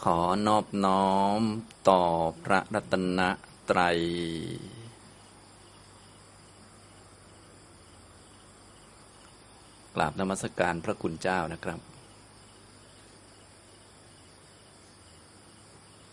[0.00, 1.40] ขอนอบน้อม
[1.88, 2.02] ต่อ
[2.44, 3.20] พระรัตน
[3.70, 3.98] ตรัย
[9.94, 11.80] กราบนมัสการพระคุณเจ้านะครับ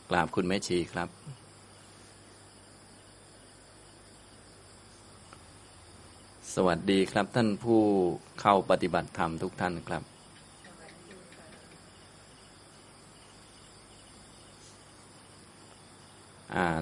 [0.09, 1.09] กราบคุณแม่ชีครับ
[6.57, 7.81] สวัสดีครับท่านผู้
[8.41, 10.12] เข้าปฏิบัติธรรมทุกท่านครับ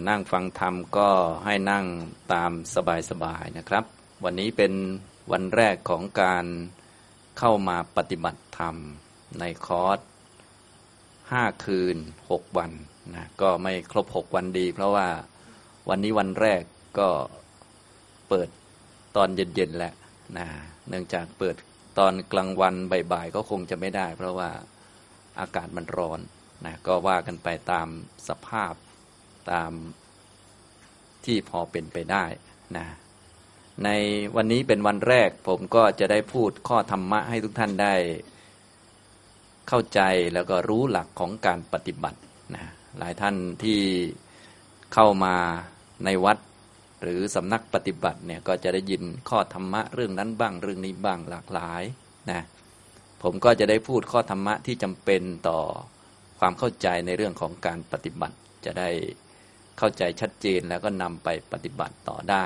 [0.10, 1.10] นั่งฟังธรรมก็
[1.46, 1.86] ให้นั่ง
[2.34, 2.52] ตาม
[3.10, 3.84] สบายๆนะครับ
[4.24, 4.74] วันนี้เป็น
[5.32, 6.46] วันแรกของการ
[7.40, 8.76] เข้ามาปฏิบัติธรรม
[9.40, 10.00] ในคอร์ส
[11.32, 11.98] ห้าคืน
[12.32, 12.72] หกวัน
[13.16, 15.08] นะก็ไม่ครบหกวันดี เพราะว่า
[15.90, 16.62] วันนี้วันแรก
[17.00, 17.10] ก็
[18.30, 18.48] เปิด
[19.16, 19.94] ตอนเย็นๆแหละ
[20.38, 20.48] นะ
[20.90, 21.56] เนื่องจากเปิด
[22.00, 22.76] ตอนกลางวัน
[23.12, 24.50] บ่ายๆก็คงจะไม่ได้ เพราะว่า
[25.40, 26.20] อากาศมันร้อน
[26.66, 27.88] นะก็ว่ากันไปตาม
[28.28, 28.74] สภาพ
[29.52, 29.71] ตาม
[31.26, 32.26] ที่พอเป็นไปได้
[32.77, 32.88] นะ
[33.84, 33.90] ใน
[34.35, 37.96] วันนี้เป็นวันแรกผมก็จะได้พูดข้อธรรมะให้ทุกท่านได้
[39.68, 40.01] เข้าใจ
[40.34, 42.20] แล้วก็รู้หลักของการปฏิบัติ
[42.55, 42.66] นะ
[42.99, 43.79] หลายท่านที่
[44.93, 45.35] เข้ามา
[46.05, 46.38] ในวัด
[47.01, 51.84] หรือสำนักปฏิบัติเนี่ยก็จะได้ยินข้อธรรมะเรื่องนั้นบ้างเรื่องนี้บ้างหลากหลาย
[52.32, 52.41] นะ
[53.23, 55.60] ผมก็จะได้พูดข้อธรรมะที่จำเป็นต่อ
[56.40, 58.35] ความเข้าใจในเรื่องของการปฏิบัติ
[58.66, 58.90] จะได้
[59.77, 62.46] เข้าใจชัดเจนแล้วก็นำไปปฏิบัติต่อได้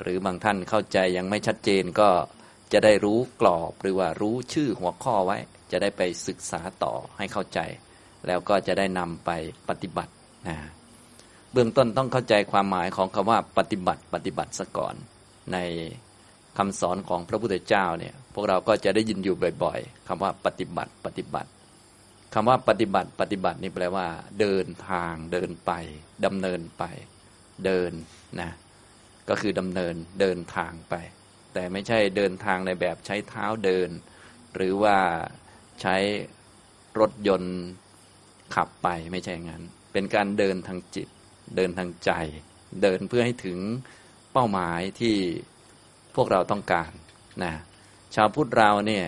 [0.00, 2.10] หรือบางท่านเข้าใจยังไม่ชัดเจนก็
[2.72, 5.38] จะได้รู้กรอบหรือว่ารู้ชื่อหัวข้อไว้
[5.72, 7.60] จะได้ไปศึกษาต่อให้เข้าใจ
[8.26, 9.30] แล้วก็จะได้นำไป
[9.68, 10.12] ปฏิบัติ
[10.48, 10.56] นะ
[11.52, 14.94] เบื้องต้นต้องเข้าใจความหมายของคำว่าปฏิบัติปฏิบัติซะก่อน
[15.52, 15.58] ใน
[16.58, 21.50] คำสอนของพระพุทธเจ้าเนี่ยพวกเราก็จะได้ยินอยู่บ่อย ๆคำว่าปฏิบัติปฏิบัติ
[22.34, 24.08] คำว่าปฏิบัติปฏิบัตินี่แปลว่า
[24.40, 25.72] เดินทางเดินไป
[26.24, 26.84] ดำเนินไป
[27.64, 27.92] เดิน
[28.40, 28.50] นะ
[29.28, 30.94] ก็คือดำเนินเดินทางไป
[31.52, 33.90] แต่ไม่ใช่เดินทางในแบบใช้เท้าเดิน
[34.54, 34.96] หรือว่า
[35.80, 35.96] ใช้
[37.00, 37.58] รถยนต์
[38.54, 41.08] ขับไปไม่ใช่งั้น เป็นการเดินทางจิต
[41.56, 42.10] เดินทางใจ
[42.82, 43.58] เดินเพื่อให้ถึง
[44.32, 45.16] เป้าหมายที่
[46.14, 46.90] พวกเราต้องการ
[47.44, 47.54] นะ
[48.14, 49.06] ชาวพุทธเราเนี่ย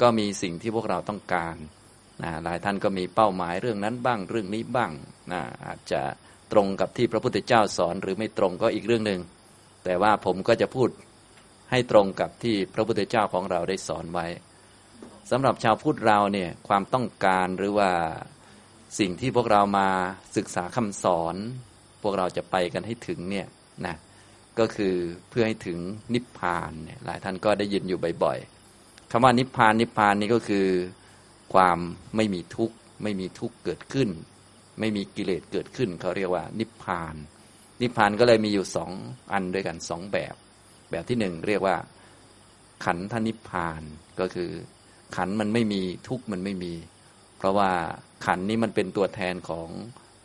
[0.00, 1.56] ก็มีสิ่งที่พวกเราต้องการ
[2.22, 4.92] นะหลายท่านก็มีเป้าหมายเรื่องนั้นบ้างเรื่องนี้บ้าง
[5.32, 6.02] นะอาจจะ
[6.52, 9.20] ตรงกับที่พระพุทธเจ้าสอนหรือไม่ตรงก็อีกเรื่องหนึ่ง
[9.84, 10.88] แต่ว่าผมก็จะพูด
[11.70, 14.26] ให้ตรงกับที่พระพุทธเจ้าของเราได้สอนไว้
[15.30, 17.90] สำหรับชาวพุทธเราเนี่ยความต้องการหรือว่า
[18.98, 19.88] สิ่งที่พวกเรามา
[20.36, 21.36] ศึกษาคำสอน
[22.02, 23.46] พวกเราจะไปกันให้ถึงเนี่ย
[23.86, 23.96] นะ
[24.58, 24.94] ก็คือ
[25.28, 25.78] เพื่อให้ถึง
[26.14, 30.66] นิพพานเนี่ยหลายท่านก็ได้ยินอยู่บ่อยๆคำว่านิพพานนิพพานนี่ก็คือ
[31.54, 31.78] ความ
[32.16, 34.08] ไม่มีทุกข์ไม่มีทุกข์เกิดขึ้น
[34.80, 37.14] ไม่มีกิเลสเกิดขึ้นเขาเรียกว่า นิพพาน
[37.82, 38.90] นิพพานก็เลยมีอยู่สอง
[39.32, 40.34] อันด้วยกันสองแบบ
[40.90, 41.76] แบบที่หนึ่งเรียกว่า
[42.84, 43.82] ขันธนิพพาน
[44.20, 44.50] ก็คือ
[45.16, 46.72] ขันมันไม่มีทุกข์มันไม่มี
[47.38, 47.70] เพราะว่า
[48.26, 49.68] ขันนี้มันเป็นตัวแทนของ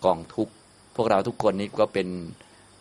[0.06, 0.54] กองทุกข์
[0.96, 2.08] พวกเราทุกคนนี้ก็เป็น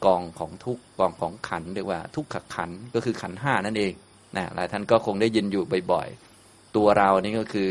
[0.05, 3.93] กองของทุกกองของขันเรียกว่าทุกขขันก็คือขันห้านั่นเอง
[4.37, 7.71] นะหลายท่านก็คงได้ยินอยู่บ่อยๆ ตัวเรานี่ก็คือ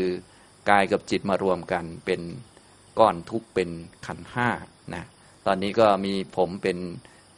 [0.68, 2.20] กายกับจิตมารวมกันเป็น
[2.98, 3.70] ก้อนทุกข์เป็น
[4.06, 4.48] ขันห้า
[4.94, 5.04] นะ
[5.46, 6.78] ตอนนี้ก็มีผมเป็น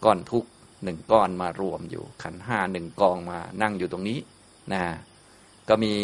[0.04, 0.48] ก้อนทุกข์
[0.84, 4.18] หนึ่งก้อนมารวมอยู่ขันห้าหนึ่งกองมานั่งอยู่ตรงนี้
[4.72, 4.82] นะ
[5.68, 5.94] ก็มี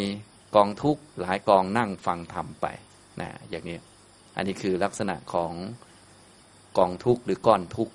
[0.57, 2.67] กองทุกข์หลายกองนั่งฟังธรรมไป
[3.21, 3.79] นะอย่างนี้
[4.37, 5.53] อันนี้คือลักษณะของ
[6.79, 7.93] กองทุกข์หรือก้อนทุกข์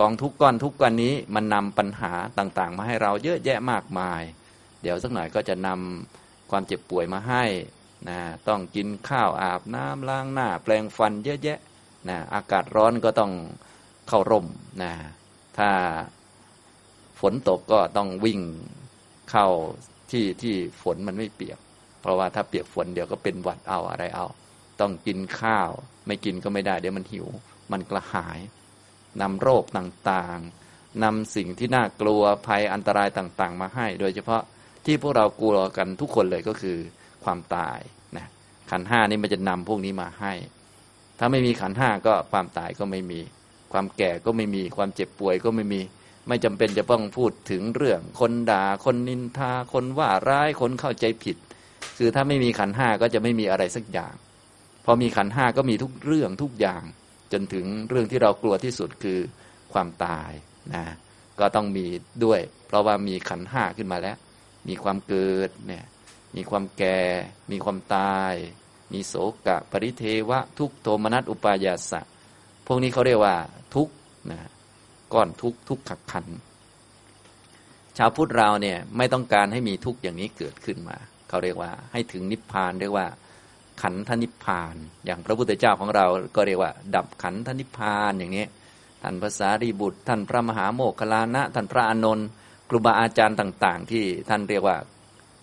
[0.00, 4.22] กองทุกก้อนทุกก้อนนี้มันนำปัญหาต่างๆ มาให้เราเยอะแยะมากมาย
[4.82, 7.44] เดี๋ยวสักหน่อยก็จะนำความเจ็บป่วยมาให้
[8.08, 11.58] นะต้องกินข้าวอาบน้ำล้างหน้า แปลงฟันเยอะแยะ
[12.08, 13.32] นะอากาศร้อนก็ต้อง
[14.08, 14.46] เข้าร่ม
[14.82, 14.92] นะ
[15.58, 15.70] ถ้า
[17.20, 18.40] ฝนตกก็ต้องวิ่ง
[19.30, 19.46] เข้า
[20.10, 21.58] ที่ที่ฝนมันไม่เปียก
[22.00, 24.26] เพราะว่าถ้าเปียกฝนเดี๋ยวก็เป็นหวัดเอาอะไรเอา
[24.80, 25.70] ต้องกินข้าว
[26.06, 27.26] ไม่กินก็ไม่ได้ เดี๋ยวมันหิว
[27.72, 28.38] มันกระหาย
[29.20, 34.42] นำโรคต่างๆนำสิ่งที่น่ากลัวภัยอันตรายต่าง ๆ มาให้ โดยเฉพาะ
[34.84, 36.78] ที่พวกเรากลัวกันทุกคนเลยก็คือ
[37.24, 37.78] ความตาย
[38.16, 38.26] นะ
[38.70, 40.32] ขันห้านี่มันจะนำพวกนี้มาให้
[41.18, 43.20] ถ้าไม่มีขันห้าก็ความตายก็ไม่มี
[43.72, 45.80] ความแก่ก็ไม่มีความเจ็บป่วยก็ไม่มี
[46.28, 51.36] ไม่จำเป็นจะต้องพูดถึงเรื่อง คนด่าคนนินทาคนว่าร้ายคนเข้าใจผิด
[51.98, 54.14] คือถ้าไม่มีขันห้าก็จะไม่มีอะไรสักอย่าง
[54.84, 56.82] พอมีขันห้าก็มีทุกเรื่องทุกอย่าง
[57.32, 59.18] จนถึงเรื่องที่เรากลัวที่สุดคือ
[59.72, 60.30] ความตาย
[60.74, 60.84] นะ
[61.40, 61.86] ก็ต้องมี
[62.24, 64.16] ด้วย เพราะว่ามีขันห้าขึ้นมาแล้ว
[64.68, 65.84] มีความเกิดเนี่ย
[66.36, 67.00] มีความแก่
[67.50, 68.34] มีความตาย
[68.92, 69.14] มีโส
[69.46, 72.00] กะ ปริเทวะ ทุกโทมนัสอุปายาสะ
[72.66, 73.36] พวกนี้เขาเรียกว่า
[73.74, 73.88] ทุก
[74.30, 74.50] นะ
[75.12, 76.26] ก้อนทุกทุกขักขัน
[77.96, 80.96] ชาวพุทธเราเนี่ยไม่ต้องการให้มีทุกอย่างนี้เกิดขึ้นมา
[81.28, 83.06] เขาเรียกว่าให้ถึงนิพพานเรียกว่า
[83.82, 88.46] ขันธนิพพาน อย่างพระพุทธเจ้าของเราก็เรียกว่า ดับขันธนิพพานอย่างนี้
[89.02, 92.26] ท่านภาษารีบุตร ท่านพระมหาโมคคลานะ ท่านพระอานนท์
[92.68, 94.76] ครูบาอาจารย์ต่าง ๆ ที่ท่านเรียกว่า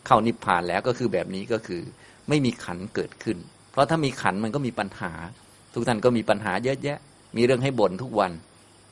[0.05, 1.81] เข้านิพพานแล้วก็คือแบบนี้ก็คือ
[2.29, 3.37] ไม่มีขันเกิดขึ้น
[3.71, 5.11] เพราะถ้ามีขันมันก็มีปัญหา
[5.73, 6.97] ทุกท่านก็มีปัญหาเยอะแยะ
[7.37, 8.31] มีเรื่องให้บ่นทุกวัน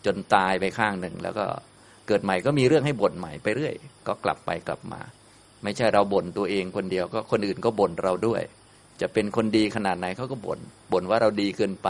[0.05, 1.45] จนตายไปข้างหนึ่ง แล้วก็
[2.07, 3.73] เกิดใหม่ก็มีเรื่องให้บ่นใหม่ไปเรื่อย
[4.07, 5.01] ก็กลับไปกลับมา
[5.63, 8.41] ไม่ใช่เราบ่นตัวเองคนเดียวก็คนอื่นก็บ่นเราด้วย
[9.01, 10.59] จะเป็นคนดีขนาดไหนเขาก็บน่น
[10.91, 11.89] บ่นว่าเราดีเกินไป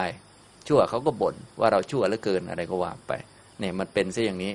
[0.68, 3.14] ชั่วเขาก็บ่นว่าเราชั่วเหลือเกินอะไรก็ว่าไป
[3.60, 4.52] เนี่ยมันเป็นซะอย่างนี้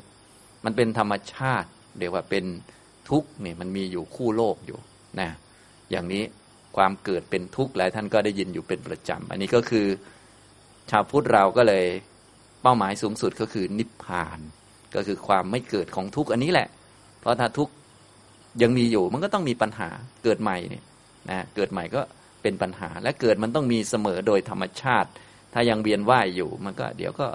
[0.64, 1.68] มันเป็นธรรมชาติ
[1.98, 2.44] เรียกว่าเป็น
[3.10, 4.78] ทุกเนี่ยมันมีอยู่คู่โลกอยู่
[5.20, 5.30] นะ
[5.90, 6.22] อย่างนี้
[6.76, 9.86] ความเกิดเป็นทุกข์หลายท่านก็ได้ยินอยู่เป็นประจำ อันนี้ก็คือ
[10.90, 11.86] ชาวพุทธเราก็เลย
[12.62, 14.38] เป้าหมายสูงสุดก็คือนิพพาน
[14.94, 16.68] ก็คือความไม่เกิดของทุกข์อันนี้แหละ
[17.20, 17.72] เพราะถ้าทุกข์
[18.62, 19.88] ยังมีอยู่มันก็ต้องมีปัญหา
[20.24, 20.84] เกิดใหม่เนี่ย
[21.30, 22.00] นะเกิดใหม่ก็
[22.42, 25.10] เป็นปัญหาและเกิดมันต้องมีเสมอโดยธรรมชาติ
[25.54, 27.28] ถ้ายังเวียนว่ายอยู่มันก็เดี๋ยวก็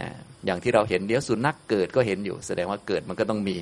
[0.00, 0.08] นะ
[0.44, 3.56] อย่างที่เราเห็นเดี๋ยวสุนัขเกิดก็เห็นอยู่ แสดงว่าเกิดมันก็ต้องมี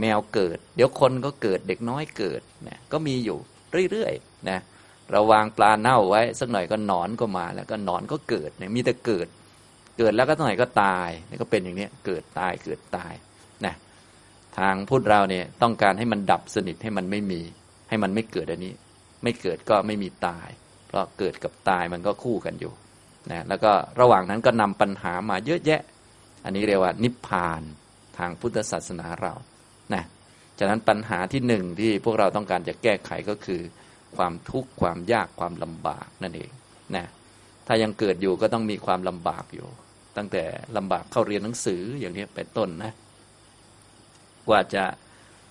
[0.00, 3.38] แมวเกิด เดี๋ยวคนก็เกิดเด็กน้อยเกิดนะก็มีอยู่
[3.90, 4.58] เรื่อยๆนะ
[5.10, 9.28] เราวางปลาเน่าไว้ สักหน่อยก็หนอนก็มา แล้วก็หนอนก็เกิดเนี่ยมีแต่เกิด
[9.98, 13.12] เกิดแล้วก็สักหน่อยก็ตายนี่ก็เป็นอย่างนี้เกิดตายเกิดตาย
[13.64, 13.74] นะ
[14.58, 17.40] ทางพุทธเราเนี่ยต้องการให้มันดับสนิทให้มันไม่มี
[17.88, 18.72] ให้มันไม่เกิดอันนี้
[19.22, 20.48] ไม่เกิดก็ไม่มีตาย
[20.88, 22.72] เพราะเกิดกับตายมันก็คู่กันอยู่
[23.30, 25.80] นะแล้วก็ระหว่างนั้นก็นำปัญหามาเยอะแยะ
[26.44, 27.62] อันนี้เรียกว่านิพพาน
[28.18, 29.34] ทางพุทธศาสนาเรา
[29.94, 30.04] นะ
[30.58, 33.60] ฉะนั้นปัญหาที่หนึ่งที่พวกเราต้องการจะแก้ไขก็คือ
[34.16, 36.50] ความทุกข์ความยากความลำบากนั่นเอง
[36.96, 37.06] นะ
[37.66, 39.68] ถ้ายังเกิดอยู่ก็ต้องมีความลำบากอยู่
[40.16, 40.44] ตั้งแต่
[40.76, 42.92] ลำบากเข้าเรียนหนังสืออย่างนี้เป็นต้นนะ
[44.48, 44.84] กว่าจะ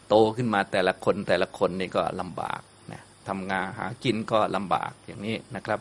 [0.07, 5.79] โตขึ้นมาแต่ละคนแต่ละคนนี่ก็ลำบากนะทำงานหากินก็ลำบากอย่างนี้นะครับ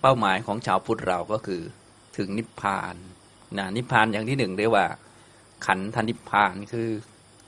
[0.00, 1.62] เป้าหมายของชาวพุทธเราก็คือ
[2.16, 2.94] ถึงนิพพาน
[3.58, 4.86] นะนิพพานอย่างที่หนึ่งเรียกว่า
[5.66, 6.88] ขันธนิพพานคือ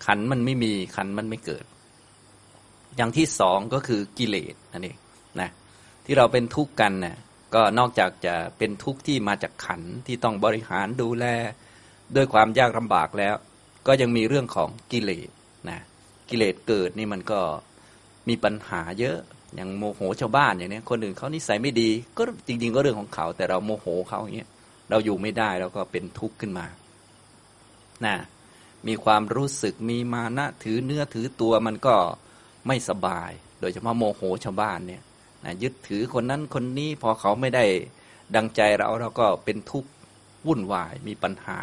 [0.05, 1.65] ขันมันไม่มีขันมันไม่เกิด
[2.97, 4.97] อย่างที่สองก็คือกิเลสนั่นเอง
[5.41, 5.51] นะ
[6.05, 7.17] ที่เราเป็นทุกข์กันนะ่ะ
[7.55, 11.25] ก็นอกจากจะเป็นทุกข์ที่มาจากขันที่ต้องบริหารดูแล
[12.17, 13.35] ด้วยความยากลำบากแล้ว
[13.87, 15.29] ก็ยังมีเรื่องของกิเลส
[15.71, 15.81] นะ
[16.31, 17.41] กิเลสเกิดนี่มันก็
[18.29, 19.19] มีปัญหาเยอะ
[19.55, 24.51] อย่างโมโหชาวบ้านอย่างนี้คนอื่นเขานิสัยไม่ดี ก็จริง ๆ ก็เรื่องของเขา แต่เราโมโหเขาอย่างเงี้ย
[24.91, 26.67] เราอยู่ไม่ได้เราก็เป็นทุกข์ขึ้นมา
[28.07, 28.15] นะ
[28.89, 31.97] มีความรู้สึกมีมานะถือเนื้อถือตัวมันก็
[32.67, 33.31] ไม่สบาย
[33.61, 35.03] โดยเฉพาะโมโหชาวบ้านเนี่ย
[35.45, 37.65] นะยึดถือคนนั้นคนนี้พอเขาไม่ได้
[38.37, 39.91] ดังใจเราเราก็เป็นทุกข์
[40.47, 41.59] วุ่นวายมีปัญหา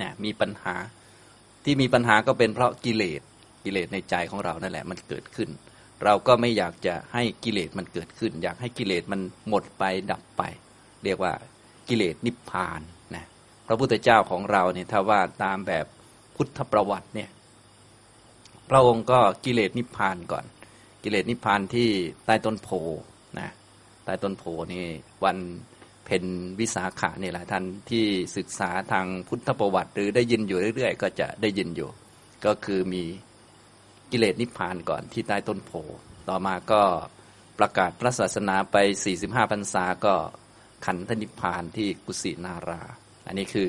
[0.00, 0.74] นะมีปัญหา
[1.64, 3.22] ที่มีปัญหาก็เป็นเพราะกิเลส
[3.64, 5.50] กิเลสในใจของเรานั่นแหละมันเกิดขึ้น
[6.04, 10.42] เราก็ไม่อยากจะให้กิเลสมันเกิดขึ้น อยากให้กิเลสมันหมดไปดับไป
[11.04, 11.32] เรียกว่า
[11.88, 12.80] กิเลสนิพพาน
[13.66, 15.86] พระพุทธเจ้าของเราเนี่ยถ้าว่าตามแบบ
[16.36, 17.30] พุทธประวัติเนี่ย
[18.70, 20.44] พระองค์ก็กิเลสนิพพานก่อน
[21.02, 21.88] กิเลสนิพพานที่
[22.26, 22.68] ใต้ต้นโพ
[23.38, 23.50] นะ
[24.04, 24.84] ใต้ต้นโพนี่
[25.24, 25.38] วัน
[26.04, 26.24] เพน
[26.60, 28.04] วิสาขาเนี่ยหลายท่านที่
[28.36, 31.90] ศึกษาทางพุทธประวัติ หรือได้ยินอยู่เรื่อย ๆ ก็จะได้ยินอยู่
[32.46, 33.02] ก็คือมี
[34.10, 35.72] กิเลสนิพพานก่อนที่ใต้ต้นโพ
[36.28, 36.82] ต่อมาก็
[37.58, 38.76] ประกาศพระศาสนาไป
[39.14, 40.14] 45พรรษาก็
[40.86, 42.82] ขันธนิพพานที่กุสินารา
[43.26, 43.68] อันนี้คือ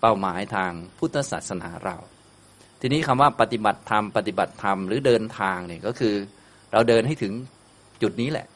[0.00, 1.96] เป้าหมายทางพุทธศาสนาเรา
[2.80, 6.14] ทีนี้คำว่าปฏิบัติธรรมปฏิบัติธรรมหรือเดินทางเนี่ยก็คือ
[6.72, 7.32] เราเดินให้ถึง
[8.02, 8.46] จุดนี้แหละ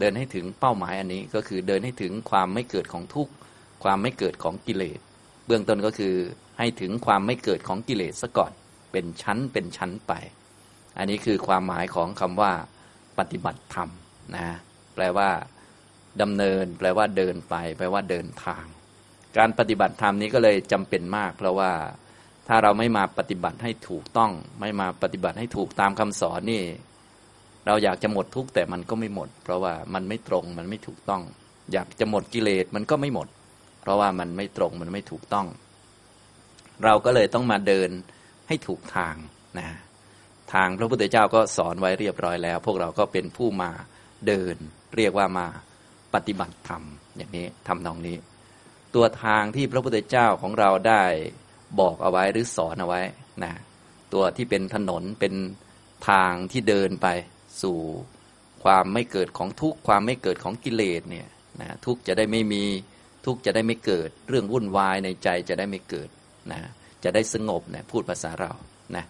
[0.00, 3.32] เดินให้ถึงเป้าหมายอันนี้ก็คือเดินให้ถึงความไม่เกิดของทุกข์
[3.84, 4.98] ความไม่เกิดของกิเลส
[5.46, 6.14] เบื้องต้นก็คือ
[6.58, 8.52] ให้ถึงความไม่เกิดของกิเลสซะก่อน
[8.92, 10.12] เป็นชั้นเป็นชั้นไป
[10.98, 12.52] อันนี้คือความหมายของคำว่า
[13.18, 13.88] ปฏิบัติธรรม
[14.36, 14.46] นะ
[14.94, 15.28] แปลว่า
[16.22, 18.64] ดำเนิน แปลว่าเดินไป แปลว่าเดินทาง
[19.38, 21.72] การปฏิบัติธรรมนี้ก็เลยจำเป็นมาก เพราะว่า
[22.48, 26.62] ถ้าเราไม่มาปฏิบัติให้ถูกต้อง ไม่มาปฏิบัติให้ถูกตามคำสอนนี่
[27.66, 31.22] เราอยากจะหมดทุกข์แต่มันก็ไม่หมด เพราะว่ามันไม่ตรงมันไม่ถูกต้อง
[31.72, 33.28] อยากจะหมดกิเลสมันก็ไม่หมด
[33.80, 35.46] เพราะว่ามันไม่ตรงมันไม่ถูกต้อง
[36.84, 37.90] เราก็เลยต้องมาเดิน
[38.48, 39.14] ให้ถูกทาง
[39.58, 39.68] นะ
[40.52, 43.70] ทางพระพุทธเจ้าก็สอนไว้เรียบร้อยแล้ว พวกเราก็เป็นผู้มา
[44.26, 44.56] เดิน
[44.96, 45.46] เรียกว่ามา
[46.14, 46.82] ปฏิบัติธรรม
[47.16, 48.16] อย่างนี้ทำนองนี้
[48.94, 51.02] ตัวทางที่พระพุทธเจ้าของเราได้
[51.80, 53.02] บอกเอาไว้หรือสอนเอาไว้
[53.44, 53.52] นะ
[54.12, 55.34] ตัวที่เป็นถนนเป็น
[56.08, 57.06] ทางที่เดินไป
[57.62, 57.78] สู่
[58.64, 61.28] ความไม่เกิดของทุกข์ความไม่เกิดของกิเลสเนี่ย
[61.60, 62.64] นะทุกข์จะได้ไม่มี
[63.26, 66.08] ทุกข์จะได้ไม่เกิด เรื่องวุ่นวายในใจจะได้ไม่เกิด
[66.50, 66.60] นะ
[67.04, 68.52] จะได้สงบเนี่ยพูดภาษาเรา
[68.96, 69.04] นะ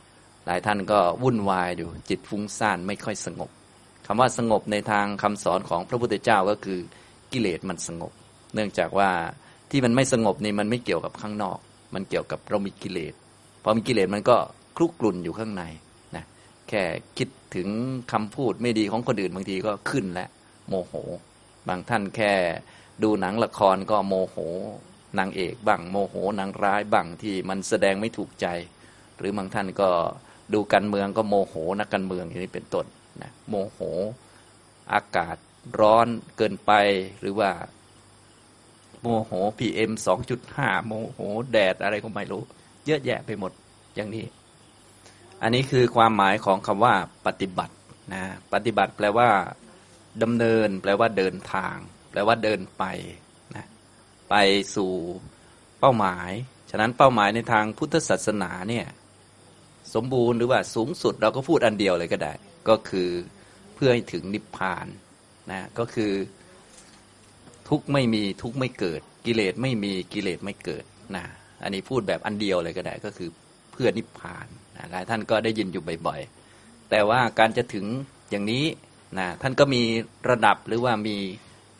[0.46, 3.50] หลายท่านก็วุ่นวายอยู่จิตฟุ้งซ่านไม่ค่อยสงบ
[4.06, 6.78] คำว่าสงบในทางคำสอนของพระพุทธเจ้าก็คือ
[7.32, 8.12] กิเลสมันสงบ
[8.54, 9.10] เนื่องจากว่า
[9.70, 11.58] ที่มันไม่สงบนี่มันไม่เกี่ยวกับข้างนอก
[11.94, 13.14] มันเกี่ยวกับเรามีกิเลส
[13.62, 14.36] พอมีกิเลสมันก็
[14.76, 15.62] คลุกกลุ่นอยู่ข้างใน
[16.16, 16.24] นะ
[16.68, 16.82] แค่
[17.18, 17.68] คิดถึง
[18.12, 20.26] คำพูดไม่ดีของคนอื่นบางทีก็ขึ้นและ
[20.68, 20.94] โมโห
[21.68, 22.32] บางท่านแค่
[23.02, 24.36] ดูหนังละครก็โมโห
[25.18, 28.46] นางเอกบ้างโมโหนางร้ายบ้างที่มันแสดงไม่ถูกใจ
[29.18, 29.88] หรือบางท่านก็
[30.54, 32.86] ดูการเมืองก็โมโหนักการเมืองอย่างนี้เป็นต้น
[33.22, 33.78] นะโมโห
[34.92, 35.36] อากาศ
[35.80, 36.72] ร้อนเกินไป
[37.20, 37.50] หรือว่า
[39.00, 41.18] โมโหพีเอ็มสองจุดห้าโมโห
[41.52, 42.42] แดดอะไรก็ไม่รู้
[42.86, 43.52] เยอะแยะไปหมด
[43.96, 44.24] อย่างนี้
[45.42, 46.94] อันนี้คือความหมายของคำว่า
[47.26, 47.74] ปฏิบัติ
[48.14, 49.28] นะปฏิบัติแปลว่า
[50.22, 51.76] ดำเนิน แปลว่าเดินทาง
[52.10, 52.84] แปลว่าเดินไป
[53.56, 53.66] นะ
[54.30, 54.34] ไป
[54.74, 54.92] สู่
[55.80, 56.30] เป้าหมาย
[56.70, 58.86] ฉะนั้นเป้าหมายในทางพุทธศาสนาเนี่ย
[59.94, 62.32] สมบูรณ์หรือว่าสูงสุดเราก็พูดอันเดียวเลยก็ได้
[62.68, 63.10] ก็คือ
[63.74, 64.86] เพื่อให้ถึงนิพพาน
[65.50, 66.12] นะก็คือ
[67.70, 70.84] ทุกไม่มีทุกไม่เกิด กิเลสไม่มีกิเลสไม่เกิด
[71.16, 71.24] นะ
[71.62, 73.28] อันนี้พูดแบบอันเดียวเลยก็ได้ก็คือ
[73.72, 74.46] เพื่อนิพพาน
[74.76, 77.86] นะหลายท่านก็ได้ยินอยู่บ่อยๆ แต่ว่าการจะถึง
[78.30, 78.64] อย่างนี้
[79.18, 79.82] นะท่านก็มี
[80.30, 81.16] ระดับหรือว่ามี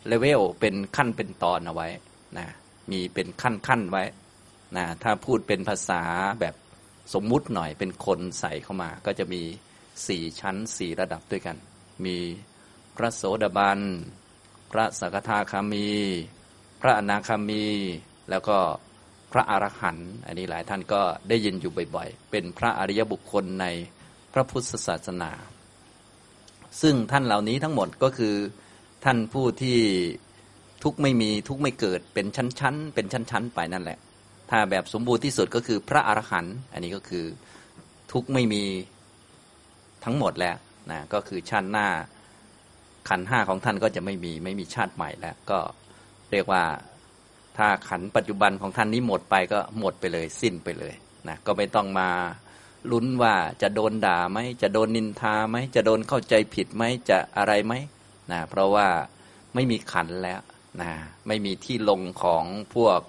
[0.07, 1.87] เลเวลเป็นขั้นเป็นตอนเอาไว้
[2.37, 2.47] นะ
[2.91, 4.03] มีเป็นขั้นขั้นไว้
[4.77, 6.03] นะถ้าพูดเป็นภาษา
[6.41, 6.55] แบบ
[7.13, 9.41] สมมุติหน่อยเป็นคนใส่เข้ามา ก็จะมี
[10.07, 11.57] สี่ชั้นสี่ระดับด้วยกัน
[12.05, 12.17] มี
[12.95, 13.79] พระโสดาบัน
[14.71, 15.87] พระสกทาคามี
[16.81, 17.65] พระอนาคามี
[18.29, 18.57] แล้วก็
[19.31, 23.65] พระอรหันต์อันนี้หลายท่านก็ได้ยินอยู่บ่อยๆ เป็นพระอริยบุคคลใน
[24.33, 25.31] พระพุทธศาสนา
[26.81, 28.35] ซึ่งท่านเหล่านี้ทั้งหมดก็คือ
[29.05, 29.79] ท่านผู้ที่
[30.83, 33.97] ทุกไม่มีทุกไม่เกิดเป็นชั้นๆ เป็นชั้นๆ ไปนั่นแหละ
[34.49, 37.25] ถ้าแบบสมบูรณ์ที่สุดก็คือพระอรหันต์อันนี้ก็คือ
[38.11, 38.63] ทุกไม่มี
[40.03, 40.55] ทั้งหมดแล้ว
[40.91, 41.87] นะก็คือชั้นหน้า
[43.09, 45.59] ขันห้าของท่านก็จะไม่มีไม่มีชาติใหม่แล้ว ก็
[46.31, 46.63] เรียกว่า
[47.57, 50.93] ถ้าขันปัจจุบันของท่านนี้หมดไปก็หมดไปเลย สิ้นไปเลย
[51.27, 52.09] นะก็ไม่ต้องมา
[52.91, 57.73] ลุ้นว่าจะโดนด่าไหมจะโดนนินทาไหมจะโดนเข้าใจผิดไหมจะอะไรไหม
[58.31, 58.87] นะเพราะว่า
[59.53, 60.39] ไม่มีขันแล้ว
[60.81, 60.91] นะ
[61.27, 62.43] ไม่มีที่ลงของ
[62.75, 62.99] พวก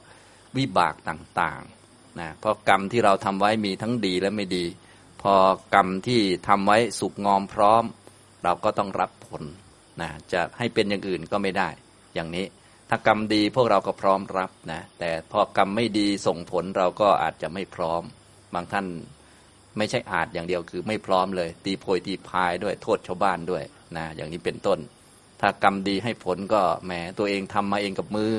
[0.56, 4.64] วิบากต่างๆนะเพราะกรรมที่เราทำไว้มีทั้งดีและไม่ดี
[5.22, 5.34] พอ
[5.74, 7.84] กรรมที่ทำไว้สุกงอมพร้อม
[8.44, 9.42] เราก็ต้องรับผล
[10.00, 11.68] นะจะให้เป็นอย่างอื่นก็ไม่ได้
[12.14, 12.46] อย่างนี้
[12.90, 18.02] ถ้ากรรมดีพวกเราก็พร้อมรับนะแต่พอกรรมไม่ดีส่งผลเราก็อาจจะไม่พร้อม
[18.54, 18.86] บางท่าน
[19.78, 23.62] ไม่ใช่อาจอย่างเดียวคือไม่พร้อมเลย ตีโพยตีพายด้วยโทษชาวบ้านด้วย
[23.96, 24.78] นะอย่างนี้เป็นต้น
[25.40, 28.34] ถ้ากรรมดีให้ผลก็แหมตัวเองทำมาเองกับมือ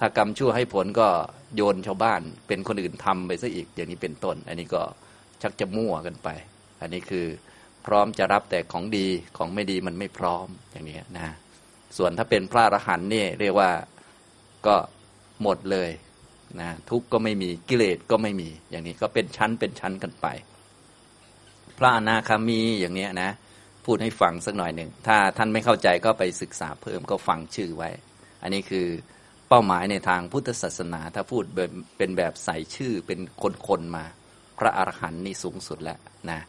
[0.00, 1.08] ถ้ากรรมชั่วให้ผลก็
[1.56, 4.82] โยนชาวบ้าน เป็นคนอื่นทำไปซะอีกอย่างนี้เป็นต้น อันนี้ก็
[5.42, 6.28] ชักจะมั่วกันไป
[6.80, 7.26] อันนี้คือ
[7.86, 11.34] พร้อมจะรับแต่ของดีของไม่ดีมันไม่พร้อมอย่างนี้นะ
[11.96, 13.70] ส่วนถ้าเป็นพระอรหันต์นี่เรียกว่า
[14.66, 14.76] ก็
[15.42, 15.90] หมดเลย
[16.60, 20.26] นะทุกข์ก็ไม่มีกิเลสก็ไม่มี อย่างนี้ก็เป็นชั้นเป็นชั้นกันไป
[21.78, 23.30] พระอนาคามีอย่างนี้นะ
[23.84, 27.90] พูดให้ฟังสักหน่อยหนึ่ง ถ้าท่านไม่เข้าใจก็ไปศึกษาเพิ่มก็ฟังชื่อไว้
[28.42, 28.86] อันนี้คือ
[29.48, 31.42] เป้าหมายในทางพุทธศาสนา ถ้าพูด
[31.98, 33.18] เป็นแบบใส่ชื่อเป็น
[33.66, 34.04] คนๆมา
[34.58, 35.98] พระอรหันต์นี่สูงสุดแล้ว
[36.30, 36.40] นะ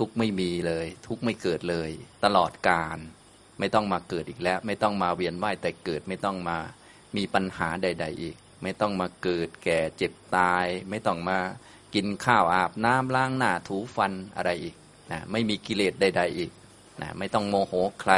[0.00, 1.90] ทุกไม่มีเลย ทุกไม่เกิดเลย
[2.24, 2.98] ตลอดกาล
[3.58, 6.58] ไม่ต้องมาเกิดอีกแล้ว ไม่ต้องมาเวียนว่ายแต่เกิดไม่ต้องมา
[7.16, 11.38] มีปัญหาใด ๆ อีก ไม่ต้องมาเกิดแก่เจ็บตาย ไม่ต้องมา
[11.94, 14.74] กินข้าวอาบน้ำล้างหน้าถูฟันอะไรอีก
[15.12, 16.50] นะไม่มีกิเลสใด ๆ อีก
[17.02, 18.12] นะไม่ต้องโมโหใคร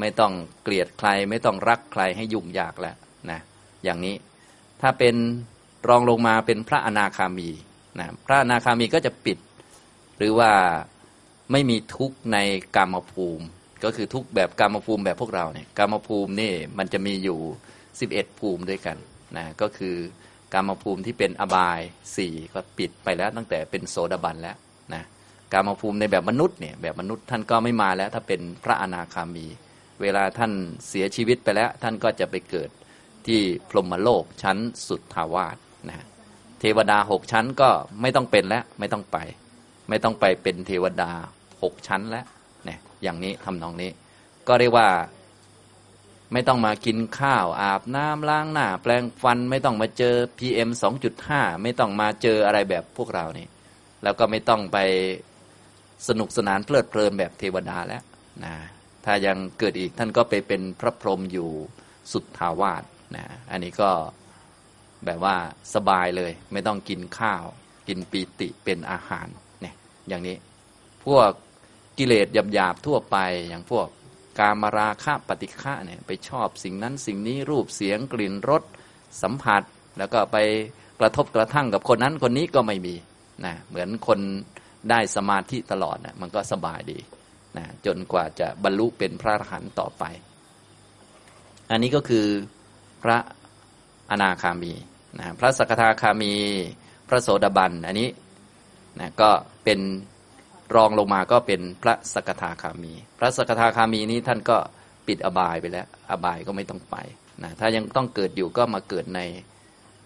[0.00, 0.32] ไม่ต้อง
[0.62, 2.96] เกลียดใคร ไม่ต้องรักใครให้ยุ่งยากแล้ว
[3.30, 3.40] นะ
[3.84, 4.14] อย่างนี้
[4.80, 5.14] ถ้าเป็น
[5.88, 7.50] รองลงมาเป็นพระอนาคามี
[8.00, 9.38] นะพระอนาคามีก็จะปิด
[10.16, 10.50] หรือว่า
[11.52, 12.38] ไม่มีทุกข์ใน
[12.76, 13.44] กรรมภูมิ
[13.84, 17.38] ก็คือทุกแบบกรรมภูมิแบบพวกเราเนี่ยกรรมภูมินี่มันจะมีอยู่
[17.88, 18.96] 11 ภูมิด้วยกัน
[19.36, 19.96] นะก็คือ
[20.54, 21.80] กรรมภูมิที่เป็นอบาย
[22.16, 24.56] สี่ก็ปิดไปแล้วตั้งแต่เป็นโสดาบันแล้ว
[24.94, 25.02] นะ
[25.52, 29.46] กรรมภูมิในแบบมนุษย์เนี่ยแบบมนุษย์ท่านก็ไม่มาแล้ว ถ้าเป็นพระอนาคามี
[30.00, 30.52] เวลาท่าน
[30.88, 32.70] เสียชีวิตไปแล้ว ท่านก็จะไปเกิด
[33.26, 33.40] ที่
[33.70, 34.56] พรหมโลกชั้น
[34.88, 35.56] สุดทาวาส
[35.88, 36.06] นะ
[36.60, 39.16] เทวดาหกชั้นก็ไม่ต้องเป็นแล้วไม่ต้องไป
[39.88, 41.12] ไม่ต้องไปเป็นเทวดา
[41.62, 42.24] หกชั้นแล้ว
[42.64, 43.90] เนี่ยอย่างนี้ทำนองนี้
[44.48, 44.88] ก็เรียกว่า
[46.32, 50.70] ไม่ต้องมากินข้าวอาบน้ำล้างหน้า แปลงฟันไม่ต้องมาเจอ PM
[51.16, 53.46] 2.5 ไม่ต้องมาเจออะไรแบบพวกเรานี่
[54.02, 54.78] แล้วก็ไม่ต้องไป
[56.08, 58.02] สนุกสนานเพลิดเพลินแบบเทวดาแล้ว
[58.44, 58.54] นะ
[59.04, 61.50] ถ้ายังเกิดอีกท่านก็ไปเป็นพระพรหมอยู่
[62.12, 62.82] สุดทาวาส
[63.16, 63.90] นะอันนี้ก็
[65.04, 65.36] แบบว่า
[65.74, 67.44] สบายเลย ไม่ต้องกินข้าว
[67.88, 69.26] กินปีติเป็นอาหาร
[69.60, 69.74] เนี่ย
[70.08, 70.36] อย่างนี้
[71.04, 71.30] พวก
[71.98, 73.16] กิเลสหยาบๆทั่วไป
[73.48, 73.88] อย่างพวก
[74.38, 78.62] กามราคะปฏิฆะเนี่ยไปชอบสิ่งนั้นสิ่งนี้รูปเสียงกลิ่นรส
[79.22, 79.62] สัมผัส
[79.98, 80.36] แล้วก็ไป
[81.00, 82.94] กระทบกระทั่งกับคนนั้นคนนี้ก็ไม่มี
[83.44, 84.20] นะเหมือนคน
[84.90, 86.98] ได้สมาธิตลอดนะมันก็สบายดี
[87.56, 90.04] นะจนกว่าจะบรรลุเป็นพระอรหันต์ต่อไป
[91.70, 92.26] อันนี้ก็คือ
[93.02, 93.18] พระ
[94.10, 94.72] อนาคามี
[95.18, 96.32] นะพระสกทาคามี
[97.08, 98.08] พระโสดาบัน อันนี้
[98.98, 99.30] นะก็
[99.64, 99.80] เป็น
[100.74, 104.56] รองลงมาก็เป็นพระสกทาคามี พระสกทาคามีนี้ท่านก็
[105.06, 106.96] ปิดอบายไปแล้ว อบายก็ไม่ต้องไป
[107.42, 109.20] นะถ้ายังต้องเกิดอยู่ก็มาเกิดใน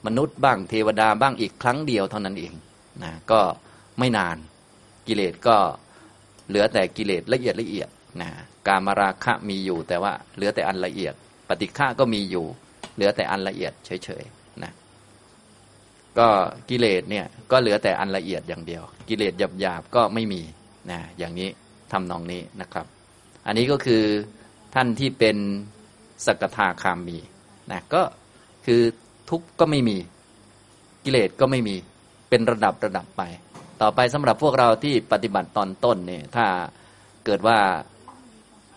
[0.07, 2.53] มนุษย์บ้างเทวดาบ้างอีกครั้งเดียวเท่านั้นเอง
[3.03, 3.41] นะก็
[3.99, 4.37] ไม่นาน
[5.07, 5.57] กิเลสก็
[6.49, 7.89] เหลือแต่กิเลสละเอียดละเอียด
[8.21, 8.29] นะ
[8.69, 11.15] การมาราคะมีอยู่แต่ว่าเหลือแต่อันละเอียด
[11.49, 12.47] ปฏิฆะก็มีอยู่
[12.95, 14.42] เหลือแต่อันละเอียดเฉยๆ
[16.19, 16.29] ก็
[16.71, 20.43] กิเลสเนี่ยก็เหลือแต่อันละเอียดอย่างเดียว กิเลสหยาบๆก็ไม่มี
[20.91, 21.49] นะอย่างนี้
[21.93, 22.87] ทำนองนี้นะครับ
[23.47, 24.03] อันนี้ก็คือ
[24.75, 25.37] ท่านที่เป็น
[26.27, 27.19] สกทาคามี
[27.73, 28.03] นะก็
[28.67, 28.83] คือ
[29.31, 29.97] ทุกข์ก็ไม่มี
[31.05, 31.77] กิเลสก็ไม่มี
[32.29, 33.23] เป็นระดับระดับไป
[33.83, 36.47] ต่อไปสำหรับพวกเราที่ปฏิบัติตอนต้นเนี่ยถ้า
[37.25, 37.59] เกิดว่า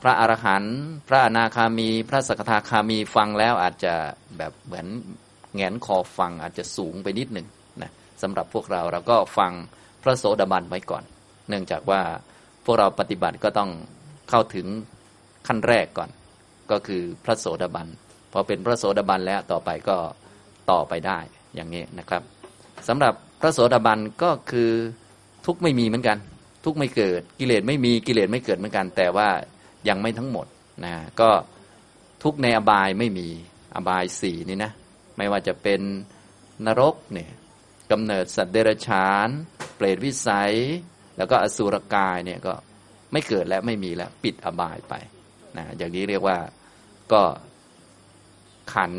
[0.01, 0.75] พระอรหันต์
[1.07, 3.93] พระอนาคามี พระสกทาคามีฟังแล้วอาจจะ
[4.37, 4.87] แบบเหมือน
[5.55, 7.47] แงนคอฟังอาจจะสูงไปนิดหนึ่ง
[7.81, 9.51] นะสำหรับพวกเราเราก็ฟัง
[10.03, 11.03] พระโสดาบันไว้ก่อน
[11.49, 12.01] เนื่องจากว่า
[12.65, 13.69] พวกเราปฏิบัติก็ต้อง
[14.29, 14.67] เข้าถึง
[15.47, 16.09] ขั้นแรกก่อน
[16.71, 17.87] ก็คือพระโสดาบัน
[18.33, 19.97] พอเป็นพระโสดาบันแล้วต่อไปก็
[20.71, 21.19] ต่อไปได้
[21.55, 22.21] อย่างนี้นะครับ
[22.87, 24.71] สำหรับพระโสดาบันก็คือ
[25.45, 26.17] ทุกไม่มีเหมือนกัน
[26.65, 29.29] ทุกไม่เกิดกิเลสไม่มีกิเลสไม่เกิดเหมือนกัน แต่ว่า
[29.89, 30.45] ยังไม่ทั้งหมด
[30.85, 31.29] นะก็
[32.23, 33.27] ทุกในอบายไม่มี
[33.75, 34.71] อบายสี่นี่นะ
[35.17, 35.81] ไม่ว่าจะเป็น
[36.65, 37.31] นรกเนี่ย
[37.91, 39.27] กำเนิดสัตว์เดรัจฉาน
[39.75, 40.53] เปรตวิสัย
[41.17, 42.53] แล้วก็อสุรกายเนี่ยก็
[43.11, 44.93] ไม่เกิดและไม่มีแล้วปิดอบายไป
[45.57, 46.37] นะอย่างนี้เรียกว่า
[47.11, 47.21] ก็
[48.73, 48.93] ขัน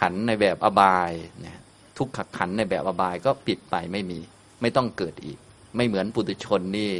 [0.00, 1.58] ขันในแบบอบายเนี่ย
[1.98, 4.18] ทุกขขันในแบบอบายก็ปิดไปไม่มี
[4.62, 5.38] ไม่ต้องเกิดอีก
[5.76, 6.92] ไม่เหมือนปุถุชนนี่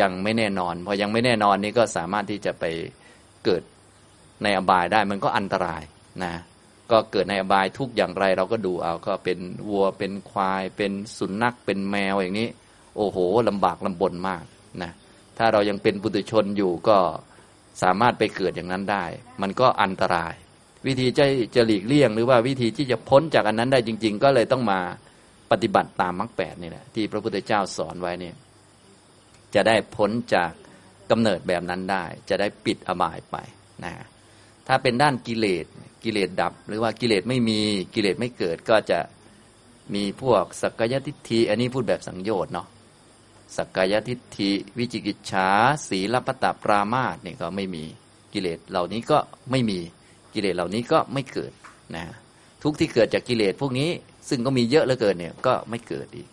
[0.00, 2.64] ยังไม่แน่นอน พอยังไม่แน่นอนนี่ก็สามารถที่จะไป
[3.44, 3.62] เกิด
[4.42, 5.82] ในอบายได้มันก็อันตราย
[6.24, 6.34] นะ
[6.92, 12.48] ก็เกิดในอบายทุกอย่างไรเราก็ดูเอาก็เป็นวัวเป็นควาย เป็นสุนัขเป็นแมวอย่างนี้
[12.96, 13.16] โอ้โห
[13.48, 14.44] ลำบากลำบนมาก
[14.82, 14.92] นะ
[15.38, 16.98] ถ้าเรายังเป็นปุถุชนอยู่ก็
[17.82, 19.04] สามารถไปเกิดอย่างนั้นได้
[19.42, 20.34] มันก็อันตราย
[20.86, 21.24] วิธีจะ
[21.54, 24.80] จะหลีกเลี่ยง หรือว่าวิธีที่จะพ้นจากอันนั้นได้จริง ๆ ก็เลยต้องมา
[25.50, 28.34] ปฏิบัติตามมรรคแปดนี่แหละที่พระพุทธเจ้าสอนไว้เนี่ย
[29.54, 30.52] จะได้พ้นจาก
[31.10, 33.36] กำเนิดแบบนั้นได้ จะได้ปิดอบายไป
[33.84, 33.92] นะ
[34.66, 35.66] ถ้าเป็นด้านกิเลส
[36.04, 37.58] กิเลสดับ หรือว่ากิเลสไม่มี
[37.94, 38.98] กิเลสไม่เกิดก็จะ
[39.94, 42.66] มีพวกสักกายทิฏฐิอันนี้พูดแบบสังโยชน์เนาะ
[43.56, 45.48] สักกายทิฏฐิ วิจิกิจฉา
[45.88, 47.84] สีลปตะปรามาสเนี่ยก็ไม่มี
[48.32, 49.18] กิเลสเหล่านี้ก็
[49.50, 49.78] ไม่มี
[50.34, 51.52] กิเลสเหล่านี้ก็ไม่เกิด
[51.96, 52.04] นะ
[52.62, 53.90] ทุกที่เกิดจากกิเลสพวกนี้
[54.28, 56.28] ซึ่งก็มีเยอะเหลือเกินเนี่ยก็ไม่เกิดอีก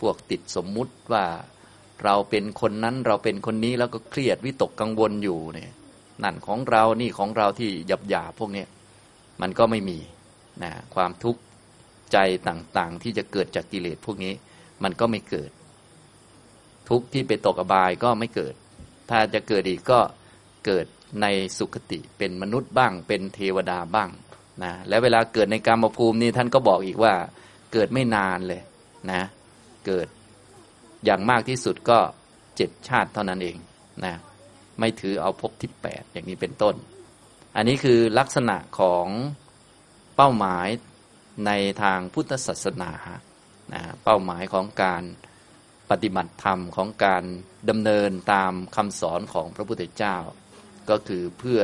[0.00, 1.24] พวกติดสมมุติว่า
[2.04, 5.70] เราเป็นคนนั้นเราเป็นคนนี้แล้วก็เครียดวิตกกังวลอยู่เนี่ย
[6.22, 8.64] นั่นของเรานี่ของเราที่หยับหยาพวกนี้
[9.42, 9.98] มันก็ไม่มี
[10.62, 11.40] นะความทุกข์
[12.12, 12.18] ใจ
[12.48, 14.32] ต่างๆ ที่จะเกิดจากกิเลสพวกนี้
[14.82, 15.50] มันก็ไม่เกิด
[16.88, 18.54] ทุกข์ที่ไปตกอบายก็ไม่เกิด
[19.10, 20.00] ถ้าจะเกิดอีกก็
[20.66, 20.86] เกิด
[21.22, 21.26] ใน
[21.58, 24.10] สุคติเป็นมนุษย์บ้าง เป็นเทวดาบ้าง
[24.62, 27.14] นะและเวลาเกิดในกรรมภูมินี่ท่านก็บอกอีกว่า
[27.72, 28.62] เกิดไม่นานเลย
[29.12, 29.22] นะ
[29.86, 30.06] เกิด
[31.04, 31.98] อย่างมากที่สุดก็
[32.56, 33.56] เจ็ดชาติเท่านั้นเอง
[34.04, 34.14] นะ
[34.80, 36.74] ไม่ถือเอาภพที่แปดอย่างนี้เป็นต้น
[37.56, 39.06] อันนี้คือลักษณะของ
[40.16, 40.68] เป้าหมาย
[41.46, 41.50] ใน
[41.82, 42.92] ทางพุทธศาสนา
[43.74, 45.02] นะเป้าหมายของการ
[45.90, 47.24] ปฏิบัติธรรมของการ
[47.68, 50.16] ดำเนินตามคำสอนของพระพุทธเจ้า
[50.90, 51.62] ก็คือเพื่อ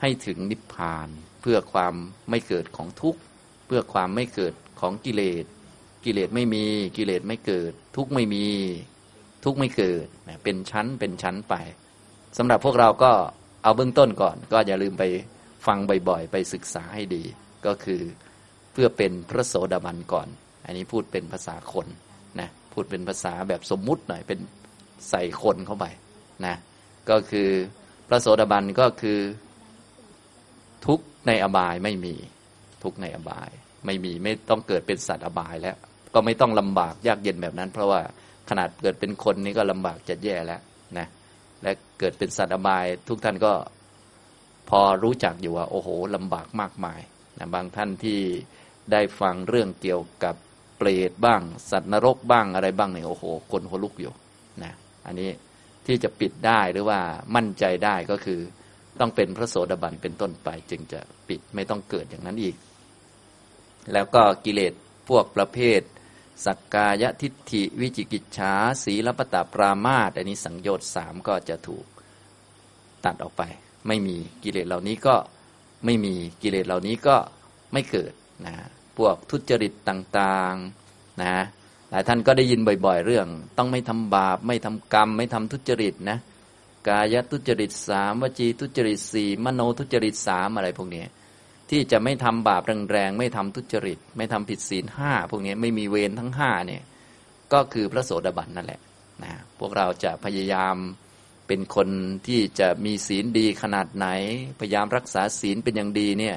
[0.00, 1.08] ให้ถึงนิพพาน
[1.42, 1.94] เพื่อความ
[2.30, 3.20] ไม่เกิดของทุกข์
[3.66, 5.44] เพื่อความไม่เกิดของกิเลส
[6.04, 6.64] กิเลสไม่มี
[6.96, 8.46] กิเลสไม่เกิด ทุกข์ไม่มี
[9.44, 10.06] ทุกข์ไม่เกิด
[10.44, 11.54] เป็นชั้นเป็นชั้นไป
[12.38, 13.12] สำหรับพวกเราก็
[13.66, 15.04] เอาเบื้องต้นก่อน ก็อย่าลืมไป
[15.66, 17.22] ฟังบ่อยๆ ไปศึกษาให้ดี
[17.66, 18.00] ก็คือ
[18.72, 20.28] เพื่อเป็นพระโสดาบันก่อน
[20.66, 21.86] อันนี้พูดเป็นภาษาคน
[22.40, 24.38] นะพูดเป็นภาษาแบบสมมุติหน่อยเป็น
[25.10, 25.86] ใส่คนเข้าไป
[26.46, 26.54] นะ
[27.10, 27.48] ก็คือ
[28.08, 29.18] พระโสดาบันก็คือ
[30.86, 32.14] ทุกในอบายไม่มี
[32.82, 33.50] ทุกในอบาย
[33.86, 35.76] ไม่มีไม่ต้องเกิดเป็นสัตว์อบายแล้ว
[36.14, 38.00] ก็ไม่ต้องลำบากยากเย็นแบบนั้น เพราะว่า
[38.50, 40.60] ขนาดเกิดเป็นคนนี้ก็ลำบากจะแย่แล้ว
[40.98, 41.06] นะ
[41.62, 43.52] และเกิดเป็นสัตว์อบาย ทุกท่านก็
[44.70, 47.00] พอรู้จักอยู่ว่า โอ้โหลำบากมากมาย
[47.38, 48.20] นะบางท่านที่
[48.92, 50.34] ได้ฟังเรื่องเกี่ยวกับ
[50.78, 54.12] เปรตบ้าง สัตว์นรกบ้างอะไรบ้างเนี่ยโอ้โห คนหัวลุกอยู่
[54.62, 54.72] นะ
[55.06, 55.30] อันนี้
[55.86, 57.00] ที่จะปิดได้หรือว่า
[57.34, 58.40] มั่นใจได้ก็คือ
[59.00, 62.56] ต้องเป็นพระโสดาบันเป็นต้นไป จึงจะปิดไม่ต้องเกิดอย่างนั้นอีก
[63.92, 64.72] แล้วก็กิเลส
[65.08, 65.80] พวกประเภท
[66.44, 71.86] สักกายทิฏฐิ วิจิกิจฉาสีลปตาปรามาตอันนี้สังโยชน์สามก็จะถูก
[73.04, 73.42] ตัดออกไป
[73.86, 75.14] ไม่มีกิเลสเหล่านี้ก็
[75.84, 77.16] ไม่มีกิเลสเหล่านี้ก็
[77.72, 78.12] ไม่เกิด
[78.46, 78.54] นะ
[78.96, 81.34] พวกทุจริตต่างๆนะ
[81.90, 83.26] หลายท่านก็ได้ยินบ่อย ๆ เรื่อง
[83.58, 86.18] ต้องไม่ทำบาป ไม่ทำกรรม ไม่ทำทุจริตนะ
[86.88, 91.04] กายทุจริตสามวจีทุจริตสี่มโนทุจริตสามอะไรพวกนี้
[91.70, 96.82] ที่จะไม่ทำบาปแรงๆไม่ทำทุจริต ไม่ทำผิดศีลห้าพวกนี้ไม่มีเวรทั้งห้าเนี่ย
[97.52, 98.80] ก็คือพระโสดาบันนั่นแหละ
[99.22, 100.76] นะพวกเราจะพยายาม
[101.46, 101.88] เป็นคน
[102.26, 104.06] ที่จะมีศีลดีขนาดไหน
[104.60, 106.36] พยายามรักษาศีลเป็นอย่างดีเนี่ย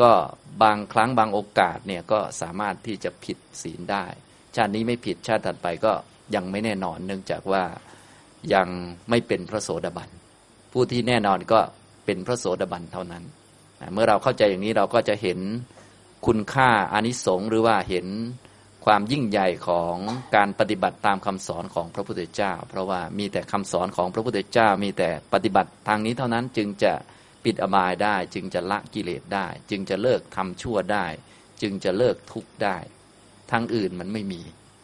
[0.00, 0.10] ก็
[0.62, 4.04] บางครั้งบางโอกาสเนี่ยก็สามารถที่จะผิดศีลได้
[4.56, 5.92] ชาตินี้ไม่ผิดชาติถัดไปก็
[6.34, 7.64] ยังไม่แน่นอน เนื่องจากว่า
[8.54, 8.68] ยัง
[9.10, 10.10] ไม่เป็นพระโสดาบัน
[10.72, 11.60] ผู้ที่แน่นอนก็
[12.04, 13.24] เป็นพระโสดาบันเท่านั้น
[13.92, 15.38] เมื่อเราเข้าใจอย่างนี้เราก็จะเห็น
[16.26, 18.06] คุณค่าอานิสงส์หรือว่าเห็น
[18.84, 19.96] ความยิ่งใหญ่ของ
[20.36, 26.92] การปฏิบัติตามคำสอนของพระพุทธเจ้า เพราะว่ามีแต่คำสอนของพระพุทธเจ้า มีแต่ปฏิบัติทางนี้เท่านั้นจึงจะ
[27.44, 31.06] ปิดอบายได้ จึงจะละกิเลสได้ จึงจะเลิกทำชั่วได้
[31.62, 32.76] จึงจะเลิกทุกข์ได้
[33.50, 34.42] ทางอื่นมันไม่มี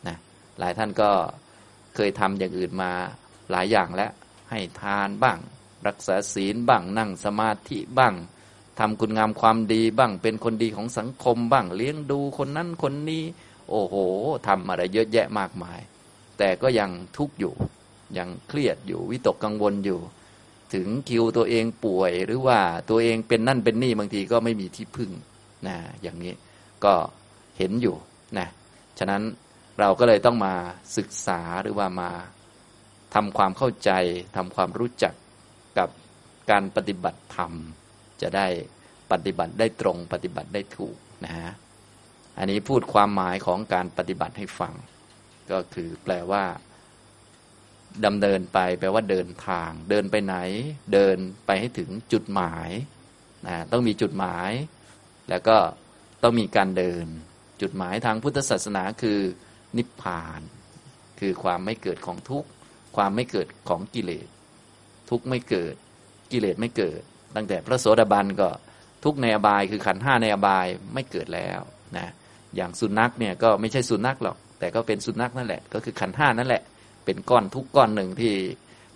[0.08, 0.16] นะ
[0.58, 1.10] หลายท่านก็
[1.94, 2.92] เคยทำอย่างอื่นมา
[3.50, 4.12] หลายอย่างแล้ว
[4.50, 5.38] ให้ทานบ้าง
[5.86, 8.14] รักษาศีลบ้างนั่งสมาธิบ้าง
[8.78, 13.22] ทำคุณงามความดีบ้าง เป็นคนดีของสังคมบ้าง เลี้ยงดูคนนั้นคนนี้
[13.70, 13.94] โอ้โห
[14.46, 15.80] ทำอะไรเยอะแยะมากมาย
[16.38, 17.54] แต่ก็ยังทุกข์อยู่
[18.18, 20.00] ยังเครียดอยู่วิตกกังวลอยู่
[20.74, 22.60] ถึงคิวตัวเองป่วยหรือว่า
[22.90, 25.10] ตัวเองเป็นนั่นเป็นนี่บางทีก็ไม่มีที่พึ่ง
[25.66, 26.34] นะอย่างนี้
[26.84, 26.94] ก็
[27.58, 27.96] เห็นอยู่
[28.38, 28.48] นะ
[28.98, 29.22] ฉะนั้น
[29.80, 30.54] เราก็เลยต้องมา
[30.96, 32.10] ศึกษาหรือว่ามา
[33.14, 33.90] ทำความเข้าใจ
[34.36, 35.14] ทำความรู้จัก
[35.78, 35.88] กับ
[36.50, 37.52] การปฏิบัติธรรม
[38.22, 38.46] จะได้
[39.12, 41.50] ปฏิบัติได้ตรงปฏิบัติได้ถูกนะฮะ
[42.38, 44.74] อันนี้พูดความหมายของการปฏิบัติให้ฟัง
[45.50, 46.44] ก็คือแปลว่า
[48.06, 50.36] ดำเนินไปแปลว่าเดินทาง เดินไปไหน
[50.92, 52.68] เดินไปให้ถึงจุดหมาย
[53.46, 54.50] นะต้องมีจุดหมาย
[55.30, 55.56] แล้วก็
[56.22, 57.06] ต้องมีการเดิน
[57.62, 59.20] จุดหมายทางพุทธศาสนาคือ
[59.76, 60.40] นิพพาน
[61.20, 62.48] คือความไม่เกิดของทุกข์
[62.96, 64.28] ความไม่เกิดของกิเลส
[65.10, 65.74] ทุกไม่เกิด
[66.32, 67.02] กิเลสไม่เกิด
[67.36, 68.48] ตั้งแต่พระโสดาบันก็
[69.04, 71.60] ทุกในอบายคือขันห้าในอบายไม่เกิดแล้ว
[71.96, 72.06] นะ
[72.56, 76.62] อย่างสุนัขเนี่ยก็ไม่ใช่สุนัขหรอก แต่ก็เป็นสุนัขนั่นแหละ ก็คือขันห้านั่นแหละ
[77.04, 78.34] เป็นก้อนทุกก้อนหนึ่งที่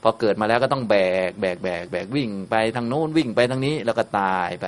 [0.03, 0.97] พอเกิดมาแล้วก็ต้องแบ
[1.29, 4.67] ก แบกแบกแบกวิ่งไปทางโน้นวิ่งไปทางนี้แล้วก็ตายไป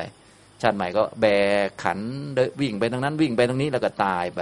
[0.62, 1.26] ชาติใหม่ก็แบ
[1.66, 1.98] กขัน
[2.60, 4.40] วิ่งไปทางนั้นวิ่งไปทางนี้แล้วก็ตายไป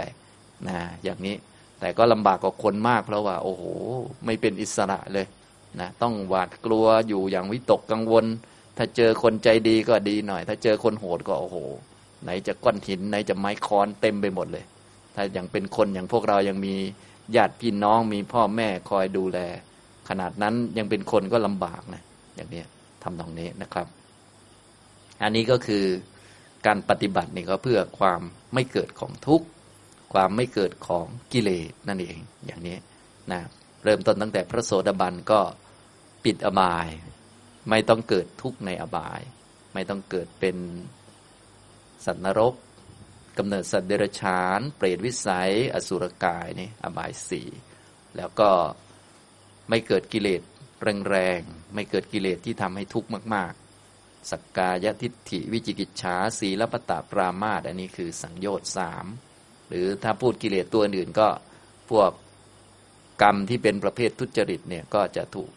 [0.69, 1.37] นะอย่างนี้
[1.81, 3.65] แต่ก็ลำบากกว่าคนมากเพราะว่า โอ้โห
[4.25, 5.27] ไม่เป็นอิสระเลย
[5.81, 8.25] นะต้องหวาดกลัวอยู่อย่างวิตกกังวล
[8.77, 11.57] ถ้าเจอคนใจดีก็ดีหน่อย ถ้าเจอคนโหดก็โอ้โห
[12.23, 14.65] ไหนจะก้อนหิน ไหนจะไม้ค้อนเต็มไปหมดเลย
[15.15, 16.75] ถ้าอยังเป็นคนอย่างพวกเรายังมี
[17.37, 19.39] ญาติพี่น้องมีพ่อแม่คอยดูแล
[20.09, 22.03] ขนาดนั้นยังเป็นคนก็ลำบากนะ
[22.37, 22.63] อย่างนี้
[23.03, 23.87] ทำตรงนี้นะครับ
[25.23, 25.85] อันนี้ก็คือ
[26.67, 28.21] การปฏิบัตินี่ก็เพื่อความ
[28.55, 29.47] ไม่เกิดของทุกข์
[30.13, 32.77] ความไม่เกิดของกิเลสนั่นเอง อย่างนี้
[33.33, 33.41] นะ
[33.85, 35.41] เริ่มต้นตั้งแต่พระโสดาบันก็
[36.25, 36.87] ปิดอบาย
[37.71, 39.23] ไม่ต้องเกิดทุกข์ในอบาย
[39.75, 40.57] ไม่ต้องเกิดเป็น
[42.05, 42.55] สัตว์นรก
[43.39, 47.49] กำเนิดสัตว์เดรัจฉาน เปรตวิสัย อสุรกายนี่อบายสี่
[48.17, 48.51] แล้วก็
[49.69, 50.43] ไม่เกิดกิเลส
[51.11, 59.07] แรงๆ ไม่เกิดกิเลสที่ทำให้ทุกข์มาก ๆ สักกายทิฏฐิวิจิกิจฉาสีลปตะปรามาตอันนี้คือสังโยชน์สาม
[59.69, 61.29] หรือถ้าพูดกิเลสตัวอื่นก็
[61.91, 62.11] พวก
[63.23, 65.51] กรรมที่เป็นประเภททุจริตเนี่ยก็จะถูก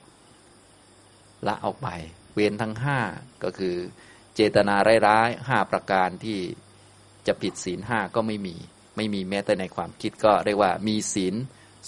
[1.47, 1.87] ละออกไป
[2.33, 2.99] เว้นทั้งห้า
[3.43, 3.75] ก็คือ
[4.35, 4.75] เจตนา
[5.07, 6.39] ร้ายๆห้าประการที่
[7.27, 8.55] จะผิดศีลห้าก็ไม่มี
[8.95, 11.35] ไม่มีแม้แต่ในความคิดก็เรียกว่ามีศีล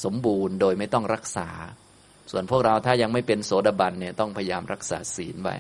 [0.04, 1.50] สมบูรณ์โดยไม่ต้องรักษา
[2.32, 5.56] ส่วนพวกเราถ้ายังไม่เป็นโสดาบันเนี่ยต้องพยายามรักษาศีลไว้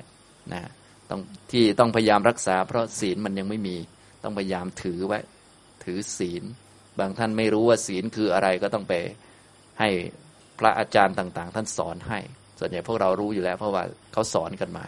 [0.53, 0.61] นะ
[1.09, 3.77] ต้องที่ต้องพยายามรักษา เพราะศีลมันยังไม่มี
[4.23, 5.19] ต้องพยายามถือไว้
[5.83, 6.43] ถือศีล
[6.99, 8.93] บางท่านไม่รู้ว่าศีลคืออะไรก็ต้องไป
[9.79, 9.89] ให้
[10.59, 12.19] พระอาจารย์ต่าง ๆ ท่านสอนให้
[12.59, 14.83] ส่วนใหญ่พวกเรารู้อยู่แล้ว เพราะว่าเขาสอนกันมา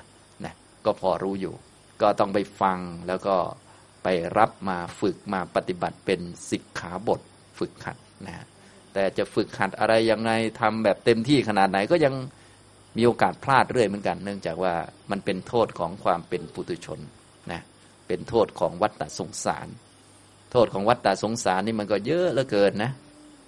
[0.45, 0.53] นะ
[0.85, 1.53] ก็พอรู้อยู่
[2.01, 3.35] ก็ต้องไปฟังแล้วก็
[4.03, 7.21] ไปรับมาฝึกมาปฏิบัติเป็นสิกขาบท
[7.59, 8.45] ฝึกหัดนะ
[8.93, 12.13] แต่จะฝึกหัดอะไรยังไงทำแบบเต็มที่ขนาดไหนก็ยัง
[12.97, 14.73] มีโอกาสพลาดเรื่อยเหมือนกัน เนื่องจากว่า
[15.11, 16.99] มันเป็นโทษของความเป็นปุถุชน
[17.51, 17.61] นะ
[18.07, 19.67] เป็นโทษของวัฏฏสงสาร
[20.51, 22.91] โทษของวัฏฏสงสารนี่มันก็เยอะเหลือเกินนะ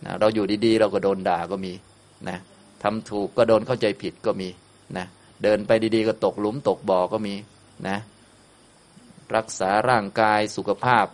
[0.05, 1.73] นะเราอยู่ดีๆ เราก็โดนด่าก็มี
[2.29, 2.37] นะ
[2.83, 4.49] ทำถูกก็โดนเข้าใจผิดก็มี
[4.97, 5.05] นะ
[5.43, 7.35] เดินไปดีๆ ก็ตกหลุมตกบ่อก็มี
[7.87, 7.97] นะ
[9.35, 11.05] รักษาร่างกายสุขภาพ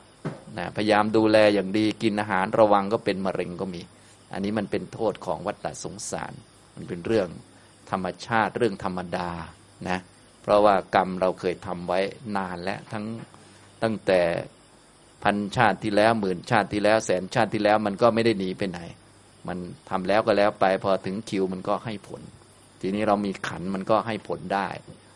[0.58, 3.82] นะพยายามดูแลอย่างดีกินอาหารระวังก็เป็นมะเร็งก็มี
[4.34, 6.34] อันนี้มันเป็นโทษของวัฏฏสงสาร
[6.76, 7.30] มันเป็นเรื่อง
[7.92, 9.30] ธรรมชาติเรื่องธรรมดา
[9.90, 10.00] นะ
[10.42, 12.00] เพราะว่ากรรมเราเคยทำไว้
[12.36, 13.06] นานแล้วทั้ง
[13.84, 14.22] ตั้งแต่
[15.24, 18.80] พันชาติที่แล้วหมื่นชาติที่แล้ว แสนชาติที่แล้วมันก็ไม่ได้หนีไปไหน
[19.48, 19.58] มัน
[19.90, 22.22] ทำแล้วก็แล้วไป พอถึงคิวมันก็ให้ผล
[22.82, 24.68] ทีนี้เรามีขันมันก็ให้ผลได้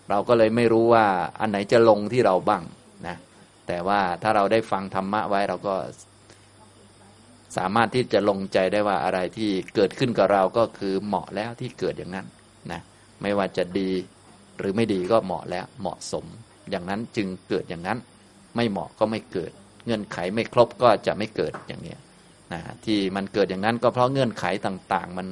[0.10, 1.06] เราก็เลยไม่รู้ว่า
[1.40, 2.64] อันไหนจะลงที่เราบ้าง
[3.08, 3.18] นะ
[3.68, 5.76] แต่ว่าถ้าเราได้ฟังธรรมะไว้เราก็
[7.58, 12.28] สามารถที่จะลงใจได้ว่าอะไรที่เกิดขึ้นกับเราก็คือเหมาะแล้วที่เกิดอย่างนั้น
[12.72, 12.82] นะ
[13.22, 13.90] ไม่ว่าจะดี
[14.58, 16.26] หรือไม่ดีก็เหมาะแล้วเหมาะสม
[16.70, 17.98] อย่างนั้นจึงเกิดอย่างนั้น
[18.56, 19.52] ไม่เหมาะก็ไม่เกิด
[19.86, 21.96] เงื่อนไขไม่ครบก็จะไม่เกิดอย่างนี้
[22.54, 25.28] นะที่มันเกิดอย่างนั้นก็เพราะเงื่อนไขต่าง ๆ มัน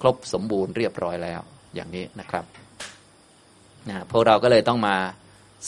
[0.00, 1.40] ครบสมบูรณ์เรียบร้อยแล้ว
[1.74, 2.44] อย่างนี้นะครับ
[3.88, 4.96] นะพวกเราก็เลยต้องมา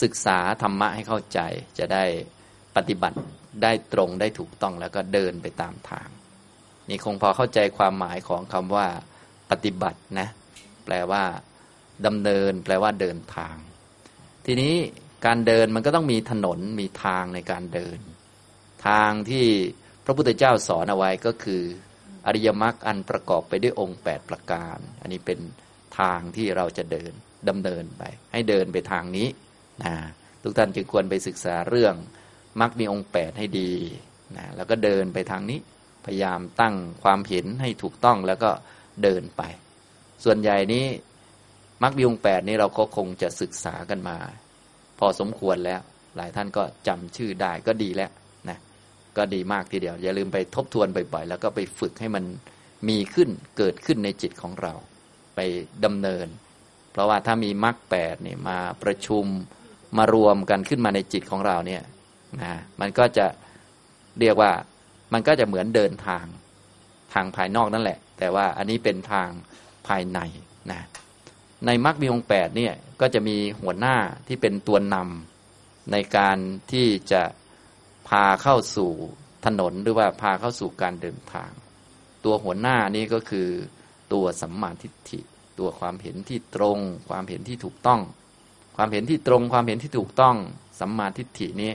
[0.03, 1.39] ศึกษาธรรมะให้เข้าใจ
[1.79, 2.03] จะได้
[2.75, 3.17] ปฏิบัติ
[3.63, 6.09] ได้ตรงได้ถูกต้องแล้วก็เดินไปตามทาง
[6.89, 8.87] นี่คงพอเข้าใจความหมายของคำว่า
[9.51, 10.27] ปฏิบัตินะ
[10.85, 11.23] แปลว่า
[12.05, 13.55] ดำเนิน แปลว่าเดินทาง
[14.45, 14.75] ทีนี้
[15.25, 17.99] การเดินมันก็ต้องมีถนนมีทางในการเดิน
[18.87, 19.47] ทางที่
[20.05, 21.63] พระพุทธเจ้าสอนเอาไว้ก็คือ
[22.25, 25.39] อริยมรรคอันประกอบไปด้วยองค์ 8 ประการ อันนี้เป็น
[25.99, 27.11] ทางที่เราจะเดิน
[27.49, 29.27] ดำเนินไป ให้เดินไปทางนี้
[29.83, 29.93] นะ
[30.43, 31.95] ทุกท่านจึงควรไปศึกษาเรื่อง
[32.59, 33.71] มรรคมีองค์ 8 ให้ดี
[34.37, 35.59] นะแล้วก็เดินไปทางนี้
[36.05, 38.51] พยายามตั้งความเห็นให้ถูกต้องแล้วก็
[39.03, 39.41] เดินไป
[40.23, 40.85] ส่วนใหญ่นี้
[41.83, 44.17] มรรคมีองแปดนี้เราก็คงจะศึกษากันมา
[44.99, 45.81] พอสมควรแล้ว
[46.15, 48.11] หลายท่านก็จำชื่อได้ก็ดีแล้ว
[49.17, 52.23] ก็ดีมากทีเดียว อย่าลืมไปทบทวนบ่อยๆ แล้วก็ไปฝึกให้มัน
[52.89, 54.73] มีขึ้นเกิดขึ้นในจิตของเรา
[55.35, 55.39] ไป
[55.85, 56.27] ดำเนิน
[56.91, 59.25] เพราะว่าถ้ามีมรรคแปดเนี่ยมาประชุม
[59.97, 61.83] มารวมกันขึ้นมาในจิตของเราเนี่ย
[62.41, 63.27] นะมันก็จะ
[64.19, 64.51] เรียกว่า
[65.13, 66.25] มันก็จะเหมือนเดินทาง
[67.13, 69.29] ทางภายนอกนั่นแหละ แต่ว่าอันนี้เป็นทาง
[69.87, 70.19] ภายใน
[70.71, 70.81] นะ
[71.65, 73.95] ในมรรคมีองแปดเนี่ยก็จะมีหัวหน้า
[74.27, 76.37] ที่เป็นตัวนำในการ
[76.71, 77.21] ที่จะ
[78.11, 78.91] พาเข้าสู่
[79.45, 81.51] ถนนหรือว่าพาเข้าสู่การเดินทาง
[82.25, 83.47] ตัวหัวหน้านี้ก็คือ
[84.13, 85.19] ตัวสัมมาทิฏฐิ
[85.59, 88.01] ตัวความเห็นที่ตรง ความเห็นที่ถูกต้อง
[88.77, 90.35] ความเห็นที่ตรง ความเห็นที่ถูกต้อง
[90.79, 91.71] สัมมาทิฏฐินี้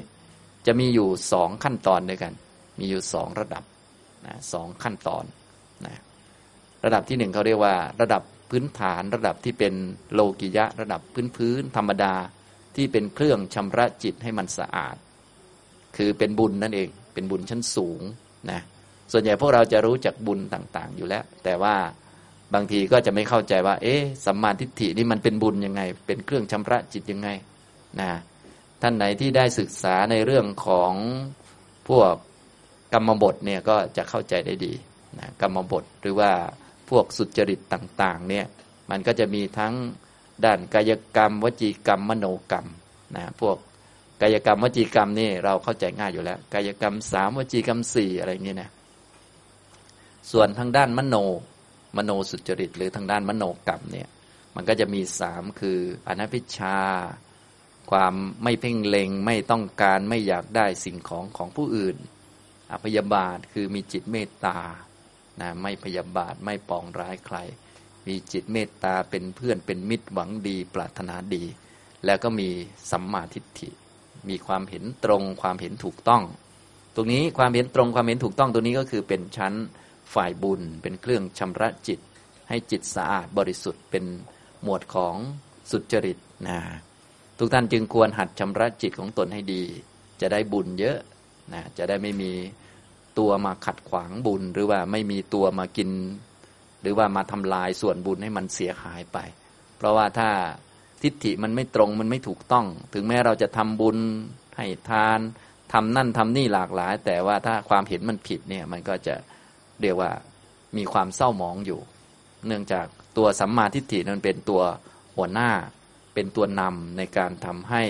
[0.67, 2.33] จะมีอยู่สองขั้นตอนด้วยกัน
[2.79, 3.65] มีอยู่สองระดับ
[4.27, 5.25] นะสองขั้นตอน
[5.85, 5.95] นะ
[6.85, 9.75] ระดับที่หนึ่งเขาเรียกว่า ระดับพื้นฐาน ระดับที่เป็น
[10.13, 12.15] โลกิยะ ระดับพื้นพื้นธรรมดา
[12.77, 14.97] ที่เป็นเครื่องชำระจิตให้มันสะอาด
[15.97, 18.01] คือเป็นบุญนั่นเอง เป็นบุญชั้นสูง
[18.51, 18.61] นะ
[19.13, 21.75] ส่วนใหญ่พวกเราจะรู้จักบุญต่างๆ อยู่แล้ว แต่ว่า
[22.55, 27.29] บางทีก็จะไม่เข้าใจว่า เอ๊ะสัมมาทิฏฐินี่มันเป็นบุญยังไง เป็นเครื่องชำระจิตยังไง
[28.01, 28.11] นะ
[28.83, 30.93] ท่านไหนที่ได้ศึกษาในเรื่องของ
[31.89, 32.13] พวก
[32.93, 34.73] กรรมบทเนี่ยก็จะเข้าใจได้ดี
[35.19, 36.31] นะกรรมบทหรือว่า
[36.91, 38.47] พวกสุจริตต่างๆเนี่ย
[38.91, 39.75] มันก็จะมีทั้ง
[40.45, 42.67] ด้านกายกรรม วจีกรรม มโนกรรม
[43.17, 43.57] นะพวก
[44.23, 48.71] กายกรรมวจีกรรมนี่เราเข้าใจง่ายอยู่แล้ว กายกรรมสามวจีกรรมสี่อะไรเงี้ยนะ
[50.31, 51.17] ส่วนทางด้านมโน
[51.97, 54.09] มโนสุจริต หรือทางด้านมโนกรรมเนี่ย
[54.55, 56.79] มันก็จะมีสามคืออนัพิชา
[57.91, 61.97] ความไม่เพ่งเล็งไม่ต้องการไม่อยากได้สิ่งของของผู้อื่น
[62.73, 64.59] อภยาบาทคือมีจิตเมตตา
[65.41, 67.37] นะไม่พยาบาทไม่ปองร้ายใคร
[68.07, 71.45] มีจิตเมตตาเป็นเพื่อนเป็นมิตรหวังดีปรารถนาดี
[72.05, 72.49] แล้วก็มี
[72.91, 73.71] สัมมาทิฏฐิ
[74.31, 76.23] มีความเห็นตรงความเห็นถูกต้อง
[76.95, 79.55] ตรงนี้ความเห็นตรงความเห็นถูกต้องตรงนี้ก็คือเป็นชั้น
[80.15, 82.01] ฝ่ายบุญ เป็นเครื่องชำระจิต
[82.49, 84.05] ให้จิตสะอาดบริสุทธิ์เป็น
[84.63, 85.15] หมวดของ
[85.71, 86.59] สุจริตนะ
[87.39, 89.63] ทุกท่านจึงควรหัดชำระจิตของตนให้ดี
[90.21, 90.99] จะได้บุญเยอะ
[91.53, 92.33] นะจะได้ไม่มี
[93.19, 95.91] ตัวมาขัดขวางบุญ หรือว่าไม่มีตัวมากิน
[96.81, 99.19] หรือว่ามาทำลายส่วนบุญให้มันเสียหายไป
[99.77, 100.31] เพราะว่าถ้า
[101.03, 103.99] ทิฏฐิมันไม่ตรงมันไม่ถูกต้อง ถึงแม้เราจะทำบุญ
[104.57, 105.21] ให้ทาน
[105.73, 109.15] ทำนั่นทำนี่หลากหลาย แต่ว่าถ้าความเห็นมันผิดเนี่ยมันก็จะ
[109.81, 110.11] เรียกว่า
[110.77, 111.81] มีความเศร้าหมองอยู่
[112.47, 114.63] เนื่องจากตัวสัมมาทิฏฐินั้นเป็นตัว
[115.17, 115.51] หัวหน้า
[116.15, 117.83] เป็นตัวนำในการทำให้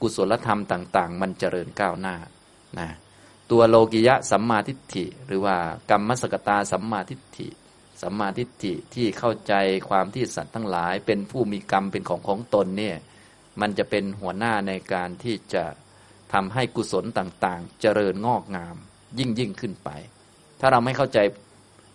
[0.00, 2.14] กุศลธรรมต่าง ๆ มันเจริญก้าวหน้า
[2.78, 2.88] นะ
[3.50, 5.56] ตัวโลกิยะสัมมาทิฏฐิ หรือว่า
[5.90, 7.48] กรรมสกตาสัมมาทิฏฐิ
[8.02, 9.54] สัมมาทิฏฐิที่เข้าใจ
[9.88, 12.96] ความที่สัตว์ทั้งหลาย เป็นผู้มีกรรมเป็นของของตนเนี่ย
[13.60, 15.64] มันจะเป็นหัวหน้าในการที่จะ
[16.32, 18.76] ทำให้กุศลต่างๆ เจริญงอกงาม
[19.18, 19.90] ยิ่งยิ่งขึ้นไป
[20.60, 21.18] ถ้าเราไม่เข้าใจ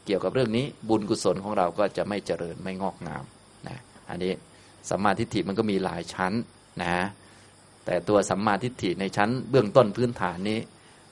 [0.05, 3.23] เกี่ยวกับเรื่องนี้ บุญกุศลของเราก็จะไม่เจริญไม่งอกงาม
[3.67, 3.77] นะ
[4.09, 4.33] อันนี้
[4.89, 6.33] สัมมาทิฏฐิมันก็มีหลายชั้น
[6.81, 7.05] นะ
[7.85, 10.59] แต่ตัวสัมมาทิฏฐิในชั้นเบื้องต้นพื้นฐานนี้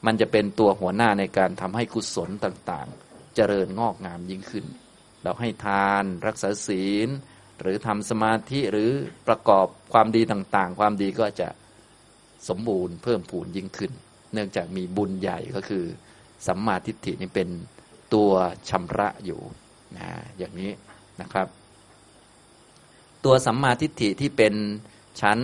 [0.05, 3.08] มันจะเป็นตัวหัวหน้าในการทำให้กุศลต่างๆ
[3.39, 4.65] จริญงอกงามยิ่งขึ้น
[5.23, 7.09] เราให้ทานรักษาศีล
[7.61, 8.91] หรือทำสมาธิหรือ
[9.27, 11.49] ประกอบความดีต่างๆ ความดีก็จะ
[12.49, 13.91] สมบูรณ์เพิ่มพูนยิ่งขึ้น
[14.33, 15.83] เนื่องจากมีบุญใหญ่ก็คือ
[16.47, 17.49] สัมมาทิฏฐินี่เป็น
[18.13, 18.31] ตัว
[18.69, 19.39] ชำระอยู่
[19.97, 20.71] นะอย่างนี้
[21.21, 21.47] นะครับ
[23.25, 24.53] ตัวสัมมาทิฏฐิที่เป็น
[25.21, 25.39] ชั้น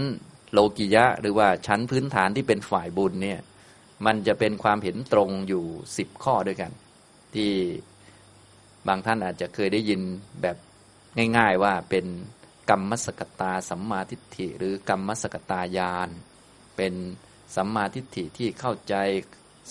[0.51, 3.39] โลกิยะ หรือว่าชั้นพื้นฐานที่เป็นฝ่ายบุญเนี่ย
[4.05, 5.63] มันจะเป็นความเห็นตรงอยู่
[5.97, 6.71] สิบข้อด้วยกัน
[7.35, 7.51] ที่
[8.87, 10.01] บางท่านอาจจะเคยได้ยิน
[10.41, 10.57] แบบ
[11.37, 12.05] ง่าย ๆว่าเป็น
[12.69, 16.09] กรรมมสกตาสัมมาทิฏฐิ หรือกรรมมสกตายาน
[16.77, 16.93] เป็น
[17.55, 18.95] สัมมาทิฏฐิที่เข้าใจ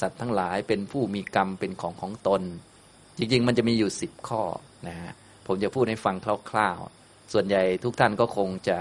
[0.00, 2.42] สัตว์ทั้งหลายเป็นผู้มีกรรมเป็นของของตน
[3.18, 4.42] จริงๆ มันจะมีอยู่สิบข้อ
[4.88, 5.12] นะฮะ
[5.46, 6.16] ผมจะพูดให้ฟัง
[6.50, 8.78] คร่าวๆ ส่วนใหญ่ทุกท่านก็คงจะ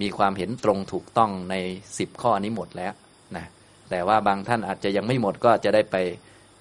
[0.00, 1.54] มีความเห็นตรงถูกต้องใน
[1.98, 2.92] สิบข้อนี้หมดแล้ว
[3.36, 3.46] นะ
[3.90, 5.96] แต่ว่าบางท่านอาจจะยังไม่หมดก็จะได้ไป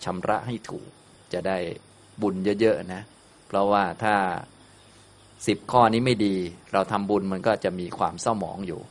[0.04, 0.90] ชำระให้ถูก
[1.34, 1.58] จะได้
[2.22, 3.02] บุญเยอะๆนะ
[3.48, 4.16] เพราะว่าถ้า
[5.48, 6.36] สิบข้อนี้ไม่ดี
[6.74, 8.82] เราทำบุญมันก็จะมีความเศร้าหมองอยู่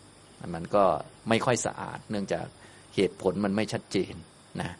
[0.54, 0.84] มันก็
[1.28, 2.46] ไม่ค่อยสะอาด เนื่องจาก
[2.94, 4.14] เหตุผลมันไม่ชัดเจน
[4.60, 4.70] นะ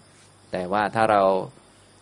[0.53, 1.23] แต่ว่าถ้าเรา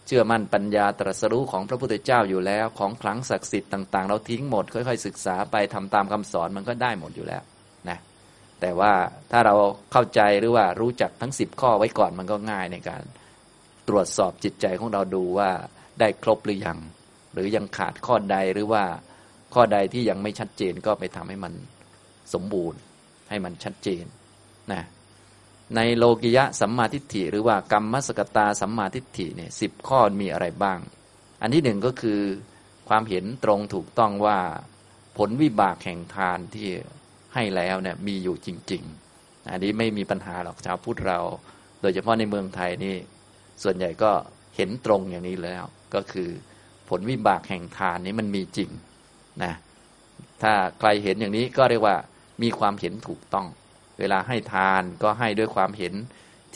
[0.06, 7.42] เชื่อมั่นปัญญาตรัสรู้ของพระพุทธเจ้าอยู่แล้ว ของคลังศักดิ์สิทธิ์ต่างๆ เราทิ้งหมด ค่อยๆ ศึกษาไปทำตามคำสอนมันก็ได้หมดอยู่แล้ว
[7.88, 7.98] นะ
[8.60, 8.92] แต่ว่า
[9.30, 9.54] ถ้าเรา
[9.92, 13.02] เข้าใจหรือว่ารู้จักทั้งสิบข้อไว้ก่อนมันก็ง่ายในการ
[13.88, 15.50] ตรวจสอบจิตใจของเราดูว่า
[16.00, 16.78] ได้ครบหรือยัง
[17.32, 18.84] หรือยังขาดข้อใดหรือว่า
[19.54, 21.52] ข้อใดที่ยังไม่ชัดเจนก็ไปทำให้มัน
[22.34, 22.78] สมบูรณ์
[23.28, 24.04] ให้มันชัดเจน
[24.72, 24.82] นะ
[25.76, 30.78] ในโลกิยะสัมมาทิฏฐิหรือว่ากรรมมสกตาสัมมาทิฏฐิเนี่ยสิบข้อมีอะไรบ้าง
[31.42, 32.20] อันที่หนึ่งก็คือ
[32.88, 34.38] ความเห็นตรงถูกต้องว่า
[35.16, 36.68] ผลวิบากแห่งทานที่
[37.34, 38.82] ให้แล้วเนี่ยมีอยู่จริง
[39.16, 41.20] ๆ อันนี้ไม่มีปัญหาหรอกชาวพุทธเรา
[41.80, 42.96] โดยเฉพาะในเมืองไทยนี่
[43.62, 44.12] ส่วนใหญ่ก็
[44.56, 45.64] เห็นตรงอย่างนี้แล้ว
[45.94, 46.28] ก็คือ
[46.88, 48.70] ผลวิบากแห่งทานนี้มันมีจริง
[49.44, 49.52] นะ
[50.42, 51.96] ถ้าใครเห็นอย่างนี้ก็เรียกว่า
[52.42, 53.46] มีความเห็นถูกต้อง
[53.98, 55.94] เวลาให้ทานก็ให้ด้วยความเห็น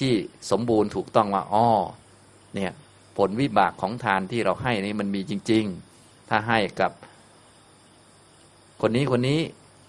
[0.00, 0.12] ที่
[0.50, 1.68] สมบูรณ์ถูกต้องว่าอ้อ
[2.54, 2.72] เนี่ย
[3.18, 5.64] ผลวิบากของทานที่เราให้นี่มันมีจริง
[5.98, 6.92] ๆ ถ้าให้กับ
[8.80, 9.40] คนนี้คนนี้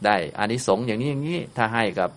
[0.05, 2.09] ได้อานิสงส์อย่างนี้อย่างนี้ ถ้าให้กับ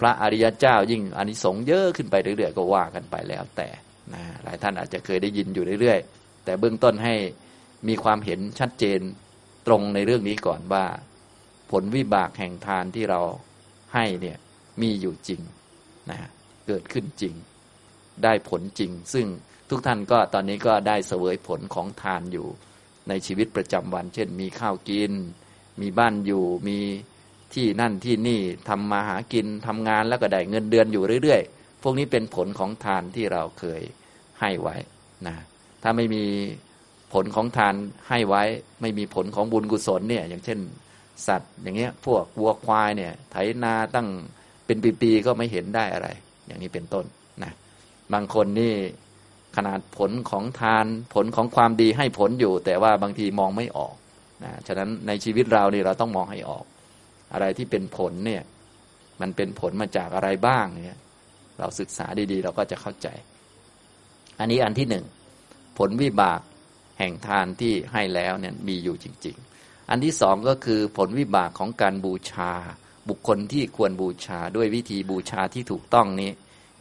[0.00, 3.68] พระอริยเจ้ายิ่งอานิสงส์เยอะขึ้นไปเรื่อยๆก็ว่ากันไปแล้วแต่
[4.14, 7.14] นะหลายท่านอาจจะเคยได้ยินอยู่เรื่อยๆ แต่เบื้องต้นให้
[7.88, 9.00] มีความเห็นชัดเจน
[9.66, 10.84] ตรงในเรื่องนี้ก่อนว่า
[11.70, 13.20] ผลวิบากแห่งทานที่เรา
[13.94, 14.38] ให้เนี่ย
[14.80, 15.40] มีอยู่จริง
[16.10, 16.18] นะ
[16.66, 17.34] เกิดขึ้นจริง
[18.22, 19.26] ได้ผลจริง ซึ่ง
[19.70, 22.46] ทุกท่านก็ตอนนี้ก็ได้เสวยผลของทานอยู่
[23.08, 25.12] ในชีวิตประจำวัน เช่น มีข้าวกิน
[25.80, 26.78] มีบ้านอยู่ มี
[27.54, 33.82] ที่นั่นที่นี่ทำมาหากินทำงานแล้วก็ได้เงินเดือนอยู่เรื่อย ๆ พวกนี้เป็นผลของทานที่เราเคย
[34.40, 34.76] ให้ไว้
[35.26, 35.36] นะ
[35.82, 36.24] ถ้าไม่มี
[37.12, 37.74] ผลของทาน
[38.08, 38.42] ให้ไว้
[38.80, 40.58] ไม่มีผลของบุญกุศลเนี่ย อย่างเช่น
[41.26, 44.08] สัตว์อย่างเงี้ย พวกวัวควายเนี่ย ไถนาตั้ง
[44.66, 46.08] เป็นปีๆก็ไม่เห็นได้อะไร
[46.46, 47.04] อย่างนี้เป็นต้น
[47.42, 47.52] นะ
[48.12, 48.74] บางคนนี่
[49.56, 53.94] ขนาดผลของทานผลของความดีให้ผลอยู่ แต่ว่าบางทีมองไม่ออก
[54.44, 56.64] นะฉะนั้นในชีวิตเรานี่เราต้องมองให้ออก
[57.32, 58.42] อะไรที่เป็นผลเนี่ย
[59.20, 61.00] มันเป็นผลมาจากอะไรบ้างเนี่ย
[61.58, 63.08] เราศึกษาดีๆ เราก็จะเข้าใจ
[64.38, 65.04] อันนี้อันที่หนึ่ง
[65.78, 66.40] ผลวิบาก
[66.98, 72.52] แห่งทานที่ให้แล้วเนี่ยมีอยู่จริง ๆ อันที่สองก็คือผลวิบากของการบูชา
[73.08, 76.30] บุคคลที่ควรบูชาด้วยวิธีบูชาที่ถูกต้องนี้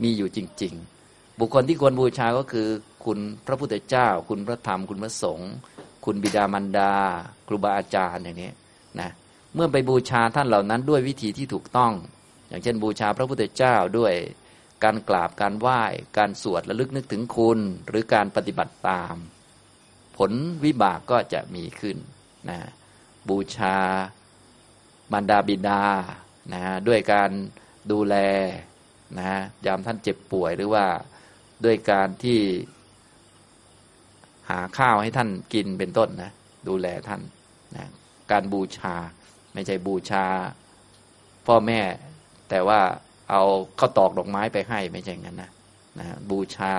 [0.04, 0.74] มีอยู่จริง
[1.08, 2.68] ๆ บุคคลที่ควรบูชาก็คือ
[3.06, 5.52] คุณพระพุทธเจ้า คุณพระธรรม คุณพระสงฆ์
[6.06, 6.94] คุณบิดามารดา
[7.48, 8.52] ครูบาอาจารย์อย่างนี้
[9.00, 9.10] นะ
[9.56, 11.94] เมื่อไปบูชาท่านเหล่านั้นด้วยวิธีที่ถูกต้อง
[12.50, 14.14] อย่างเช่นบูชาพระพุทธเจ้าด้วย
[14.84, 15.84] การกราบการไหว้
[16.18, 19.16] การสวดระลึกนึกถึงคุณ หรือการปฏิบัติตาม
[20.18, 20.32] ผล
[20.66, 21.98] วิบากก็จะมีขึ้น
[22.50, 22.60] นะ
[23.30, 23.78] บูชา
[25.12, 25.84] มารดาบิดา
[26.54, 27.32] นะด้วยการ
[27.92, 28.16] ดูแล
[29.20, 29.32] นะ
[29.66, 30.86] ยามท่านเจ็บป่วยหรือว่า
[31.66, 32.40] ด้วยการที่
[34.50, 36.32] หาข้าวให้ท่านกินเป็นต้นนะ
[36.68, 37.22] ดูแลท่าน
[37.76, 37.86] นะ
[38.32, 38.96] การบูชา
[39.54, 40.26] ไม่ใช่บูชา
[41.48, 41.82] พ่อแม่
[42.50, 42.82] แต่ว่า
[43.32, 43.44] เอา
[43.80, 45.52] ข้าวตอกดอกไม้ไปให้ไม่ใช่งั้นนะ
[46.00, 46.74] นะบูชา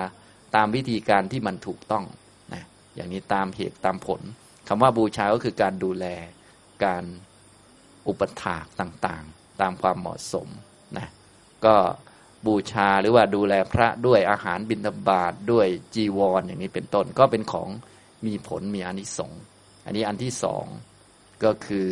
[0.55, 2.05] ตามวิธีการที่มันถูกต้อง
[2.53, 2.63] นะ
[2.95, 4.21] อย่างนี้ตามเหตุตามผล
[4.67, 6.05] คำว่าบูชาก็คือการดูแล
[6.85, 7.03] การ
[8.07, 10.47] อุปถากต่างๆ ตามความเหมาะสม
[10.97, 11.07] นะ
[11.65, 11.75] ก็
[12.47, 17.69] บูชาหรือว่าดูแลพระด้วยอาหารบิณฑบาตด้วยจีวรออย่างนี้เป็นต้นก็เป็นของ
[18.25, 19.41] มีผลมีอนิสงส์
[19.85, 20.65] อันนี้อันที่สอง
[21.43, 21.87] ก็คือ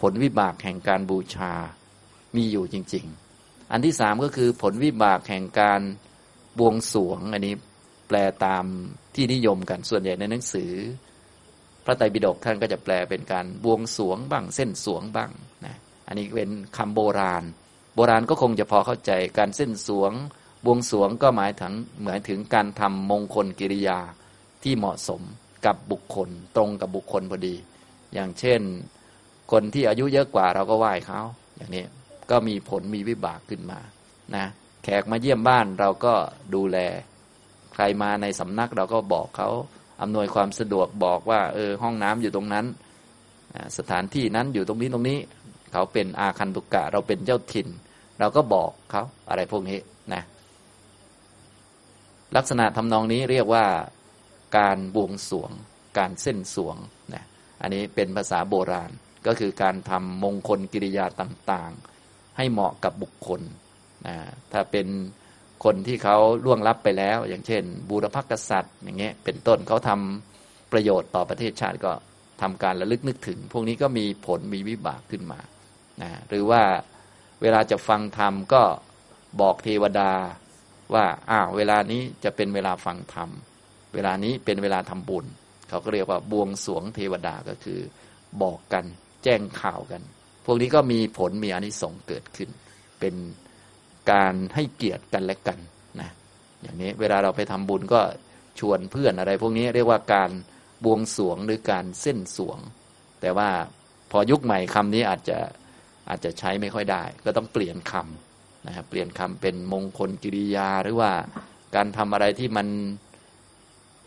[0.00, 1.52] ผลวิบากแห่งการบูชา
[2.36, 3.29] มีอยู่จริง ๆ
[3.72, 5.80] อันที่สามก็คือผลวิบากแห่งการ
[6.58, 7.54] บวงสวง อันนี้
[8.08, 8.64] แปลตาม
[9.14, 10.72] ที่นิยมกันส่วนใหญ่ในหนังสือ
[11.84, 15.30] พระไตรปิฎกท่านก็จะแปลเป็นการบวงสวงบ้างเส้นสวงบ้าง
[15.66, 17.44] นะอันนี้เป็นคำโบราณ
[17.94, 20.12] โบราณก็คงจะพอเข้าใจการเส้นสวง
[20.64, 23.98] บวงสวงก็หมายถึงหมายถึงการทำมงคลกิริยา
[24.62, 25.22] ที่เหมาะสม
[25.66, 27.54] กับบุคคล ตรงกับบุคคลพอดี
[28.14, 28.60] อย่างเช่น
[29.52, 31.20] คนที่อายุเยอะกว่าเราก็ไหว้เขา
[31.56, 31.84] อย่างนี้
[32.30, 33.80] ก็มีผลมีวิบากขึ้นมา
[34.36, 34.46] นะ
[34.84, 36.14] แขกมาเยี่ยมบ้านเราก็
[36.54, 36.78] ดูแล
[37.74, 39.48] ใครมาในสำนักเราก็บอกเขา
[40.02, 42.66] อำนวยความสะดวกบอกว่าเออห้องน้ำอยู่ตรงนั้น
[43.78, 45.18] สถานที่นั้นอยู่ตรงนี้ตรงนี้
[45.72, 47.68] เขาเป็นอาคันตุกะเราเป็นเจ้าถิ่น
[48.20, 49.78] เราก็บอกเขาอะไรพวกนี้
[50.14, 50.22] นะ
[52.36, 53.64] ลักษณะทำนองนี้เรียกว่า
[54.58, 55.50] การบวงสวง
[55.98, 56.76] การเส้นสวง
[57.14, 57.24] นะ
[57.62, 58.90] อันนี้เป็นภาษาโบราณ
[59.26, 61.99] ก็คือการทำมงคลกิริยาต่างๆ
[62.36, 63.40] ให้เหมาะกับบุคคล
[64.06, 64.16] นะ
[64.52, 64.86] ถ้าเป็น
[65.64, 71.92] คนที่เขาล่วงลับไปแล้ว อย่างเช่น บูรพกษัตริย์ อย่างเงี้ยเป็นต้นเขาทำประโยชน์ต่อประเทศชาติก็
[72.42, 75.40] ทำการระลึกนึกถึง พวกนี้ก็มีผลมีวิบากขึ้นมา
[76.02, 76.62] นะหรือว่า
[77.42, 78.62] เวลาจะฟังธรรมก็
[79.40, 80.12] บอกเทวดา
[80.94, 83.30] ว่าอ้าวเวลานี้จะเป็นเวลาฟังธรรม
[83.94, 85.26] เวลานี้เป็นเวลาทำบุญ
[85.68, 87.80] เขาก็เรียกว่าบวงสวงเทวดาก็คือ
[88.42, 88.84] บอกกัน
[89.24, 90.02] แจ้งข่าวกัน
[90.44, 92.50] พวกนี้ก็มีผลมีอนิสงส์เกิดขึ้น
[93.00, 93.14] เป็น
[94.12, 95.58] การให้เกียรติกันและกัน
[96.00, 96.10] นะ
[96.62, 98.00] อย่างนี้เวลาเราไปทำบุญก็
[98.58, 100.30] ชวนเพื่อนอะไร พวกนี้เรียกว่าการ
[100.84, 102.58] บวงสวงหรือการเส้นสวง
[103.20, 103.48] แต่ว่า
[104.10, 105.38] พอยุคใหม่คำนี้อาจจะ
[106.08, 111.12] อาจจะใช้ไม่ค่อยได้ ก็ต้องเปลี่ยนคำนะครับเปลี่ยนคำเป็นมงคลกิริยาหรือว่า
[111.74, 112.66] การทำอะไรที่มัน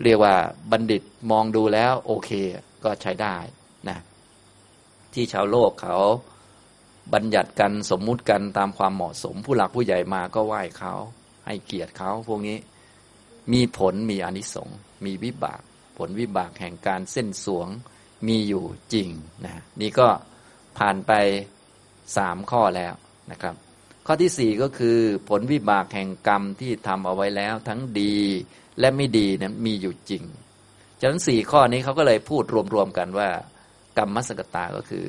[0.04, 0.36] เรียกว่า
[0.72, 2.30] บัณฑิตมองดูแล้วโอเค
[2.84, 3.36] ก็ใช้ได้
[3.90, 3.98] นะ
[5.16, 5.97] ที่ชาวโลกเขา
[7.14, 10.93] บัญญัติกันสมมุติกันตามความเหมาะสม ผู้หลักผู้ใหญ่มาก็ไหว้เขา
[11.45, 12.57] ให้เกียรติเขาพวกนี้
[13.53, 15.61] มีผลมีอนิสงส์มีวิบาก
[15.97, 17.68] ผลวิบากแห่งการเส้นสวง
[18.28, 19.09] มีอยู่จริง
[19.45, 20.07] นะนี่ก็
[20.78, 21.11] ผ่านไป
[22.18, 22.93] สามข้อแล้ว
[23.32, 23.55] นะครับ
[24.05, 24.97] ข้อที่สี่ก็คือ
[25.30, 28.18] ผลวิบากแห่งกรรมที่ทำเอาไว้แล้วทั้งดี
[28.80, 30.24] และไม่ดีนั้นมีอยู่จริง
[30.99, 32.43] ฉะนั้นสี่ข้อนี้เขาก็เลยพูด
[32.74, 33.30] รวมๆกันว่า
[33.98, 35.06] กรรมมสกตาก็คือ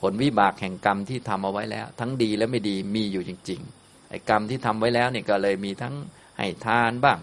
[0.00, 5.94] ผลวิบากแห่งกรรมที่ทำเอาไว้แล้ว ทั้งดีและไม่ดีมีอยู่จริง ๆ ไอ้กรรมที่ทำไว้แล้วเนี่ยก็เลยมีทั้ง
[6.38, 7.20] ให้ทานบ้าง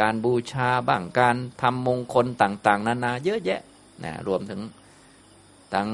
[0.00, 3.60] การบูชาบ้างการทำมงคลต่าง ๆ นานา เยอะแยะ
[4.04, 4.60] นะรวมถึง
[5.74, 5.88] ทั้ง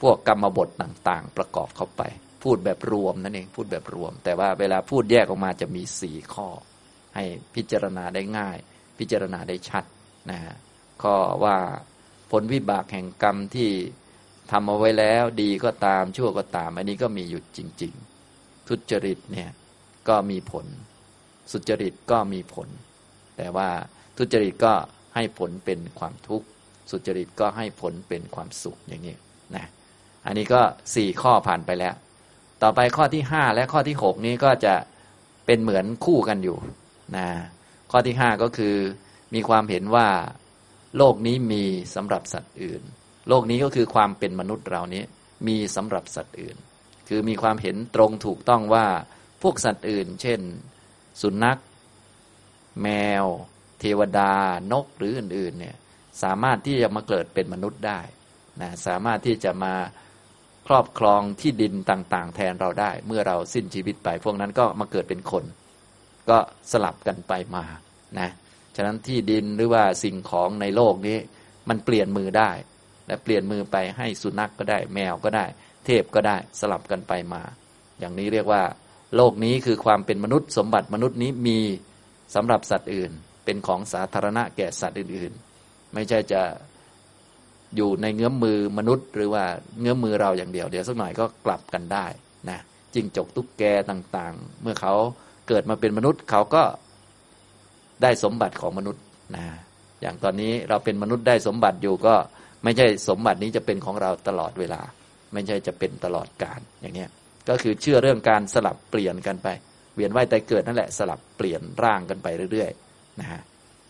[0.00, 2.02] พวกกรรมบทต่าง ๆ ประกอบเข้าไป
[2.42, 6.48] พูดแบบรวมนั่นเองพูดแบบรวม แต่ว่าเวลาพูดแยกออกมาจะมีสี่ข้อ
[7.14, 7.24] ให้
[7.54, 8.56] พิจารณาได้ง่าย
[8.98, 9.84] พิจารณาได้ชัด
[10.30, 10.54] นะฮะ
[11.02, 11.14] ข้อ
[11.44, 11.56] ว่า
[12.30, 13.70] ผลวิบากแห่งกรรมที่
[14.50, 17.92] ทำเอาไว้แล้วดีก็ตามชั่วก็ตาม อันนี้ก็มีอยู่จริง
[18.30, 19.50] ๆ ทุจริตเนี่ย
[20.08, 20.66] ก็มีผล
[21.52, 22.68] สุจริตก็มีผล
[23.36, 23.68] แต่ว่า
[24.18, 24.72] ทุจริตก็
[25.14, 26.46] ให้ผลเป็นความทุกข์
[26.90, 29.16] สุจริตก็ให้ผลเป็นความสุขอย่างนี้
[29.56, 29.64] นะ
[30.26, 30.60] อันนี้ก็
[30.94, 31.94] สี่ข้อผ่านไปแล้ว
[32.62, 34.74] ต่อไปข้อที่ห้าและข้อที่หกนี้ก็จะ
[35.46, 36.58] เป็นเหมือนคู่กันอยู่
[37.16, 37.28] นะ
[37.90, 38.74] ข้อที่ห้าก็คือ
[39.34, 40.08] มีความเห็นว่า
[40.96, 42.82] โลกนี้มีสำหรับสัตว์อื่น
[43.28, 45.02] โลกนี้ก็คือความเป็นมนุษย์เรานี้
[45.46, 46.56] มีสำหรับสัตว์อื่น
[47.08, 48.86] คือมีความเห็นตรงถูกต้องว่า
[49.42, 50.40] พวกสัตว์อื่น เช่น
[51.22, 51.58] สุนัข
[52.82, 52.88] แม
[53.22, 53.24] ว
[53.80, 54.32] เทวดา
[54.72, 55.76] นกหรืออื่นๆเนี่ย
[56.22, 58.00] สามารถที่จะมาเกิดเป็นมนุษย์ได้
[58.62, 59.74] นะสามารถที่จะมา
[60.66, 65.44] ครอบครองที่ดินต่างๆ แทนเราได้ เมื่อเราสิ้นชีวิตไป พวกนั้นก็มาเกิดเป็นคน
[66.30, 66.38] ก็
[66.72, 67.64] สลับกันไปมา
[68.18, 68.30] นะ
[68.76, 71.18] ฉะนั้นที่ดินหรือว่าสิ่งของในโลกนี้
[71.68, 72.50] มันเปลี่ยนมือได้
[73.06, 75.46] และเปลี่ยนมือไปให้สุนัขกก็ได้ แมวก็ได้
[75.84, 77.42] เทพก็ได้สลับกันไปมา
[77.98, 78.62] อย่างนี้เรียกว่า
[79.16, 81.58] โลกนี้คือความเป็นมนุษย์สมบัติมนุษย์นี้มี
[82.34, 83.10] สำหรับสัตว์อื่น
[83.44, 86.42] เป็นของสาธารณะแก่สัตว์อื่นๆ ไม่ใช่จะ
[87.76, 89.44] อยู่ในเงื้อมมือมนุษย์ หรือว่า
[89.80, 92.06] เงื้อมมือเราอย่างเดียว เดี๋ยวสักหน่อยก็กลับกันได้
[92.50, 92.58] นะ
[92.94, 94.94] จิงจกตุ๊กแกต่างๆ เมื่อเขา
[95.48, 96.62] เกิดมาเป็นมนุษย์เขาก็
[98.02, 99.02] ได้สมบัติของมนุษย์
[99.36, 99.44] นะ
[100.02, 102.14] อย่างตอนนี้เราเป็นมนุษย์ได้สมบัติอยู่ก็
[102.64, 104.80] ไม่ใช่สมบัตินี้จะเป็นของเราตลอดเวลา
[105.32, 107.10] ไม่ใช่จะเป็นตลอดกาลอย่างเนี้ย
[107.48, 109.48] ก็คือเชื่อเรื่องการสลับเปลี่ยนกันไป
[109.94, 113.40] เวียนว่ายตายเกิดนั่นแหละสลับเปลี่ยนร่างกันไปเรื่อยๆนะฮะ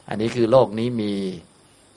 [0.09, 1.13] อันนี้คือโลกนี้มี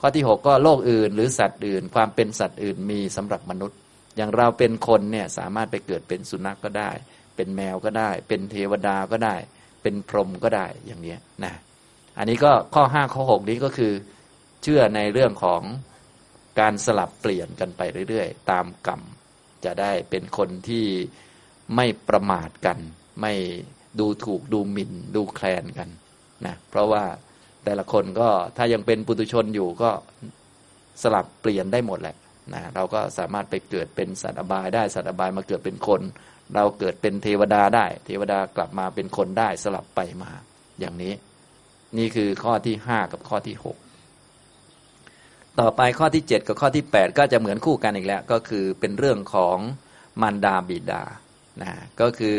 [0.00, 3.78] ข้อที่หกก็โลกอื่น หรือสัตว์อื่น ความเป็นสัตว์อื่นมีสำหรับมนุษย์
[4.16, 6.90] อย่างเราเป็นคนเนี่ยสามารถไปเกิดเป็นสุนัขกก็ได้
[7.36, 9.34] เป็นแมวก็ได้ เป็นเทวดาก็ได้
[9.82, 11.52] เป็นพรหมก็ได้อย่างนี้นะ
[12.18, 13.92] อันนี้ก็ข้อห้าข้อหกนี้ก็คือ
[14.62, 15.62] เชื่อในเรื่องของ
[16.60, 19.00] การสลับเปลี่ยนกันไปเรื่อยๆ ตามกรรม
[19.64, 20.86] จะได้เป็นคนที่
[21.76, 22.78] ไม่ประมาทกัน
[23.20, 23.32] ไม่
[23.98, 25.88] ดูถูกดูหมิ่น ดูแคลนกัน
[26.46, 27.04] นะเพราะว่า
[27.64, 29.90] แต่ละคนก็ถ้ายังเป็นปุถุชนอยู่ก็
[31.02, 32.16] สลับเปลี่ยนได้หมดแหละ
[32.52, 36.00] นะเราก็สามารถไปเกิดเป็นสัตว์อบายได้สัตว์อบายมาเกิดเป็นคน
[36.54, 40.30] เราเกิดเป็นเทวดาได้ เทวดากลับมาเป็นคนได้สลับไปมา
[40.80, 41.14] อย่างนี้
[41.98, 43.76] นี่คือข้อที่ห้ากับข้อที่หก
[45.60, 49.58] ต่อไปข้อที่เจ็ดกับข้อที่แปดก็จะเหมือนคู่กันอีกแล้ว ก็คือเป็นเรื่องของ
[50.20, 51.02] มารดาบิดา
[51.62, 52.36] นะก็คือ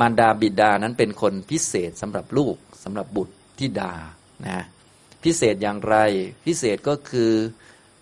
[0.00, 3.92] มารดาบิดานั้นเป็นคนพิเศษสำหรับลูกสำหรับบุตรที่ดา
[4.46, 4.64] นะ
[5.24, 5.96] พิเศษอย่างไร
[6.46, 7.32] พิเศษก็คือ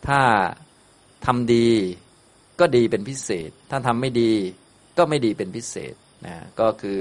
[0.09, 0.23] ถ้า
[1.27, 1.69] ทำดี
[2.61, 4.33] ก็ดีเป็นพิเศษ ถ้าทำไม่ดี
[4.99, 5.95] ก็ไม่ดีเป็นพิเศษ
[6.27, 6.99] นะก็คือ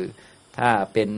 [0.58, 1.10] ถ้าเป็น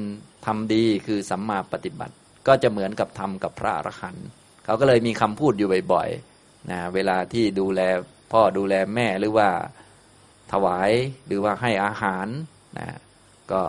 [0.46, 2.16] ทำดีคือสัมมาปฏิบัติ
[2.48, 4.26] ก็จะเหมือนกับทำกับพระอรหันต์
[4.66, 7.82] เขาก็เลยมีคำพูดอยู่บ่อยๆนะเวลาที่ดูแล
[8.32, 9.50] พ่อดูแลแม่หรือว่า
[10.52, 10.92] ถวาย
[11.26, 12.28] หรือว่าให้อาหาร
[12.80, 12.88] นะ
[13.52, 13.62] ก็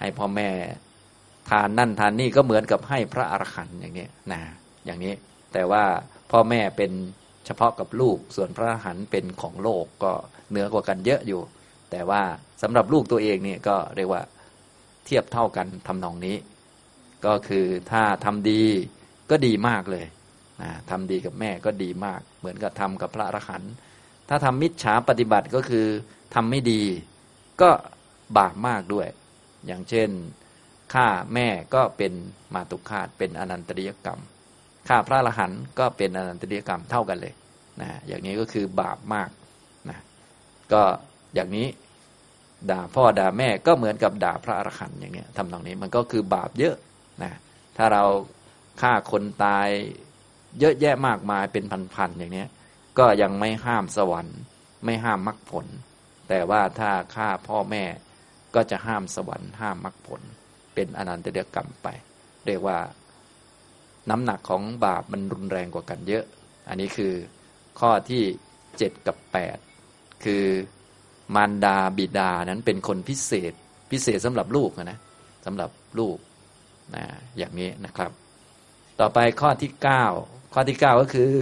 [0.00, 0.48] ให้พ่อแม่
[1.50, 4.40] ทานนั่นทานนี่ก็เหมือนกับให้พระอรหันต์อย่างนี้นะ
[4.84, 5.14] อย่างนี้
[5.52, 5.84] แต่ว่า
[6.30, 6.92] พ่อแม่เป็น
[7.46, 10.12] เฉพาะกับลูกส่วนพระอรหันต์เป็นของโลกก็
[10.50, 11.40] เหนือกว่ากันเยอะอยู่
[11.90, 12.22] แต่ว่า
[12.62, 14.22] สำหรับลูกตัวเองเนี่ยก็เรียกว่า
[15.06, 16.36] เทียบเท่ากันทำนองนี้
[17.26, 18.62] ก็คือถ้าทำดี
[19.30, 20.06] ก็ดีมากเลย
[20.62, 23.72] นะทำดีกับแม่ก็ดีมาก เหมือนกับทำกับพระอรหันต์
[24.28, 25.86] ถ้าทำมิจฉาปฏิบัติก็คือ
[26.34, 26.82] ทำไม่ดี
[27.60, 27.70] ก็
[28.36, 29.08] บาปมากด้วย
[29.66, 30.08] อย่างเช่น
[30.94, 32.12] ฆ่าแม่ก็เป็น
[32.54, 34.20] มาตุคาตเป็นอนันตริยกรรม
[34.88, 37.34] ฆ่าพระอรหันต์ก็เป็นอนันตริยกรรมเท่ากันเลย
[37.80, 39.30] นะอย่างนี้ก็คือบาปมาก
[39.88, 39.98] นะ
[40.72, 40.82] ก็
[41.34, 41.66] อย่างนี้
[42.70, 46.76] ด่าพ่อด่าแม่ก็เหมือนกับด่าพระอรหันต์อย่างนี้ทำตรงนี้มันก็คือบาปเยอะ
[47.22, 47.32] นะ
[47.76, 48.04] ถ้าเรา
[48.80, 49.68] ฆ่าคนตาย
[50.60, 51.64] เยอะแยะมากมายเป็น
[51.94, 52.44] พันๆอย่างนี้
[52.98, 54.38] ก็ยังไม่ห้ามสวรรค์
[54.84, 55.66] ไม่ห้ามมรรคผล
[56.28, 57.84] แต่ว่าถ้าฆ่าพ่อแม่
[58.54, 60.22] ก็จะห้ามสวรรค์ห้ามมรรคผล
[60.74, 61.88] เป็นอนันตเดียกรรมไป
[62.46, 62.78] เรียกว่า
[64.10, 66.24] น้ำหนักของบาปมันรุนแรงกว่ากันเยอะ
[66.68, 67.12] อันนี้คือ
[67.80, 68.22] ข้อที่
[68.78, 69.56] เจ็ดกับแปด
[70.24, 70.44] คือ
[71.34, 73.52] มารดาบิดานั้นเป็นคนพิเศษ
[73.90, 74.98] พิเศษสำหรับลูกนะ
[75.46, 76.16] สำหรับลูก
[76.94, 77.04] นะ
[77.36, 78.10] อย่างนี้นะครับ
[79.00, 80.04] ต่อไปข้อที่เก้า
[80.52, 81.32] ข้อที่เก้าก็คือ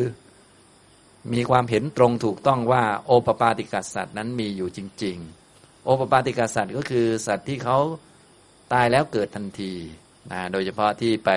[1.33, 5.17] มีความเห็นตรงถูกต้องว่าโอปปาติกาสัตว์นั้นมีอยู่จริง
[5.51, 7.79] ๆ โอปปาติกาสัตว์ก็คือสัตว์ที่เขา
[8.73, 9.73] ตายแล้วเกิดทันที
[10.33, 11.31] นะโดยเฉพาะที่ไป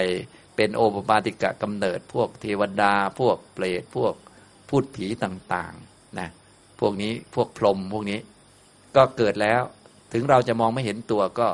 [0.56, 4.14] เป็นโอปปาติกะกำเนิด พวกเทวดา พวกเปรตพวก
[4.70, 6.30] พูดผีต่างๆนะ
[6.80, 8.20] พวกนี้พวกพรหมพวกนี้
[8.96, 9.62] ก็เกิดแล้ว
[10.14, 11.48] ถึงเราจะมองไม่เห็นตัวก็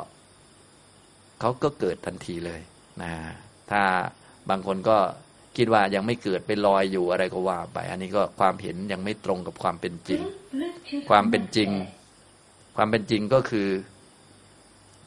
[1.46, 2.62] เขาก็เกิดทันทีเลย
[3.02, 3.14] นะ
[3.72, 3.84] ถ้า
[4.50, 4.98] บางคนก็
[5.58, 10.22] คิดว่ายังไม่เกิดไปลอยอยู่อะไรก็ว่าไป อันนี้ก็ความเห็นยังไม่ตรงกับความเป็นจริง
[11.10, 11.70] ความเป็นจริง
[12.76, 13.68] ความเป็นจริงก็คือ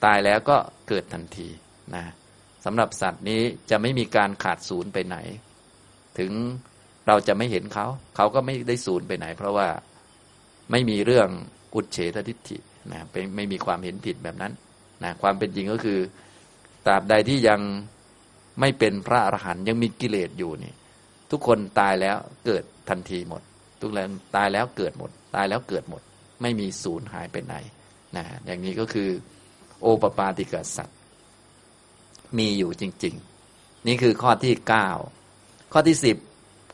[0.05, 0.57] ตายแล้วก็
[0.89, 1.49] เกิดทันที
[1.95, 2.05] นะ
[2.65, 5.17] สำหรับสัตว์นี้จะไม่มีการขาดศูนย์ไปไหน
[6.19, 6.33] ถึง
[7.07, 9.69] เราจะไม่เห็นเขา เขาก็ไม่ได้ศูนย์ไปไหน เพราะว่า
[10.71, 11.29] ไม่มีเรื่อง
[11.75, 12.59] อุดเฉททิฏฐิ
[12.93, 13.01] นะ
[13.37, 14.53] ไม่มีความเห็นผิดแบบนั้น
[15.05, 15.99] นะความเป็นจริงก็คือ
[16.87, 17.61] ตราบใดที่ยัง
[18.61, 20.73] ไม่เป็นพระอรหันต์ยังมีกิเลสอยู่นี่
[21.31, 22.17] ทุกคนตายแล้ว
[22.47, 23.43] เกิดทันทีหมด
[23.81, 26.03] ทุกแรงตายแล้วเกิดหมด ตายแล้วเกิดหมด
[26.43, 27.55] ไม่มีศูนย์หายไปไหน
[28.17, 29.09] นะอย่างนี้ก็คือ
[29.81, 30.99] โอปปาติกสัตว์
[32.39, 33.15] มีอยู่จริง
[33.51, 34.89] ๆ นี่คือข้อที่เก้า
[35.73, 36.17] ข้อที่สิบ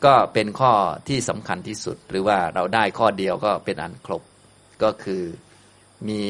[0.05, 0.73] ก็เป็นข้อ
[1.09, 4.23] ที่สำคัญที่สุด หรือว่าเราได้ข้อเดียวก็เป็นอันครบ
[4.83, 5.23] ก็คือ
[6.09, 6.23] มี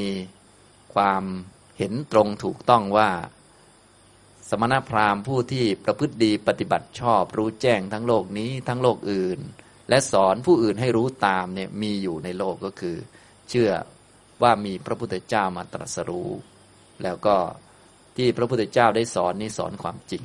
[0.95, 1.23] ความ
[1.79, 3.11] เห็นตรงถูกต้องว่า
[4.55, 9.41] สมณพราหมณ์ผู้ที่ประพฤติดีปฏิบัติชอบ รู้แจ้งทั้งโลกนี้ทั้งโลกอื่น
[9.89, 12.97] และสอนผู้อื่นให้รู้ตามเนี่ยมีอยู่ในโลกก็คือ
[13.51, 13.71] เชื่อ
[14.43, 16.31] ว่ามีพระพุทธเจ้ามาตรัสรู้
[17.03, 17.37] แล้วก็
[18.17, 20.25] ที่พระพุทธเจ้าได้สอนนี้สอนความจริง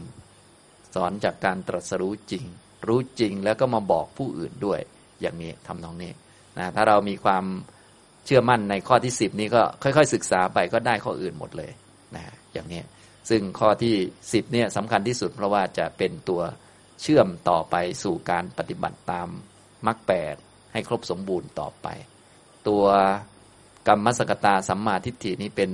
[0.96, 2.46] สอนจากการตรัสรู้จริง
[2.88, 4.80] รู้จริงแล้วก็มาบอกผู้อื่นด้วย
[5.22, 6.12] อย่างนี้ทำนองนี้
[6.58, 7.46] นะถ้าเรามีความ
[8.26, 11.72] เชื่อมั่นในข้อที่สิบนี้ก็ค่อย ๆ ศึกษาไปก็ได้ข้ออื่นหมดเลย
[12.16, 12.24] นะ
[12.54, 12.82] อย่างนี้
[13.30, 13.96] ซึ่งข้อที่
[14.34, 16.42] สิบเนี่ยสำคัญที่สุด เพราะว่าจะเป็นตัว
[17.02, 19.28] เชื่อมต่อไปสู่การปฏิบัติตาม
[19.86, 20.36] มรรคแปด
[20.74, 21.88] ให้ครบสมบูรณ์ต่อไป
[22.68, 22.86] ตัว
[23.88, 25.72] กรรมสกตาสัมมาทิฏฐินี้เป็น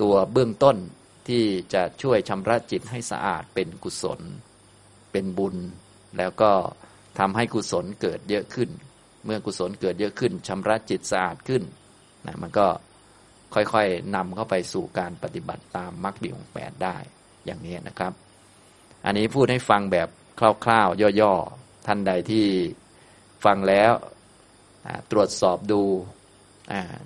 [0.00, 0.76] ตัวเบื้องต้น
[1.28, 4.20] ที่จะช่วยชำระจิตให้สะอาดเป็นกุศล
[5.12, 5.56] เป็นบุญ
[6.18, 6.52] แล้วก็
[7.18, 8.70] ทำให้กุศลเกิดเยอะขึ้น
[9.24, 11.62] เมื่อกุศลเกิดเยอะขึ้นชำระจิตสะอาดขึ้น
[12.26, 12.66] นะมันก็
[13.54, 16.96] ค่อยๆนำเข้าไปสู่การปฏิบัติตามมรรคบีองแปดได้
[17.44, 18.12] อย่างนี้นะครับ
[19.04, 20.08] อันนี้พูดให้ฟังแบบ
[20.64, 22.46] คร่าวๆ ย่อๆ ท่านใดที่
[23.44, 23.92] ฟังแล้ว
[25.10, 25.82] ตรวจสอบดู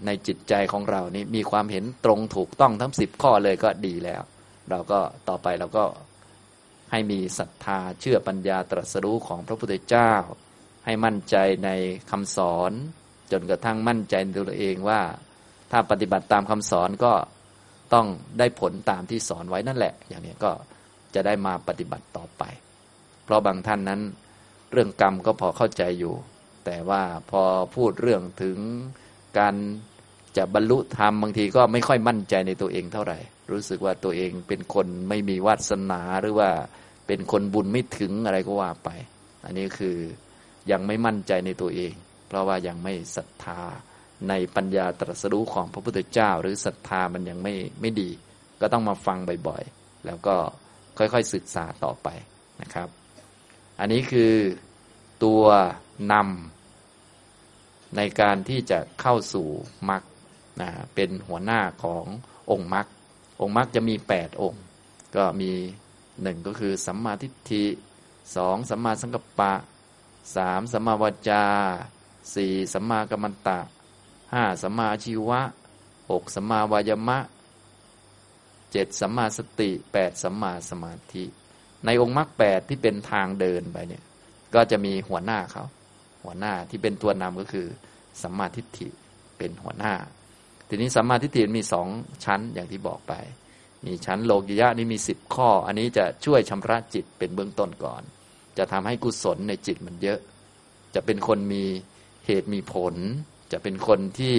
[0.06, 4.22] ในจิตใจของเรานี่มีความเห็นตรงถูกต้องทั้งสิบข้อเลยก็ดีแล้ว
[4.70, 5.84] เราก็ต่อไปเราก็
[6.90, 10.12] ให้มีศรัทธาเชื่อปัญญาตรัสรู้ของพระพุทธเจ้า
[10.84, 11.70] ให้มั่นใจใน
[12.10, 12.72] คำสอน
[13.32, 15.00] จนกระทั่งมั่นใจในตัวเองว่า
[15.72, 17.12] ถ้าปฏิบัติตามคำสอนก็
[17.94, 18.06] ต้อง
[18.38, 20.52] ได้ผลตามที่สอนไว้นั่นแหละ อย่างนี้ก็
[21.14, 22.42] จะได้มาปฏิบัติต่อไป
[23.24, 24.00] เพราะบางท่านนั้น
[24.72, 26.14] เรื่องกรรมก็พอเข้าใจอยู่
[26.64, 27.42] แต่ว่าพอ
[27.74, 28.58] พูดเรื่องถึง
[29.38, 29.54] การ
[30.36, 33.18] จะบรรลุธรรมบางทีก็ไม่ค่อยมั่นใจในตัวเองเท่าไหร่
[33.50, 36.50] รู้สึกว่าตัวเองเป็นคนไม่มีวาสนาหรือว่า
[37.06, 38.88] เป็นคนบุญไม่ถึงอะไรก็ว่าไป
[39.44, 39.96] อันนี้คือ
[40.70, 41.92] ยังไม่มั่นใจในตัวเอง
[42.28, 43.60] เพราะว่ายังไม่ศรัทธา
[44.28, 48.10] ในปัญญาตรัสรู้ของพระพุทธเจ้า หรือศรัทธามันยังไม่ไม่ดี
[48.60, 49.18] ก็ต้องมาฟัง
[49.48, 50.36] บ่อยๆ แล้วก็
[50.98, 52.08] ค่อยๆศึกษาต่อไป
[52.62, 52.88] นะครับ
[53.80, 54.34] อันนี้คือ
[55.24, 55.44] ตัว
[56.12, 59.48] นำในการที่จะเข้าสู่
[59.90, 60.02] มรรค
[60.60, 62.04] นะเป็นหัวหน้าของ
[62.50, 62.86] องค์มรรค
[63.40, 64.62] องค์มรรคจะมีแปดองค์
[65.16, 65.50] ก็มี
[66.22, 67.64] หนึ่งก็คือสัมมาทิฏฐิ
[68.36, 69.52] สองสัมมาสังกัปปะ
[70.36, 71.44] สามสัมมาวจา
[72.34, 73.58] สี่สัมมากัมมันตะ
[74.34, 75.40] ห้าสัมมาชีวะ
[76.10, 77.18] หกสัมมาวายมะ
[78.72, 81.24] เจ็ดสัมมาสติแปดสัมมาสมาธิ
[81.84, 84.02] ในองค์มรรคแปดที่เป็นทางเดินไปเนี่ย
[84.54, 85.64] ก็จะมีหัวหน้าเขา
[86.22, 87.66] หัวหน้าที่เป็นตัวนำก็คือ
[88.22, 88.88] สัมมาทิฏฐิ
[89.38, 89.94] เป็นหัวหน้า
[90.68, 91.88] ทีนี้สัมมาทิฏฐิมีสอง
[92.24, 93.14] ชั้นอย่างที่บอกไป
[93.86, 98.02] มีชั้นโลกิยะนี่มีสิบข้อ อันนี้จะช่วยชำระจิตเป็นเบื้องต้นก่อน
[98.58, 100.20] จะทำให้กุศลในจิตมันเยอะ
[100.94, 101.64] จะเป็นคนมี
[102.26, 102.94] เหตุมีผล
[103.52, 104.36] จะเป็นคนที่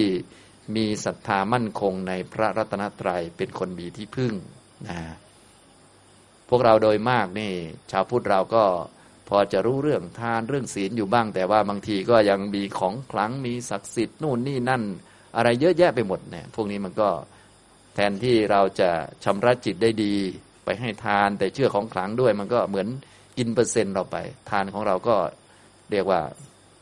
[0.76, 4.34] มีศรัทธามั่นคงในพระรัตนตรัยเป็นคนมีที่พึ่ง
[4.88, 5.00] นะ
[6.48, 7.52] พวกเราโดยมากนี่
[7.90, 8.64] ชาวพุทธเราก็
[9.28, 14.82] พอจะรู้เรื่องทานเรื่องศีลอยู่บ้าง แต่ว่าบางทีก็ยังมีของขลังมีศักดิ์สิทธิ์นู่นนี่นั่น
[15.36, 17.08] อะไรเยอะแยะไปหมดเนี่ยพวกนี้มันก็
[17.94, 18.90] แทนที่เราจะ
[19.24, 20.14] ชำระจิตได้ดี
[20.64, 22.88] ไปให้ทานแต่เชื่อของขลังด้วย มันก็เหมือน
[23.38, 24.16] กินเปอร์เซ็นต์เราไป
[24.50, 25.16] ทานของเราก็
[25.90, 26.20] เรียกว่า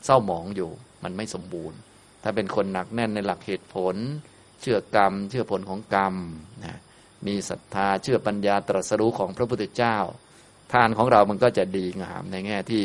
[0.05, 0.70] เศร้าหมองอยู่
[1.05, 1.78] มันไม่สมบูรณ์
[2.22, 3.96] ถ้าเป็นคนหนักแน่นในหลักเหตุผล
[4.60, 6.14] เชื่อกรรม เชื่อผลของกรรม
[6.64, 6.78] นะ
[7.26, 9.96] มีศรัทธาเชื่อปัญญาตรัสรู้ของพระพุทธเจ้า
[10.72, 12.84] ทานของเรามันก็จะดีงามในแง่ที่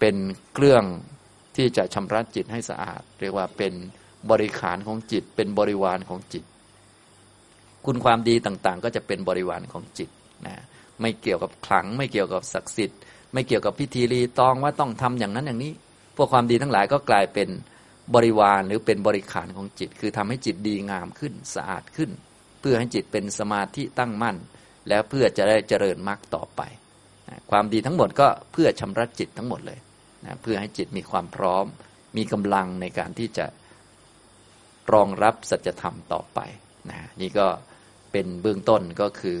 [0.00, 0.16] เป็น
[0.54, 0.84] เครื่อง
[1.56, 3.72] ที่จะชำระจิตให้สะอาด เรียกว่าเป็น
[4.30, 6.44] บริขารของจิต เป็นบริวารของจิต
[7.86, 10.10] คุณความดีต่างๆ ก็จะเป็นบริวารของจิต
[10.46, 10.56] นะ
[11.00, 13.00] ไม่เกี่ยวกับขลัง ไม่เกี่ยวกับศักดิ์สิทธิ์
[13.32, 15.72] ไม่เกี่ยวกับพิธีรีตองว่าต้องทำอย่างนั้นอย่างนี้
[16.16, 17.48] พวกความดีทั้งหลายก็กลายเป็น
[18.14, 22.10] บริวารหรือเป็นบริขารของจิต คือทำให้จิตดีงามขึ้นสะอาดขึ้น
[22.60, 24.36] เพื่อให้จิตเป็นสมาธิตั้งมั่น
[24.88, 26.62] แล้วเพื่อจะได้เจริญมรรคต่อไป
[27.50, 29.78] ความดีทั้งหมดก็เพื่อชำระจิตทั้งหมดเลย
[30.24, 31.66] นะเพื่อให้จิตมีความพร้อม
[32.16, 33.46] มีกำลังในการที่จะ
[34.92, 36.40] รองรับสัจธรรมต่อไป
[36.90, 37.46] นะนี่ก็
[38.12, 39.40] เป็นเบื้องต้นก็คือ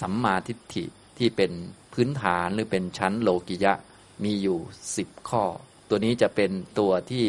[0.00, 0.84] สัมมาทิฏฐิ
[1.18, 1.52] ที่เป็น
[1.94, 3.74] พื้นฐานหรือเป็นชั้นโลกิยะ
[4.24, 4.58] มีอยู่
[4.96, 5.44] สิบข้อ
[5.88, 7.26] ตัวนี้จะเป็นตัวที่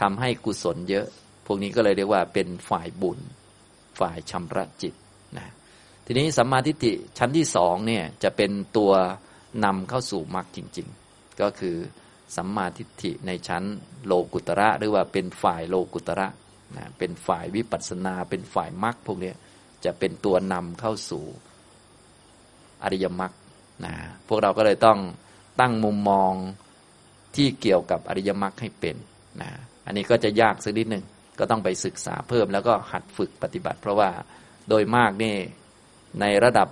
[0.00, 1.06] ทำให้กุศลเยอะ
[1.46, 3.18] พวกนี้ก็เลยเรียกว่าเป็นฝ่ายบุญ
[4.00, 4.94] ฝ่ายชำระจิต
[5.38, 5.46] นะ
[6.06, 8.92] ทีนี้สัมมาทิฏฐิชั้นที่สองเนี่ยจะเป็นตัว
[9.64, 11.76] นำเข้าสู่มรรคจริง ๆ ก็คือ
[12.36, 13.64] สัมมาทิฏฐิในชั้น
[14.06, 16.28] โลกุตระหรือว่าเป็นฝ่ายโลกุตระ
[16.76, 19.32] นะเป็นฝ่ายวิปัสสนา เป็นฝ่ายมรรคพวกนี้
[19.84, 21.24] จะเป็นตัวนำเข้าสู่
[22.82, 23.32] อริยมรรค
[23.84, 23.94] นะ
[24.28, 24.98] พวกเราก็เลยต้อง
[25.60, 26.32] ตั้งมุมมอง
[27.38, 28.96] ที่เกี่ยวกับอริยมรรคให้เป็น
[29.40, 29.50] นะ
[29.86, 31.04] อันนี้ก็จะยากสักนิดหนึ่ง
[31.38, 34.10] ก็ต้องไปศึกษาเพิ่มแล้วก็หัดฝึกปฏิบัติ เพราะว่า
[34.68, 35.36] โดยมากนี่
[36.20, 36.68] ในระดับ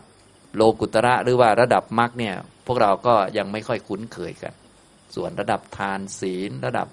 [0.57, 2.35] โลกุตระหรือว่าระดับมรรคเนี่ย
[2.67, 4.55] พวกเราก็ยังไม่ค่อยคุ้นเคยกัน
[5.15, 6.89] ส่วนระดับทานศีล ระดับ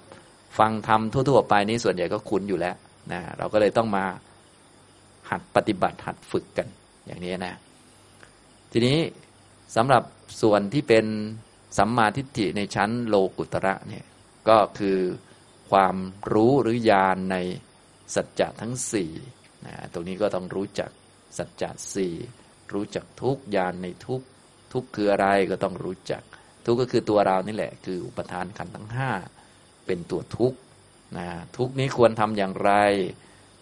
[0.58, 2.76] ฟังธรรมทั่ว ๆ ไปนี้ส่วนใหญ่ก็คุ้นอยู่แล้ว
[3.12, 4.04] นะเราก็เลยต้องมา
[5.30, 6.66] หัดปฏิบัติหัดฝึกกัน
[7.06, 7.54] อย่างนี้นะ
[8.72, 8.98] ทีนี้
[9.76, 10.02] สำหรับ
[10.42, 11.04] ส่วนที่เป็น
[11.76, 14.04] สัมมาทิฏฐิในชั้นโลกุตระเนี่ย
[14.48, 14.98] ก็คือ
[15.70, 15.96] ความ
[16.32, 17.36] รู้หรือญาณใน
[18.14, 19.12] สัจจะทั้งสี่
[19.66, 20.90] นะตรงนี้ก็ต้องรู้จัก
[21.38, 22.14] สัจจะสี่
[22.72, 24.20] รู้จักทุกยานในทุก
[24.72, 26.22] ทุกคืออะไรก็ต้องรู้จัก
[26.64, 29.10] ทุกก็คือตัวเรานี่แหละ คืออุปทานขันทั้งห้า
[29.86, 30.54] เป็นตัวทุก
[31.18, 32.72] นะทุกนี้ควรทำอย่างไร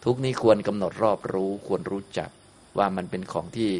[0.05, 2.31] ทุกนี้ควรกำหนดรอบรู้ควรรู้จัก
[2.79, 3.71] ว่ามันเป็นของที่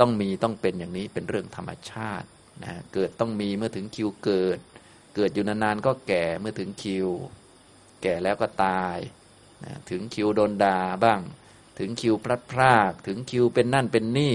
[0.00, 2.28] ต้องมีต้องเป็นอย่างนี้เป็นเรื่องธรรมชาติ
[2.64, 4.58] นะเกิดต้องมีเมื่อถึงคิวเกิด
[5.16, 7.08] เกิดอยู่นานๆก็แก่เมื่อถึงคิว
[8.02, 8.98] แก่แล้วก็ตาย
[9.64, 11.20] นะถึงคิวโดนด่าบ้าง
[11.78, 14.34] ถึงคิวพลัดพราก ถึงคิวเป็นนั่นเป็นนี่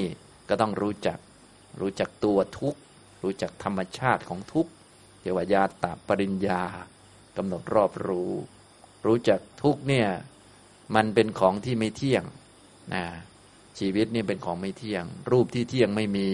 [0.50, 1.20] ก็ต้องรู้จัก
[1.82, 2.80] รู้จักตัวทุกข์
[3.24, 4.72] รู้จักธรรมชาติของทุกข์
[5.22, 6.64] เรียวายาตาปริญญา
[7.38, 8.34] กำหนดรอบรู้
[9.06, 10.10] รู้จักทุกเนี่ย
[10.96, 12.24] มันเป็นของที่ไม่เที่ยง
[12.94, 13.06] นะ
[13.80, 16.32] ชีวิตนี่เป็นของไม่เที่ยง รูปที่เที่ยงไม่มี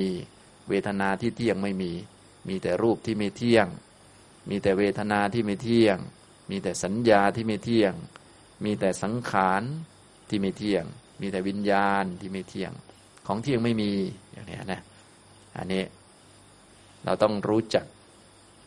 [0.69, 1.91] เวทนาที่เที่ยงไม่มี
[2.49, 3.67] มีแต่รูปที่ไม่เที่ยง
[4.49, 5.97] มีแต่เวทนาที่ไม่เที่ยง
[6.49, 7.93] มีแต่สัญญาที่ไม่เที่ยง
[8.65, 9.63] มีแต่สังขาร
[10.29, 10.83] ที่ไม่เที่ยง
[11.21, 12.71] มีแต่วิญญาณที่ไม่เที่ยง
[13.27, 13.91] ของเที่ยงไม่มี
[14.31, 14.81] อย่างนี้นะ
[15.57, 15.83] อันนี้
[17.05, 17.85] เราต้องรู้จัก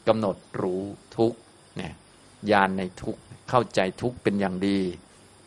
[0.08, 0.82] กำหนดรู้
[1.16, 1.34] ทุก
[1.76, 1.92] เนี่ย
[2.50, 3.16] ญาณในทุก
[3.50, 4.78] เข้าใจทุกเป็นอย่างดี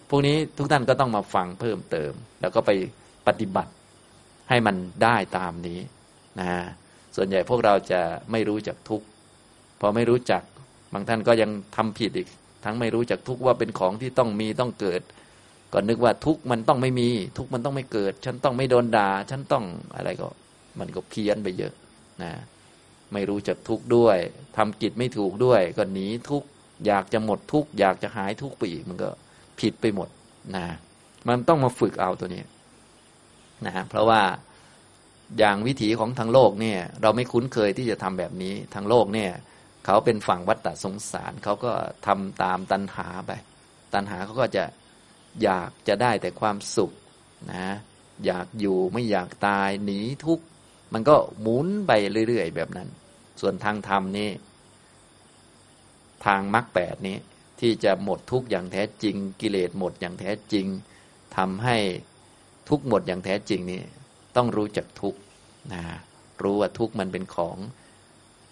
[0.10, 2.72] พวกนี้ทุกท่านก็ต้องมาฟังเพิ่มเติม แล้วก็ไป
[3.28, 3.72] ปฏิบัติ
[4.50, 5.80] ให้มันได้ตามนี้
[6.40, 6.50] นะ
[7.16, 8.02] ส่วนใหญ่พวกเราจะ
[8.32, 9.02] ไม่รู้จักทุก
[9.82, 10.44] พอไม่รู้จัก
[10.94, 12.28] บางท่านก็ยังทำผิดอีก
[12.66, 15.02] ทั้งไม่รู้จักทุกว่าเป็นของที่ต้องมีต้องเกิด
[15.74, 19.66] ก็นึกว่าทุกมันต้องไม่มี ทุกมันต้องไม่เกิด ฉันต้องไม่โดนด่าฉันต้อง
[19.96, 20.28] อะไรก็
[20.80, 21.74] มันก็เพี้ยนไปเยอะ
[22.24, 22.32] นะ
[23.14, 24.18] ไม่รู้จักทุกข์ด้วย
[24.58, 26.48] ทำกิจไม่ถูกด้วย ก็หนีทุกข์
[26.86, 29.10] อยากจะหมดทุกข์อยากจะหายทุกข์ไปอีกมันก็
[29.60, 30.10] ผิดไปหมด
[30.56, 30.66] นะ
[31.28, 32.44] มันต้องมาฝึกเอาตัวนี้
[33.66, 34.22] นะเพราะว่า
[35.38, 39.32] อย่างวิถีของทางโลกเนี่ยเราไม่คุ้นเคยที่จะทำแบบนี้ทางโลกเนี่ย
[39.86, 41.72] เขาเป็นฝั่งวัฏฏะสงสารเขาก็
[42.08, 43.32] ทำตามตัณหาไป
[43.94, 44.64] ตัณหาเขาก็จะ
[45.44, 46.92] อยากจะได้แต่ความสุข
[47.54, 47.68] นะ
[48.26, 50.44] อยากอยู่ไม่อยากตายหนีทุกข์
[50.94, 51.92] มันก็หมุนไป
[52.28, 52.90] เรื่อยๆแบบนั้น
[53.42, 54.30] ส่วนทางธรรมนี่
[56.26, 57.18] ทางมรรคแปดนี้
[57.60, 60.66] ที่จะหมดทุกข์อย่างแท้จริง กิเลสหมดอย่างแท้จริง
[61.38, 61.78] ทำให้
[62.70, 63.82] ทุกข์หมดอย่างแท้จริงนี่
[64.40, 65.16] ต้องรู้จักทุก
[65.74, 65.84] นะ
[66.42, 67.58] รู้ว่าทุกมันเป็นของ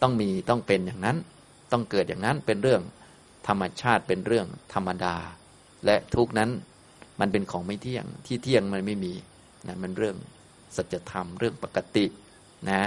[0.01, 1.17] ต้องมีต้องเป็นอย่างนั้น
[1.71, 2.81] ต้องเกิดอย่างนั้นเป็นเรื่อง
[3.47, 5.15] ธรรมชาติเป็นเรื่องธรรมดา
[5.85, 6.49] และทุกนั้น
[7.19, 9.13] มันเป็นของไม่เที่ยงที่เที่ยงมันไม่มี
[9.67, 10.17] นะมันเรื่อง
[10.75, 12.05] สัจธรรมเรื่องปกติ
[12.69, 12.81] นะ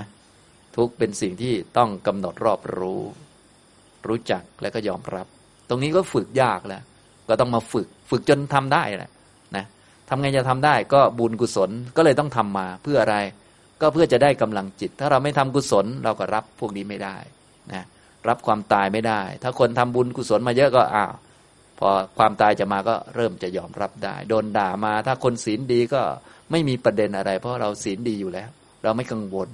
[0.76, 3.02] ทุกเป็นสิ่งที่ต้องกำหนดรอบรู้
[4.06, 5.26] รู้จักและก็ยอมรับ
[5.68, 6.82] ตรงนี้ก็ฝึกยากแล้ว
[7.28, 9.12] ก็ต้องมาฝึก ฝึกจนทำได้แหละนะ
[10.10, 13.16] ทำไงจะทำได้ก็บุญกุศลก็เลยต้องทำมาเพื่ออะไร
[13.80, 17.16] ก็เพื่อจะได้กำลังจิต ถ้าเราไม่ทำกุศลเราก็รับพวกนี้ไม่ได้
[17.72, 17.84] นะ
[18.28, 21.12] รับความตายไม่ได้ ถ้าคนทำบุญกุศลมาเยอะก็อ้าว
[21.78, 21.88] พอ
[22.18, 26.02] ความตายจะมาก็เริ่มจะยอมรับได้ โดนด่ามา ถ้าคนศีลดีก็
[26.50, 28.48] ไม่มีประเด็นอะไร เพราะเราศีลดีอยู่แล้ว
[28.84, 29.48] เราไม่กังวล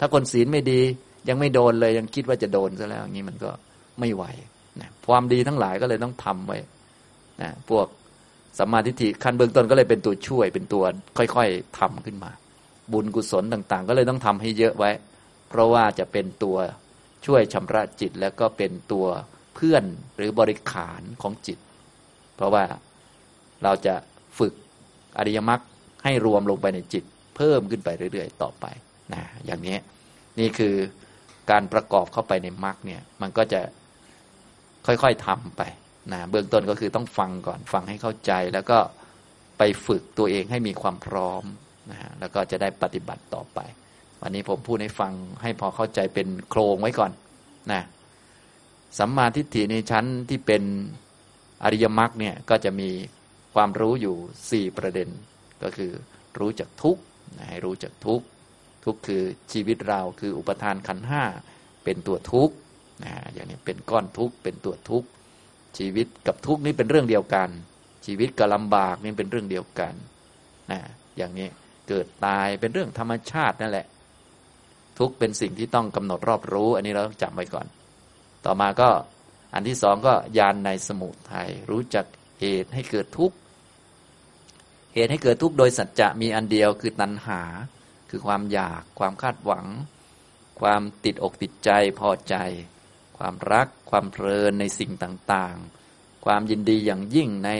[0.00, 0.80] ถ้าคนศีลไม่ดี
[1.28, 3.50] ยังไม่โดนเลยยังคิดว่าจะโดนซะแล้วอย่างนี้มันก็
[4.00, 4.24] ไม่ไหว
[4.80, 6.58] นะความดีทั้งหลายก็เลยต้องทำไว้
[7.42, 7.86] นะพวก
[8.58, 10.84] สัมมาทิฏฐิขั้นเบื้องต้นก็เลยเป็นตัวช่วยเป็นตัว
[11.18, 12.30] ค่อยๆทำขึ้นมา
[12.92, 14.90] บุญกุศลต่างๆ ก็เลยต้องทำให้เยอะไว้
[15.48, 16.56] เพราะว่าจะเป็นตัว
[17.26, 19.06] ช่วยชำระจิต แล้วก็เป็นตัว
[19.54, 19.84] เพื่อน
[20.16, 21.58] หรือบริขารของจิต
[22.36, 22.64] เพราะว่า
[23.64, 23.94] เราจะ
[24.38, 24.52] ฝึก
[25.18, 25.60] อริยมรรค
[26.04, 27.04] ให้รวมลงไปในจิต
[27.36, 28.66] เพิ่มขึ้นไปเรื่อยๆ ต่อไป
[29.12, 29.76] นะอย่างนี้
[30.38, 30.74] นี่คือ
[31.50, 33.60] การประกอบเข้าไปในมรรคเนี่ยมันก็จะ
[34.86, 35.62] ค่อยๆทำไป
[36.12, 38.78] นะเบื้องต้นก็คือต้องฟังก่อนฟังให้เข้าใจ แล้วก็
[39.58, 41.44] ไปฝึกตัวเองให้มีความพร้อม
[41.90, 43.58] นะฮะแล้วก็จะได้ปฏิบัติต่อไป
[44.20, 47.12] วันนี้ผมพูดให้ฟังให้พอเข้าใจเป็นโครงไว้ก่อน
[47.72, 47.82] นะ
[48.98, 50.62] สัมมาทิฏฐิในชั้นที่เป็น
[51.64, 52.90] อริยมรรคเนี่ยก็จะมี
[53.54, 54.16] ความรู้อยู่
[54.50, 55.08] สี่ประเด็น
[55.62, 55.92] ก็คือ
[56.38, 57.02] รู้จักทุกข์
[57.48, 58.24] ให้รู้จักทุกข์
[58.84, 59.22] ทุกข์คือ
[59.52, 61.24] ชีวิตเราคืออุปทานขันห้า
[61.84, 62.54] เป็นตัวทุกข์
[63.04, 65.08] นะอย่างนี้เป็นก้อนทุกข์เป็นตัวทุกข์
[65.78, 67.48] ชีวิตกับทุกข์นี่เป็นเรื่องเดียวกัน
[68.06, 69.94] ชีวิตกับลำบากนี่เป็นเรื่องเดียวกัน
[70.70, 70.80] นะ
[71.16, 71.48] อย่างนี้
[71.88, 73.86] เกิดตายเป็นเรื่องธรรมชาตินั่นแหละ
[74.98, 77.66] ทุกข์เป็นสิ่งที่ต้องกำหนดรอบรู้ อันนี้เราต้องจำไว้ก่อน
[78.44, 78.88] ต่อมาก็
[79.54, 82.04] อันที่สองก็ยานในสมุทัยรู้จัก
[82.40, 83.36] เหตุให้เกิดทุกข์
[84.94, 87.40] เหตุให้เกิดทุกข์โดยสัจจะมีอันเดียวคือตัณหา
[88.10, 89.66] คือความอยาก ความคาดหวัง
[90.60, 92.34] ความติดอกติดใจพอใจ
[93.24, 97.50] ความรัก ความเพลินในสิ่งต่างๆ ความยินดีอย่างยิ่งใน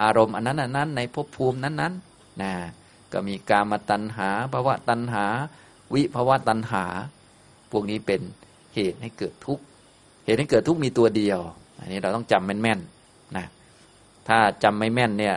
[0.00, 2.52] อารมณ์อันนั้นอันนั้นในภพภูมินั้นๆนะ
[3.12, 5.24] ก็มีกามตัณหาภาวะตัณหา
[5.94, 6.84] วิภาวะตัณหา
[7.70, 8.20] พวกนี้เป็น
[8.74, 9.64] เหตุให้เกิดทุกข์
[10.24, 11.40] เหตุให้เกิดทุกข์มีตัวเดียว
[11.80, 13.46] อันนี้เราต้องจำแม่นๆนะ
[14.28, 15.36] ถ้าจำไม่แม่นเนี่ย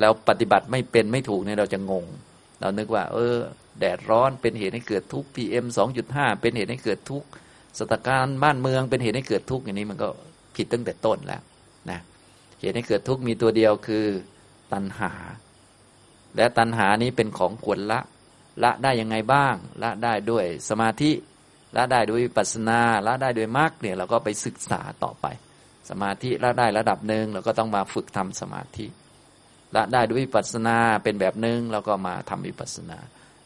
[0.00, 2.06] แล้วปฏิบัติไม่เป็นไม่ถูกเนี่ยเราจะงง
[2.60, 3.36] เรานึกว่า เออ
[3.80, 5.66] แดดร้อนเป็นเหตุให้เกิดทุกข์ PM
[6.04, 7.28] 2.5เป็นเหตุให้เกิดทุกข์
[7.78, 10.08] สถานการณ์บ้านเมืองเป็นเหตุให้เกิดทุกข์อย่างนี้มันก็
[10.56, 11.42] ผิดตั้งแต่ต้นแล้ว
[11.90, 12.00] นะ
[12.60, 14.04] เหตุให้เกิดทุกข์มีตัวเดียวคือ
[14.72, 15.12] ตัณหา
[16.36, 18.00] และตัณหานี้เป็นของควรละ
[18.64, 21.10] ละได้ยังไงบ้าง ละได้ด้วยสมาธิ
[21.76, 25.26] ละได้ด้วยวิปัสสนาละได้ด้วยมรรคเนี่ยเราก็ไปศึกษาต่อไป
[25.90, 28.86] สมาธิละได้ระดับหนึ่งเราก็ต้องมาฝึกทำสมาธิ
[29.76, 32.98] ละได้ด้วยวิปัสสนาเป็นแบบหนึ่งเราก็มาทำวิปัสสนา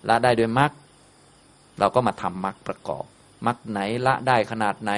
[0.09, 0.73] ละได้ด้วยมรรค
[1.79, 3.05] เราก็มาทำมรรคประกอบ
[3.47, 4.93] มรรคไหนละได้ขนาดไหน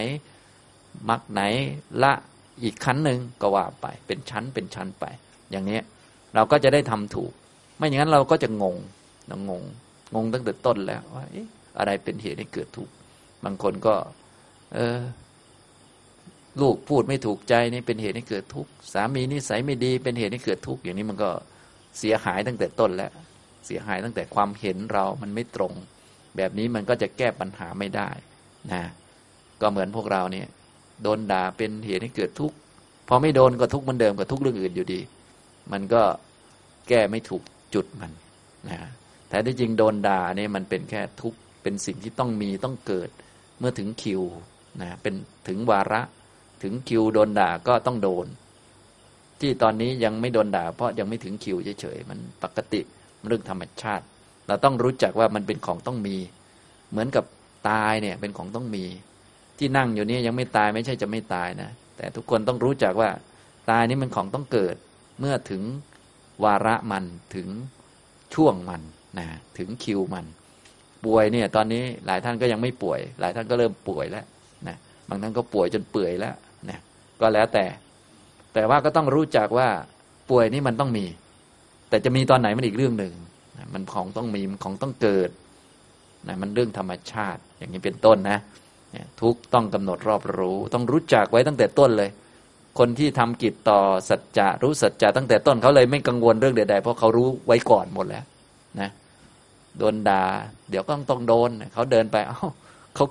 [1.11, 1.43] มรรคไหน
[2.03, 2.13] ละ
[2.63, 5.05] อีกขั้นหนึ่งก็ว่าไป เป็นชั้นเป็นชั้นไป
[5.51, 5.81] อย่างนี้
[6.35, 7.33] เราก็จะได้ทำถูก
[7.77, 8.77] ไม่อย่างนั้นเราก็จะงง
[9.29, 9.63] เรางง
[10.15, 11.25] งงตั้งแต่ต้นแล้วว่า
[11.79, 12.93] อะไรเป็นเหตุให้เกิดทุกข์
[13.45, 13.95] บางคนก็
[14.75, 15.01] เออ
[16.61, 21.31] ลูกพูดไม่ถูกใจนี่เป็นเหตุให้เกิดทุกข์สามีนิสัยไม่ดี เป็นเหตุให้เกิดทุกข์อย่างนี้มันก็
[21.99, 23.13] เสียหายตั้งแต่ต้นแล้ว
[23.67, 25.73] เสียหายตั้งแต่ความเห็นเรามันไม่ตรง
[26.37, 28.11] แบบนี้มันก็จะแก้ปัญหาไม่ได้
[28.73, 28.83] นะ
[29.61, 30.47] ก็เหมือนพวกเราเนี่ย
[31.03, 32.57] โดนด่าเป็นเหตุให้เกิดทุกข์
[33.09, 35.01] พอไม่โดนก็ทุกข์เหมือนเดิมก็ทุกข์เรื่องอื่นอยู่ดี
[35.73, 36.03] มันก็
[36.89, 37.43] แก้ไม่ถูก
[37.75, 38.13] จุดมัน
[38.69, 38.79] นะ
[39.29, 43.09] แต่ที่จริงโดนด่าเนี่ยมันเป็นแค่ทุกข์เป็นสิ่งที่ต้องมีต้องเกิด
[43.59, 44.23] เมื่อถึงคิว
[44.81, 45.15] นะเป็น
[45.49, 46.01] ถึงวาระ
[46.63, 48.27] ถึงคิวโดนด่าก็ต้องโดน
[49.41, 52.81] ที่ตอนนี้ยังไม่โดนด่า เพราะยังไม่ถึงคิวเฉยๆมันปกติ
[53.27, 54.05] เรื่องธรรมชาติ
[54.47, 56.17] เราต้องรู้จักว่ามันเป็นของต้องมี
[56.91, 57.25] เหมือนกับ
[57.69, 58.85] ตายเนี่ยเป็นของต้องมี
[59.59, 63.11] ที่นั่งอยู่นี่ยังไม่ตายไม่ใช่จะไม่ตายนะ แต่ทุกคนต้องรู้จักว่า
[63.71, 64.77] ตายนี่มันของต้องเกิด
[65.21, 65.63] เมื่อถึง
[66.45, 67.05] วาระมัน
[67.35, 67.49] ถึง
[68.35, 68.83] ช่วงมัน
[69.19, 69.27] นะ
[69.59, 70.27] ถึงคิวมัน
[71.05, 74.25] ป่วยเนี่ย ตอนนี้หลายท่านก็ยังไม่ป่วย หลายท่านก็เริ่มป่วยแล้ว
[74.69, 74.77] นะ
[75.09, 76.35] บางท่านก็ป่วยจนเปื่อยแล้ว
[76.69, 76.79] นะ
[77.21, 77.65] ก็แล้วแต่
[78.55, 79.69] แต่ว่าก็ต้องรู้จักว่า
[80.31, 81.07] ป่วยนี่มันต้องมี
[81.89, 83.13] แต่จะมีตอนไหนมันอีกเรื่องหนึ่ง
[83.75, 85.31] มันของต้องมีมันของต้องเกิด
[86.29, 88.39] นะมันเรื่องธรรมชาติ อย่างนี้เป็นต้นนะ
[89.21, 92.11] ทุกต้องกำหนดรอบรู้ ต้องรู้จักไว้ตั้งแต่ต้นเลย
[92.79, 98.25] คนที่ทำกิจต่อสัจจะรู้สัจจะตั้งแต่ต้นเขาเลยไม่กังวลเรื่องใดๆเพราะเขารู้ไว้ก่อนหมดแล้ว
[98.81, 98.91] นะ
[99.79, 100.23] โดนด่า
[100.71, 102.39] เดี๋ยวก็ต้องโดนเขาเดินไปเอ้า
[102.95, 103.05] เขา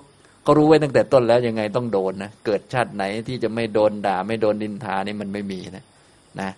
[0.43, 5.85] เขารู้ไว้ตั้งแต่ต้นแล้วยังไงต้องโดนนะเกิดชาติไหนที่จะไม่โดนด่า ไม่โดนดินทานี่มันไม่มีนะ
[6.41, 6.49] นะ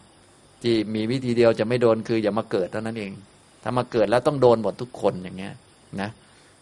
[0.62, 3.12] ที่มีวิธีเดียวจะไม่โดนคืออย่ามาเกิดเท่านั้นเอง
[3.64, 5.54] ถ้ามาเกิดแล้วต้องโดนหมดทุกคนอย่างเงี้ย
[6.02, 6.10] นะ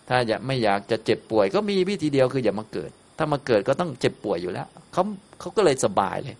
[0.09, 5.03] ถ้าอยากไม่อยากจะเจ็บป่วย ก็มีวิธีเดียวคืออย่ามาเกิด ถ้ามาเกิดก็ต้องเจ็บป่วยอยู่แล้วเขา
[5.39, 6.37] เขาก็เลยสบายเลย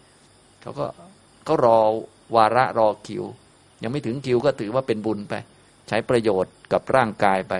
[0.61, 0.85] เขาก็
[1.45, 1.79] เขารอ
[2.35, 3.23] วาระรอคิว
[3.83, 5.33] ยังไม่ถึงคิวก็ถือว่าเป็นบุญไป
[5.87, 7.53] ใช้ประโยชน์กับร่างกายไป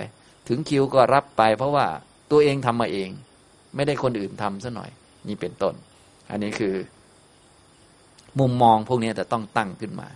[0.48, 1.86] ถึงคิวก็รับไป เพราะว่า
[2.30, 3.10] ตัวเองทำมาเอง
[3.76, 4.90] ไม่ได้คนอื่นทำซะหน่อย
[5.28, 5.74] นี่เป็นต้น
[6.30, 6.74] อันนี้คือ
[8.38, 10.08] มุมมองพวกนี้แต่ต้องตั้งขึ้นมา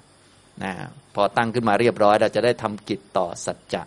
[0.63, 0.73] นะ
[1.15, 3.83] พอตั้งขึ้นมาเรียบร้อย เราจะได้ทำกิจต่อสัจจะ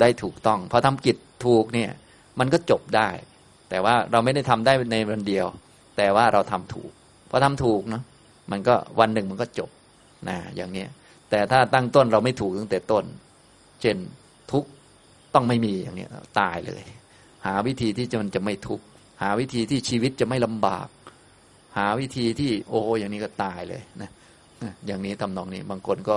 [0.00, 1.16] ได้ถูกต้องพอทำกิจ
[1.46, 1.90] ถูกเนี่ย
[2.38, 3.08] มันก็จบได้
[3.70, 5.46] แต่ว่าเราไม่ได้ทำได้ในวันเดียว
[5.96, 6.90] แต่ว่าเราทำถูก
[7.30, 8.02] พอทำถูกเนาะ
[8.50, 9.70] มันก็วันหนึ่งมันก็จบ
[10.28, 10.84] นะอย่างนี้
[11.30, 13.04] แต่ถ้าตั้งต้นเราไม่ถูกตั้งแต่ต้น
[13.80, 13.96] เช่น
[14.52, 14.64] ทุก
[15.34, 16.06] ต้องไม่มีอย่างนี้
[16.40, 16.82] ตายเลย
[17.46, 18.84] หาวิธีที่จะมันจะไม่ทุกข์
[19.22, 20.88] หาวิธีที่ชีวิตจะไม่ลำบาก
[21.76, 24.10] หาวิธีที่โอ้อย่างนี้ก็ตายเลยนะ
[24.86, 26.16] อย่างนี้ทำนองนี้บางคนก็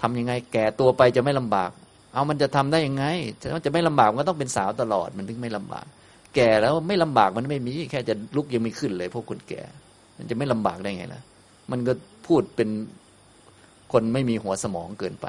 [0.00, 1.70] ทำยังไงแก่ตัวไปจะไม่ลำบาก
[2.18, 3.04] เอามันจะทำได้ยังไง
[3.54, 5.86] มันจะไม่ลำบากมันก็ต้องเป็นสาวตลอดมันถึงไม่ลำบาก
[6.34, 9.62] แก่แล้วไม่ลำบากมันไม่มี แค่จะลุกยังไม่ขึ้นเลย พวกคนแก่
[10.16, 11.22] มันจะไม่ลำบากได้ไงล่ะ
[11.70, 11.92] มันก็
[12.26, 12.68] พูดเป็น
[13.92, 15.26] คนไม่มีหัวสมองเกินไป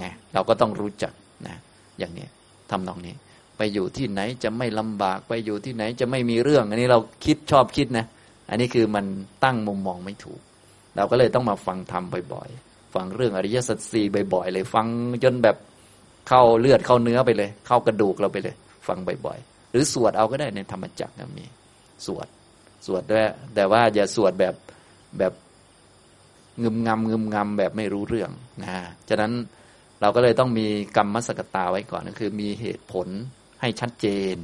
[0.00, 1.12] นะเราก็ต้องรู้จัก
[1.46, 1.56] นะ
[1.98, 2.26] อย่างนี้
[2.70, 3.14] ทำนองนี้
[3.56, 8.06] ไปอยู่ที่ไหนจะไม่ลำบากไปอยู่ที่ไหนจะไม่มีเรื่อง อันนี้เราคิดชอบคิดนะ
[8.50, 9.04] อันนี้คือมัน
[9.44, 10.40] ตั้งมุมมองไม่ถูก
[10.96, 14.86] เราก็เลยต้องมาฟังธรรมบ่อยๆ ฟังเรื่องอริยสัจสี่บ่อยๆ เลย ฟัง
[15.24, 15.56] จนแบบ
[16.28, 18.54] เข้าเลือดเข้าเนื้อไปเลย เข้ากระดูกเราไปเลย
[18.86, 21.44] ฟังบ่อยๆ หรือสวดเอาก็ได้ในธรรมจักรมี
[22.06, 22.26] สวด
[22.86, 23.22] สวดด้วย
[23.54, 24.54] แต่ว่าอย่าสวดแบบ
[25.18, 25.32] แบบ
[26.62, 28.30] งึมงำงึมงำแบบไม่รู้เรื่อง
[28.62, 28.70] นะ
[29.08, 29.32] ฉะนั้น
[30.00, 30.66] เราก็เลยต้องมี
[30.96, 33.08] กรรมมสกตาไว้ก่อนก็คือ มีเหตุผล
[33.60, 34.36] ให้ชัดเจน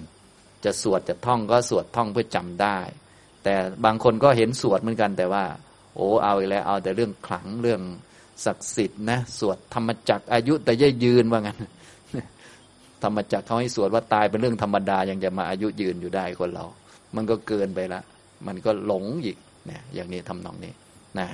[0.65, 2.79] จะสวดจะท่องก็สวดท่องเพื่อจำได้
[3.45, 3.55] แต่
[3.85, 5.45] บางคนก็เห็นสวดเหมือนกันแต่ว่า
[5.95, 7.81] โอ้เอาอีกแล้วเอาแต่เรื่องขลังเรื่อง
[8.45, 11.59] ศักดิ์สิทธิ์นะสวดธรรมจักอายุแต่ย่ยืนว่างั้น
[13.03, 16.65] ธรรมจักเขาให้สวดว่าตายเป็นเรื่องธรรมดายังจะมาอายุยืนอยู่ได้คนเรา
[17.17, 18.01] มันก็เกินไปละ
[18.47, 19.37] มันก็หลงอีก
[19.67, 20.73] เนี่ยอย่างนี้ทำนองนี้
[21.19, 21.29] นะ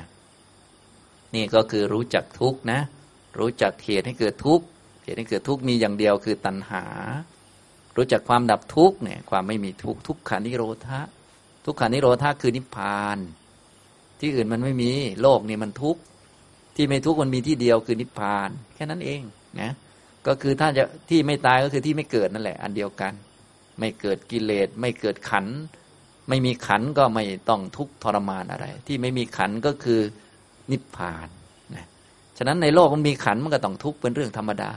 [1.35, 2.81] นี่ก็คือรู้จักทุกนะ
[3.39, 4.61] รู้จักเหตุให้เกิดทุก
[5.05, 6.85] เหตุให้เกิดทุกมีอย่างเดียวคือตัณหา
[7.97, 11.01] รู้จักความดับทุกเนี่ย ความไม่มีทุกทุกขานิโรธะ
[11.65, 13.19] ทุกขานิโรธาคือนิพพาน
[14.21, 14.91] ที่อื่นมันไม่มี
[15.23, 15.97] โลกนี่มันทุก
[16.77, 19.23] ที่ไม่ทุกมันมีที่เดียวคือนิพพาน แค่นั้นเอง
[19.61, 19.73] นะ
[20.27, 23.13] ก็คือถ้าจะที่ไม่ตายก็คือที่ไม่เกิดนั่นแหละ อันเดียวกัน
[23.79, 25.47] ไม่เกิดกิเลสไม่เกิดขัน
[26.29, 30.01] ไม่มีขันก็ไม่ต้องทุกข์ทรมานอะไร ที่ไม่มีขันก็คือ
[30.71, 31.29] นิพพาน
[31.75, 31.87] นะ
[32.39, 34.71] ฉะนั้นในโลกมันมีขันมันก็ต้องทุกข์เป็นเรื่องธรรมดา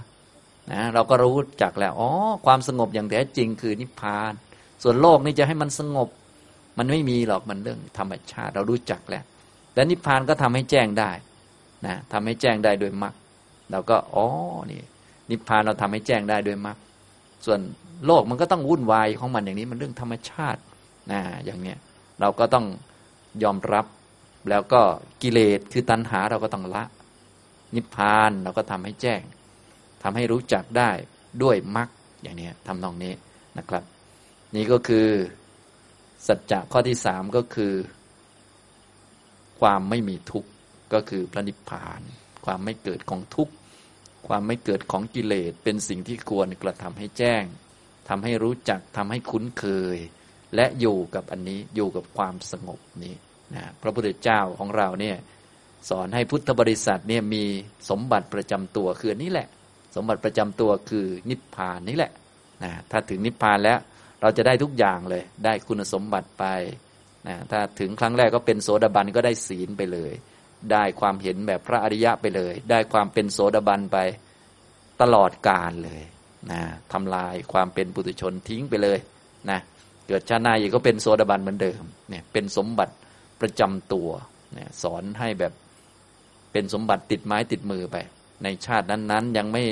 [0.72, 2.10] นะเราก็รู้จักแล้วอ๋อ
[2.46, 4.34] ความสงบอย่างแท้จริงคือนิพพาน
[4.84, 6.10] ส่วนโลกนี่จะให้มันสงบ
[6.78, 9.24] มันไม่มีหรอกมันเรื่องธรรมชาติ เรารู้จักแล้ว
[9.76, 11.12] และนิพพานก็ทำให้แจ้งได้
[11.86, 13.14] นะทำให้แจ้งได้โดยมรรค
[13.72, 14.26] เราก็อ๋อ
[14.72, 14.82] นี่
[15.30, 16.78] นิพพานเราทำให้แจ้งได้โดยมรรค
[17.46, 17.60] ส่วน
[18.06, 20.62] โลกมันก็ต้องวุ่นวายของมันอย่างนี้มันเรื่องธรรมชาติ
[21.12, 21.78] นะอย่างเนี้ย
[22.22, 22.66] เราก็ต้อง
[23.44, 23.86] ยอมรับ
[24.50, 24.82] แล้วก็
[25.22, 26.84] กิเลสคือตัณหาเราก็ต้องละ
[27.76, 29.22] นิพพานเราก็ทำให้แจ้ง
[30.04, 30.92] ทำให้รู้จักได้
[31.44, 31.90] ด้วยมรรค
[32.22, 33.14] อย่างนี้ทำนองนี้
[33.58, 33.84] นะครับ
[34.56, 35.08] นี่ก็คือ
[36.28, 37.74] สัจจะข้อที่สามก็คือ
[39.60, 40.50] ความไม่มีทุกข์
[40.94, 42.02] ก็คือพระนิพพาน
[42.46, 43.54] ความไม่เกิดของทุกข์
[44.28, 47.44] ความไม่เกิดของกิเลสเป็นสิ่งที่ควรกระทำให้แจ้ง
[48.10, 49.66] ทำให้รู้จักทำให้คุ้นเค
[49.96, 49.98] ย
[50.56, 53.16] และอยู่กับอันนี้อยู่กับความสงบนี้
[53.56, 55.18] นะพระพุทธเจ้าของเราเนี่ย
[55.90, 57.44] สอนให้พุทธบริษัทเนี่ยมี
[57.90, 59.48] สมบัติประจำตัวคือนี้แหละ
[59.96, 62.12] สมบัติประจำตัวคือนิพพานนี่แหละ
[62.64, 63.80] นะถ้าถึงนิพพานแล้ว
[64.22, 66.46] เราจะได้ทุกอย่างเลย ได้คุณสมบัติไป
[67.28, 70.12] นะถ้าถึงครั้งแรกก็เป็นโสดาบันก็ได้ศีลไปเลย
[70.72, 73.98] ได้ความเห็นแบบพระอริยะไปเลย ได้ความเป็นโสดาบันไป
[75.02, 76.02] ตลอดกาลเลย
[76.52, 76.62] นะ
[76.94, 78.98] ทำลายความเป็นปุถุชนทิ้งไปเลย
[79.50, 79.60] นะ
[80.08, 82.94] เกิดชาติหน้าอีกก็เป็นโสดาบันเหมือนเดิมเนี่ยเป็นสมบัติ
[83.42, 84.10] ประจำตัว
[84.54, 85.54] เนี่ยสอนให้แบบ
[86.52, 87.96] เป็นสมบัติติดไม้ติดมือไป
[88.44, 89.64] ในชาตินั้นๆ ยังไม่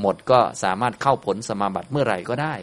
[0.00, 2.54] หมดก็สามารถเข้าผลสมาบัติเมื่อไหร่ก็ได้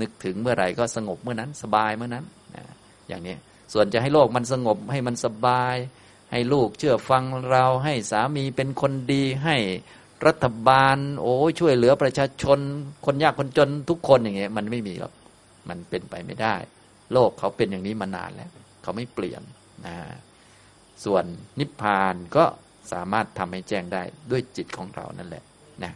[0.00, 2.64] นึกถึงเมื่อไหร่ก็สงบเมื่อนั้นสบายเมื่อนั้นนะ
[3.08, 3.34] อย่างนี้
[3.72, 5.76] ส่วนจะให้โลกมันสงบให้มันสบาย
[6.34, 9.56] ให้ลูกเชื่อฟังเราให้สามีเป็นคนดีให้
[10.26, 12.58] รัฐบาล โอ้ช่วยเหลือประชาชน
[13.06, 15.12] คนยากคนจนทุกคนอย่างเงี้ยมันไม่มีหรอก
[15.68, 16.56] มันเป็นไปไม่ได้
[17.12, 18.50] โลกเขาเป็นอย่างนี้มานานแล้ว
[18.82, 19.42] เขาไม่เปลี่ยน
[19.86, 19.96] นะ
[21.04, 21.24] ส่วน
[21.58, 22.44] นิพพานก็
[22.92, 25.44] สามารถทำให้แจ้งได้ด้วยจิตของเรานั่นแหละ
[25.84, 25.92] นะ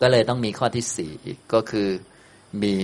[0.00, 1.88] ก็เลยต้องมีข้อที่สี่อีกก็คือ
[2.62, 2.76] มี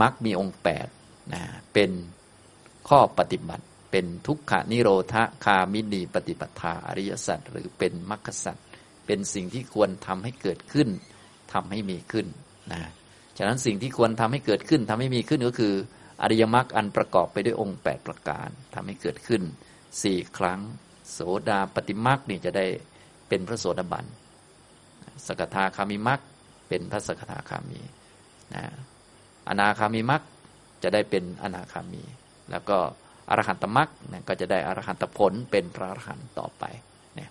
[0.00, 0.86] มรรคมีองค์แปด
[1.34, 1.90] นะเป็น
[2.88, 5.14] ข้อปฏิบัติ เป็นทุกขานิโรธ
[5.44, 8.56] คามินีปฏิปทาอริยสัจหรือเป็นมรรคสัจ
[9.06, 10.88] เป็นสิ่งที่ควรทำให้เกิดขึ้น
[11.52, 12.26] ทำให้มีขึ้น
[12.72, 12.80] นะ
[13.38, 15.74] ฉะนั้นสิ่งที่ควรทำให้เกิดขึ้นทำให้มีขึ้นก็คือ
[16.22, 19.42] อริยมรรคอันประกอบไปด้วยองค์ 8 ประการทำให้เกิดขึ้น
[20.02, 20.60] สี่ครั้ง
[21.12, 21.18] โส
[21.48, 22.66] ดาปฏิมรรคนี่จะได้
[23.28, 24.04] เป็นพระโสดาบัน
[25.26, 26.20] สกทาคามิมรรค
[26.68, 27.80] เป็นพระสกทาคามี
[28.54, 28.64] นะ
[29.48, 30.22] อนาคามิมรรค
[30.82, 32.02] จะได้เป็นอนาคามี
[32.50, 32.78] แล้วก็
[33.30, 36.64] อรหันตมรรคนะก็จะได้อรหันตผลเป็นพระอรหันต์ต่อไป
[37.14, 37.30] เนี่ย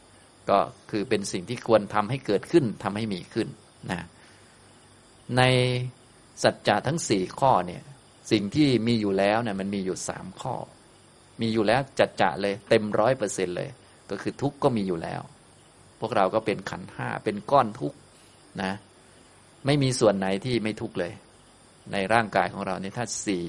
[0.49, 0.57] ก็
[0.91, 3.47] คือเป็นสิ่งที่ควรทำให้เกิดขึ้นทำให้มีขึ้น
[3.91, 4.05] นะ
[5.37, 5.43] ใน
[6.43, 7.81] สัจจะทั้งสี่ข้อเนี่ย
[8.31, 10.55] สิ่งที่มีอยู่แล้วเนี่ยมันมีอยู่สามข้อ
[11.41, 13.69] มีอยู่แล้วจัดจะเลยเต็มร้อยเปอร์เซ็นเลย
[14.09, 15.21] ก็คือทุกข์ก็มีอยู่แล้ว
[15.99, 17.97] พวกเราก็เป็นขันห้าเป็นก้อนทุกข์
[18.61, 18.71] นะ
[19.65, 21.13] ไม่มีส่วนไหนที่ไม่ทุกข์เลย
[21.91, 23.45] ในร่างกายของเราเนี่ยถ้าสี่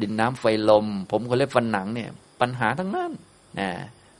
[0.00, 2.08] ดินน้ำไฟลม ผมคนเล็บฟันหนังเนี่ย
[2.40, 3.12] ปัญหาทั้งนั้น
[3.58, 3.68] นะ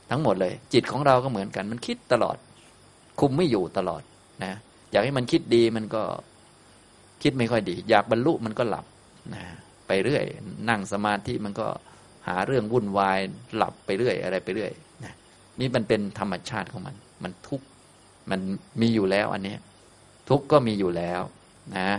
[0.09, 2.37] ทั้งหมดเลย จิตของเราก็เหมือนกัน มันคิดตลอด
[3.19, 4.01] คุมไม่อยู่ตลอด
[4.43, 4.53] นะ
[4.91, 6.03] อยากให้มันคิดดีมันก็
[7.23, 8.85] คิดไม่ค่อยดี อยากบรรลุมันก็หลับ
[9.33, 9.43] นะ
[9.87, 10.23] ไปเรื่อย
[10.69, 11.67] นั่งสมาธิมันก็
[12.27, 13.19] หาเรื่องวุ่นวาย
[13.55, 14.71] หลับไปเรื่อย อะไรไปเรื่อย
[15.03, 15.13] นะ
[15.59, 17.65] นี่มันเป็นธรรมชาติของมัน มันทุกข์
[18.31, 18.39] มัน
[18.81, 19.55] มีอยู่แล้วอันนี้
[20.29, 21.21] ทุกข์ก็มีอยู่แล้ว
[21.77, 21.89] นะ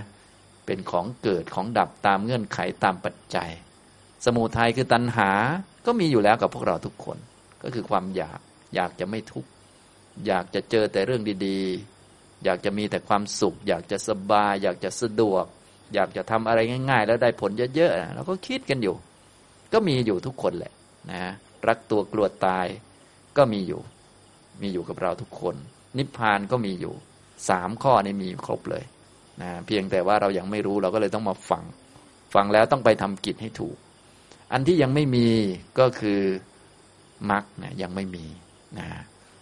[0.72, 3.50] เป็นของเกิดของดับตามเงื่อนไขตามปัจจัย
[4.24, 5.30] สมุทัยคือตัณหา
[5.86, 7.18] ก็มีอยู่แล้วกับพวกเราทุกคน
[7.62, 8.40] ก็คือความอยาก
[8.74, 9.50] อยากจะไม่ทุกข์
[10.26, 15.44] อยากจะเจอแต่เรื่องดีๆ อยากจะมีแต่ความสุข อยากจะสบาย อยากจะสะดวก
[15.94, 16.60] อยากจะทำอะไร
[16.90, 18.94] ง่าย ๆ แล้วได้ผลเยอะๆเราก็คิดกันอยู่
[19.72, 20.72] ก็มีอยู่ทุกคนแหละ
[21.10, 21.32] นะ
[21.68, 22.66] รักตัวกลัวตาย
[23.36, 23.80] ก็มีอยู่
[24.62, 25.56] มีอยู่กับเราทุกคน
[25.98, 26.94] นิพพานก็มีอยู่
[27.48, 28.84] สามข้อนี้มีครบเลย
[29.40, 31.64] นะเพียงแต่ว่าเรายังไม่รู้เราก็เลยต้องมาฟัง
[32.34, 33.76] ฟังแล้วต้องไปทำกิจให้ถูก
[34.52, 35.28] อันที่ยังไม่มี
[35.78, 36.20] ก็คือ
[37.30, 38.26] มรรคนะยังไม่มี
[38.78, 38.88] นะ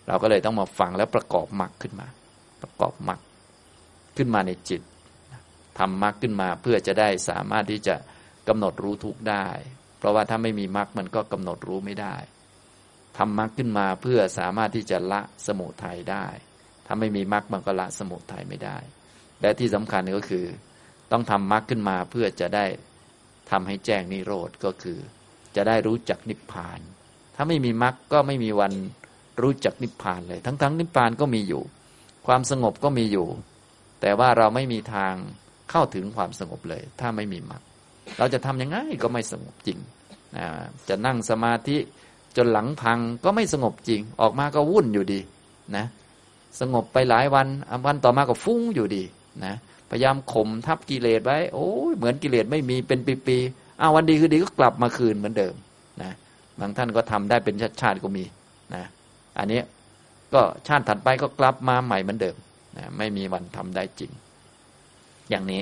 [0.09, 2.09] เราก็เลยต้องมาฟังแล้วประกอบมรรคขึ้นมา
[2.63, 3.21] ประกอบมรรค
[4.17, 4.83] ขึ้นมาในจิต
[5.79, 7.97] ทำมรรคขึ้นมาเพื่อจะได้สามารถที่จะ
[8.49, 9.49] กำหนดรู้ทุกได้
[9.99, 12.17] เพราะว่าถ้าไม่มีมรรคมันก็กำหนดรู้ไม่ได้
[13.19, 16.27] ทำมรรคขึ้นมาเพื่อสามารถที่จะละสมุทัยได้
[16.87, 18.79] ถ้าไม่มีมรรคมันก็ละสมุทัยไม่ได้
[19.43, 20.45] และที่สำคัญก็คือ
[21.13, 22.67] ต้องทำมรรคขึ้นมาเพื่อจะได้
[23.51, 24.99] ทำให้แจ้งนิโรธก็คือ
[25.57, 26.81] จะได้รู้จักนิพพาน
[27.35, 28.73] ถ้าไม่มีมรรคก็ไม่มีวัน
[29.43, 31.63] รู้จักนิพพานเลย ทั้งๆงนิพพานก็มีอยู่
[32.27, 33.29] ความสงบก็มีอยู่
[34.01, 35.15] แต่ว่าเราไม่มีทาง
[35.71, 37.63] เข้าถึงความสงบเลย ถ้าไม่มีมรรค
[38.19, 40.47] เราจะทำยังไงก็ไม่สงบจริงะ
[40.89, 41.77] จะนั่งสมาธิ
[42.37, 45.21] จนหลังพังก็ไม่สงบจริง ออกมาก็วุ่นอยู่ดี
[45.77, 45.87] นะ
[46.61, 47.47] สงบไปหลายวัน
[47.87, 49.03] วันต่อมาก็ฟุ้งอยู่ดี
[49.45, 49.55] นะ
[49.91, 55.55] พยายามข่มทับกิเลสไว้โอ้ยเหมือนกิเลสไม่มีเป็นปีๆอ้าววันดีคือดีก็กลับมาคืนเหมือนเดิม
[56.03, 56.13] นะ
[56.61, 58.25] บางท่านก็ทำได้เป็นชาติๆก็มี
[58.75, 58.85] นะ
[59.39, 59.61] อันนี้
[60.35, 62.37] ก็ชาติถัดไปก็กลับมาใหม่เหมือนเดิม
[62.77, 64.11] นะไม่มีวันทำได้จริง
[65.31, 65.61] อย่างนี้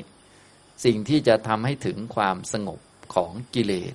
[0.84, 2.80] สิ่งที่จะทำให้ถึงความสงบ
[3.14, 3.94] ของกิเลส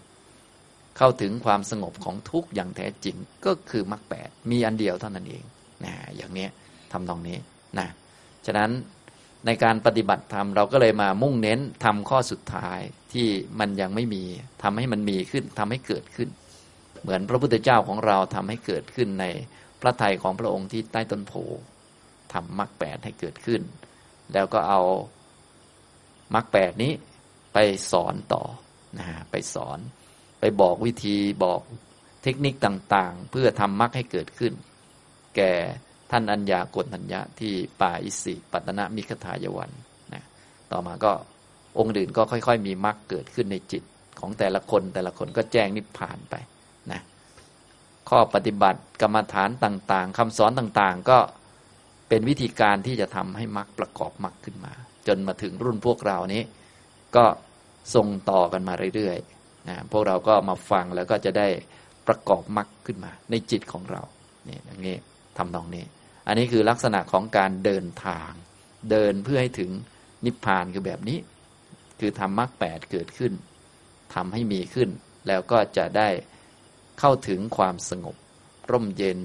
[0.98, 3.16] เข้าถึงความสงบของทุกอย่างแท้จริง
[3.46, 5.44] ก็คือมรรคแปดมีอันเดียวเท่านั้นเอง
[5.86, 6.48] นะอย่างนี้
[6.92, 7.38] ทำตรงนี้
[7.80, 7.88] นะ
[8.46, 8.70] ฉะนั้น
[9.46, 12.80] ในการปฏิบัติธรรมเราก็เลยมามุ่งเน้นทำข้อสุดท้าย
[13.14, 13.28] ที่
[13.60, 14.24] มันยังไม่มี
[14.64, 16.30] ทำให้มันมีขึ้นทำให้เกิดขึ้น
[17.02, 19.26] เหมือนพระพุทธเจ้าของเราทำให้เกิดขึ้นใน
[19.82, 21.34] พระทัยของพระองค์ที่ใต้ต้นโพ
[22.34, 23.62] ทำมรรคแปดให้เกิดขึ้น
[24.34, 24.82] แล้วก็เอา
[26.34, 26.92] มรรคแปดนี้
[27.54, 27.58] ไป
[27.92, 28.44] สอนต่อ
[28.98, 29.80] นะไปสอน
[30.40, 31.62] ไปบอกวิธีบอก
[32.24, 34.54] เทคนิคต่างๆ เพื่อทำมรรคให้เกิดขึ้น
[35.36, 35.54] แก่
[36.16, 39.72] ท่านอัญญากฏัญญะที่ป่าอิสิปัตนะมิคทายวัน
[40.14, 40.24] นะ
[40.72, 41.12] ต่อมาก็
[41.80, 43.84] องค์อื่นก็ค่อย ๆ มีมรรคเกิดขึ้นในจิต
[44.20, 46.36] ของแต่ละคนแต่ละคนก็แจ้งนิพพานไป
[46.92, 47.02] นะ
[48.10, 51.20] ข้อปฏิบัติกรรมฐานต่างๆคำสอนต่างๆ ก็
[52.10, 54.74] เป็นวิธีการที่จะทำให้มรรคประกอบมรรคขึ้นมา
[55.08, 56.44] จนมาถึงรุ่นพวกเรานี้
[57.16, 57.26] ก็
[57.96, 61.48] ส่งต่อกันมาเรื่อยๆนะพวกเราก็มาฟังแล้วก็จะได้
[62.08, 64.02] ประกอบมรรคขึ้นมา ในจิตของเรา
[64.48, 64.96] นี่อย่างนี้
[65.38, 65.86] ทำตรงนี้
[66.28, 68.32] อันนี้คือลักษณะของการเดินทาง
[68.92, 69.72] เดินเพื่อให้ถึง
[70.26, 71.18] นิพพานคือแบบนี้
[72.00, 73.34] คือทำมรรคแปดเกิดขึ้น
[74.14, 74.90] ทำให้มีขึ้น
[75.28, 76.10] แล้วก็จะได้
[77.00, 78.16] เข้าถึงความสงบ
[78.72, 79.20] ร่มเย็น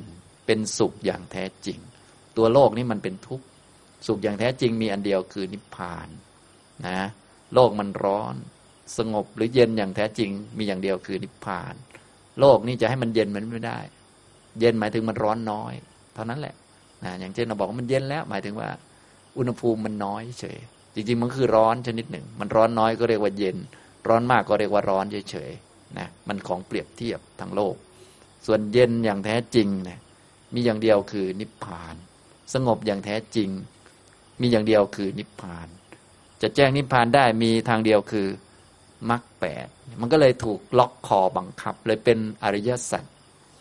[0.47, 1.79] เป็นสุขอย่างแท้จริง
[2.37, 3.47] ตัวโลกนี้มันเป็นทุกข์
[4.07, 6.09] สุขอย่างแท้จริงมีอันเดียวคือนิพพาน
[6.87, 7.01] นะ
[7.55, 8.35] โลกมันร้อน
[8.99, 11.75] สงบหรือเย็นอย่างแท้จริง มีอย่างเดียวคือนิพพาน
[12.41, 13.81] โลกนี้จะให้มันเย็นมันไม่ได้
[14.61, 15.75] เย็นหมายถึงมันร้อนน้อย
[16.15, 16.55] เท่านั้นแหละ
[17.05, 18.69] นะอย่างเช่นเราบอกว่ามันเย็นแล้ว หมายถึงว่า
[19.39, 20.59] อุณหภูมิมันน้อยเฉย
[20.95, 23.57] จริงๆมันคือร้อนชนิดหนึ่ง มันร้อนน้อยก็เรียกว่าเย็น
[24.09, 27.75] ร้อนมากก็เรียกว่าร้อนเฉยๆนะมันของเปรียบเทียบทั้งโลก
[28.47, 30.01] ส่วนเย็นอย่างแท้จริงนะ
[30.55, 31.95] มีอย่างเดียวคือนิพพาน
[32.55, 33.51] สงบอย่างแท้จริง
[34.41, 35.69] มีอย่างเดียวคือนิพพาน
[36.43, 38.29] จะแจ้งนิพพานได้มีทางเดียวคือ
[39.11, 39.67] มรรคแปด
[40.01, 43.05] มันก็เลยถูกล็อกคอบังคับ เลยเป็นอริยสัจ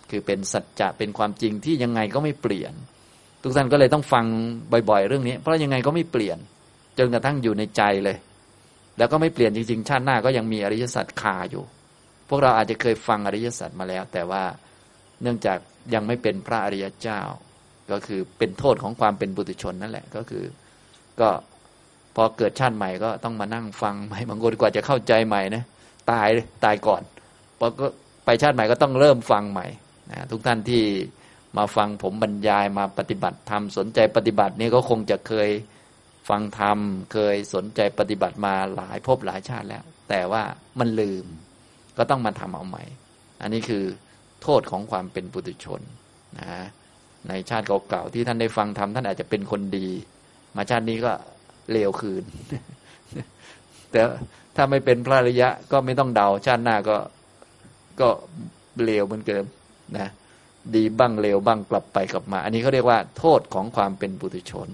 [0.09, 2.73] คือเป็นสัจจะเป็นความจริงที่ยังไงก็ไม่เปลี่ยน
[3.47, 4.25] ทุกท่านก็เลยต้องฟัง
[4.89, 6.37] บ่อย ๆ เรื่องนี้ เพราะยังไงก็ไม่เปลี่ยน
[6.97, 8.17] จนกระทั่งอยู่ในใจเลย
[8.97, 11.63] แล้วก็ไม่เปลี่ยนจริง ๆ ชาติหน้าก็ยังมีอริยสัจคาอยู่
[12.29, 14.43] พวกเราอาจจะเคยฟังอริยสัจมาแล้ว แต่ว่า
[15.21, 15.57] เนื่องจาก
[15.93, 17.19] ยังไม่เป็นพระอริยเจ้า
[17.91, 20.43] ก็คือเป็นโทษของความเป็นบุตุชนนั่นแหละก็คือ
[21.19, 21.29] ก็
[22.15, 25.63] พอเกิดชาติใหม่ก็ต้องมานั่งฟังใหม่บางคนกว่าจะเข้าใจใหม่นะ
[26.11, 26.27] ตาย
[26.63, 27.01] ตายก่อน
[27.59, 27.85] พอก็
[28.25, 29.67] ไปชาติใหม่ก็ต้องเริ่มฟังใหม่
[30.11, 30.83] นะทุกท่านที่
[31.57, 35.49] มาฟังผมบรรยายมาปฏิบัติธรรมสนใจปฏิบัตินี่ก็คงจะเคย
[36.29, 36.77] ฟังธรรม
[37.13, 40.43] เคยสนใจปฏิบัติมาหลายภพหลายชาติแล้ว แต่ว่า
[40.79, 41.25] มันลืม
[41.97, 42.83] ก็ต้องมาทำเอาใหม่
[43.41, 43.83] อันนี้คือ
[44.41, 45.81] โทษของความเป็นปุถุชน
[46.39, 46.47] นะ
[47.29, 49.87] ในชาติเก่าๆที่ท่านได้ฟังธรรมท่านอาจจะเป็นคนดี
[50.55, 51.11] มาชาตินี้ก็
[51.71, 52.23] เลวคืน
[53.91, 54.01] แต่
[54.55, 56.97] ถ้าไม่เป็นพระริยะก็ไม่ต้องเดาชาติหน้าก็
[58.01, 58.09] ก็
[58.83, 59.43] เลวเหมือนเดิม
[59.97, 60.07] นะ
[60.76, 64.70] ดีบ้างเลวบ้างกลับไปกลับมา อันนี้เขาเรียกว่า โทษของความเป็นปุถุชน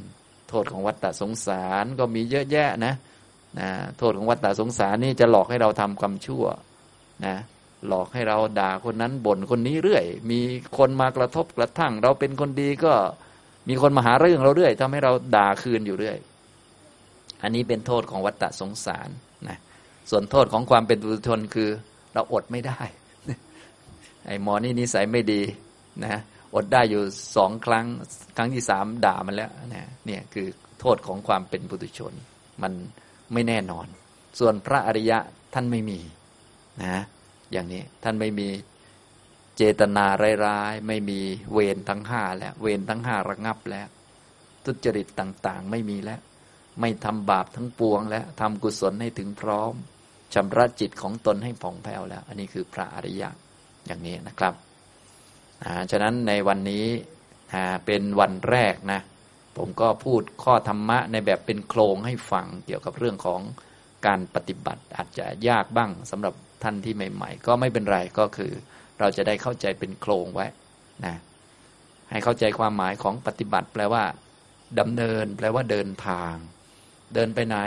[0.50, 2.94] โทษของวัฏฏะสงสารก็มีเยอะแยะนะ
[3.60, 6.44] นะโทษของวัฏฏะสงสารนี่จะหลอกให้เราทำความชั่ว
[7.26, 7.36] นะ
[7.88, 10.40] หลอกให้เราด่าคนนั้นบ่นคนนี้เรื่อย มี
[10.78, 12.94] คนมากระทบกระทั่ง เราเป็นคนดีก็
[13.70, 16.18] มีคนมาหาเรื่องเราเรื่อยทำให้เราด่าคืนอยู่เรื่อย
[17.44, 19.10] อันนี้เป็นโทษของวัฏฏะสงสาร
[19.48, 19.58] นะ
[20.10, 21.70] ส่วนโทษของความเป็นบุตุชนคือ
[22.14, 22.80] เราอดไม่ได้
[24.26, 25.42] ไอ้หมอนี่นิสัยไม่ดี
[26.02, 26.22] นะ
[26.56, 27.04] อดได้อยู่
[27.36, 27.86] สองครั้ง
[28.38, 30.48] ครั้งที่สามด่ามันแล้วนะเนี่ยคือ
[30.80, 32.14] โทษของความเป็นบุตุชน
[32.64, 32.74] มัน
[33.34, 33.88] ไม่แน่นอน
[34.40, 35.20] ส่วนพระอริยะ
[35.54, 36.00] ท่านไม่มี
[36.84, 36.98] นะ
[37.52, 38.48] อย่างนี้ท่านไม่มี
[39.58, 40.06] เจตนา
[40.46, 41.20] ร้ายๆ ไม่มี
[41.54, 43.88] เวรทั้งห้าแล้ว เวรทั้งห้าระงับแล้ว
[44.66, 46.20] ทุจริตต่างๆ ไม่มีแล้ว
[46.82, 49.74] ไม่ทำบาปทั้งปวงแล้วทำกุศลให้ถึงพร้อม
[50.34, 53.30] ชำระจิตของตนให้ผ่องแผ้วแล้ว อันนี้คือพระอริยะ
[53.88, 54.54] อย่างนี้นะครับ
[55.92, 56.86] ฉะนั้นในวันนี้
[57.86, 59.02] เป็นวันแรกนะ
[59.58, 63.42] ผมก็พูดข้อธรรมะในแบบเป็นโครงให้ฟังเกี่ยวกับเรื่องของ
[64.08, 66.34] การปฏิบัติอาจจะยากบ้างสำหรับ
[66.64, 68.52] ท่านที่ใหม่ ๆ ก็ไม่เป็นไรก็คือ
[69.00, 70.48] เราจะได้เข้าใจเป็นโครงไว้
[71.06, 71.16] นะ
[72.10, 74.04] ให้เข้าใจความหมายของปฏิบัติ แปลว่า
[74.80, 76.34] ดำเนิน แปลว่าเดินทาง
[77.14, 77.58] เดินไปไหน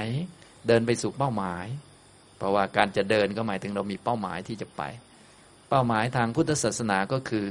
[0.68, 1.66] เดินไปสู่เป้าหมาย
[2.38, 4.82] เพราะว่าการจะเดินก็หมายถึงเรามีเป้าหมายที่จะไป
[5.68, 7.46] เป้าหมายทางพุทธศาสนาก็คือ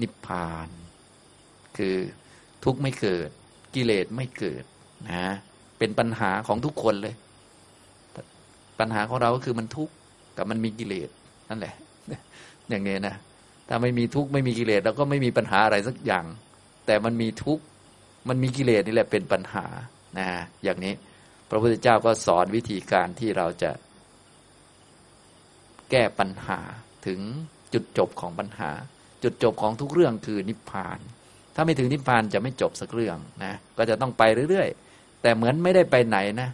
[0.00, 0.68] นิพพาน
[1.76, 1.96] คือ
[2.64, 3.28] ทุกข์ไม่เกิด
[3.74, 4.64] กิเลสไม่เกิด
[5.10, 5.24] นะ
[5.78, 7.14] เป็นปัญหาของทุกคนเลย
[8.78, 9.92] ปัญหาของเราก็คือมันทุกข์
[10.36, 11.08] กับมันมีกิเลส
[11.48, 11.74] นั่นแหละ
[12.68, 13.14] อย่างนี้นะ
[13.68, 16.24] ถ้าไม่มีทุกข์ไม่มีกิเลสเราก็ไม่มีปัญหาอะไรสักอย่าง
[16.86, 17.64] แต่มันมีทุกข์
[18.28, 19.66] มันมีกิเลสนี่แหละเป็นปัญหา
[20.18, 20.28] นะ
[20.64, 20.94] อย่างนี้
[21.50, 23.70] พระพุทธเจ้าก็สอนวิธีการที่เราจะ
[25.90, 26.60] แก้ปัญหา
[27.06, 27.20] ถึง
[27.72, 28.70] จุดจบของปัญหา
[29.22, 30.98] จุดจบของทุกเรื่องคือนิพพาน
[31.54, 36.48] ถ้าไม่ถึงนิพพานจะไม่จบสักเรื่องนะก็จะต้องไปเรื่อยๆ แต่เหมือนไม่ได้ไปไหนนะ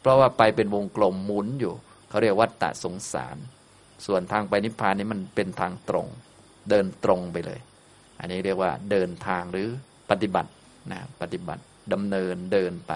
[0.00, 1.74] เพราะว่าไปเป็นวงกลมหมุนอยู่
[2.08, 3.36] เขาเรียกวัฏฏะสงสาร
[4.06, 6.06] ส่วนทางไปนิพพานนี้มันเป็นทางตรง
[6.70, 7.60] เดินตรงไปเลย
[8.20, 9.68] อันนี้เรียกว่าเดินทางหรือ
[10.10, 10.50] ปฏิบัติ
[10.92, 11.62] นะปฏิบัติ
[11.92, 12.92] ดำเนินเดินไป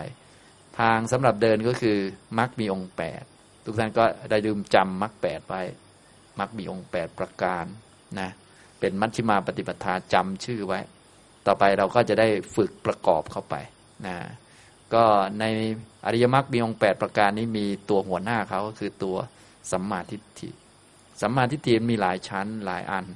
[0.81, 1.99] ทางสำหรับเดินก็คือ
[2.39, 3.23] มรรคมีองค์แปด
[3.65, 5.62] ทุกท่านก็ได้ดื่มจำมรรคแปดไว้
[6.39, 7.65] มรรคมีองค์แปดประการ
[8.20, 8.31] นะ
[8.82, 10.80] เป็นมัชฌิมาปฏิปทาจำชื่อไว้
[11.46, 13.54] ต่อไปเราก็จะได้ฝึกประกอบเข้าไป
[14.06, 14.16] นะ
[14.94, 15.04] ก็
[15.40, 15.44] ใน
[16.06, 19.16] อริยมรรคมีองค์แปดประการนี้มีตัวหัวหน้าเขาก็คือตัว
[19.70, 20.50] สัมมาทิฏฐิ
[21.20, 23.06] สัมมาทิฏฐิมีหลายชั้นหลายอัน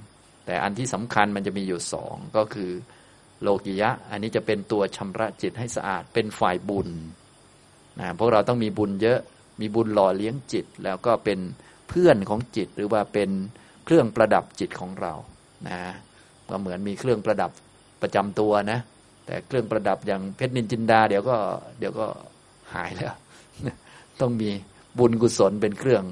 [0.46, 2.70] แต่อันที่สำคัญมันจะมีอยู่สองก็คือ
[3.42, 6.88] โลกิยะ อันนี้จะเป็นตัวชำระจิตให้สะอาดเป็นฝ่ายบุญ
[8.00, 9.20] นะพวกเราต้องมีบุญเยอะ
[9.60, 11.38] มีบุญหล่อเลี้ยงจิต แล้วก็เป็น
[11.88, 13.30] เพื่อนของจิตหรือว่าเป็น
[13.84, 15.12] เครื่องประดับจิตของเรา
[15.68, 15.80] นะ
[16.48, 17.50] ก็เหมือนมีเครื่องประดับ
[18.02, 18.80] ประจำตัวนะ
[19.26, 21.36] แต่เครื่องประดับอย่างเพชรนินจินดา เดี๋ยวก็
[21.78, 22.06] เดี๋ยวก็
[22.74, 23.14] หายแล้ว
[24.20, 24.50] ต้องมี
[24.98, 26.04] บุญกุศลเป็นเครื่อง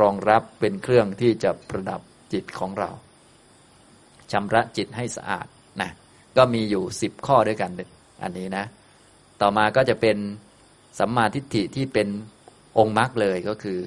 [0.00, 2.00] รองรับเป็นเครื่องที่จะประดับ
[2.32, 2.90] จิตของเรา
[4.32, 5.46] ชำระจิตให้สะอาด
[5.80, 5.90] นะ
[6.36, 7.70] ก็มีอยู่สิบข้อด้วยกัน
[8.22, 8.64] อันนี้นะ
[9.40, 10.16] ต่อมาก็จะเป็น
[10.98, 12.08] สัมมาทิฏฐิที่เป็น
[12.78, 13.78] องค์มรรคเลยก็คือ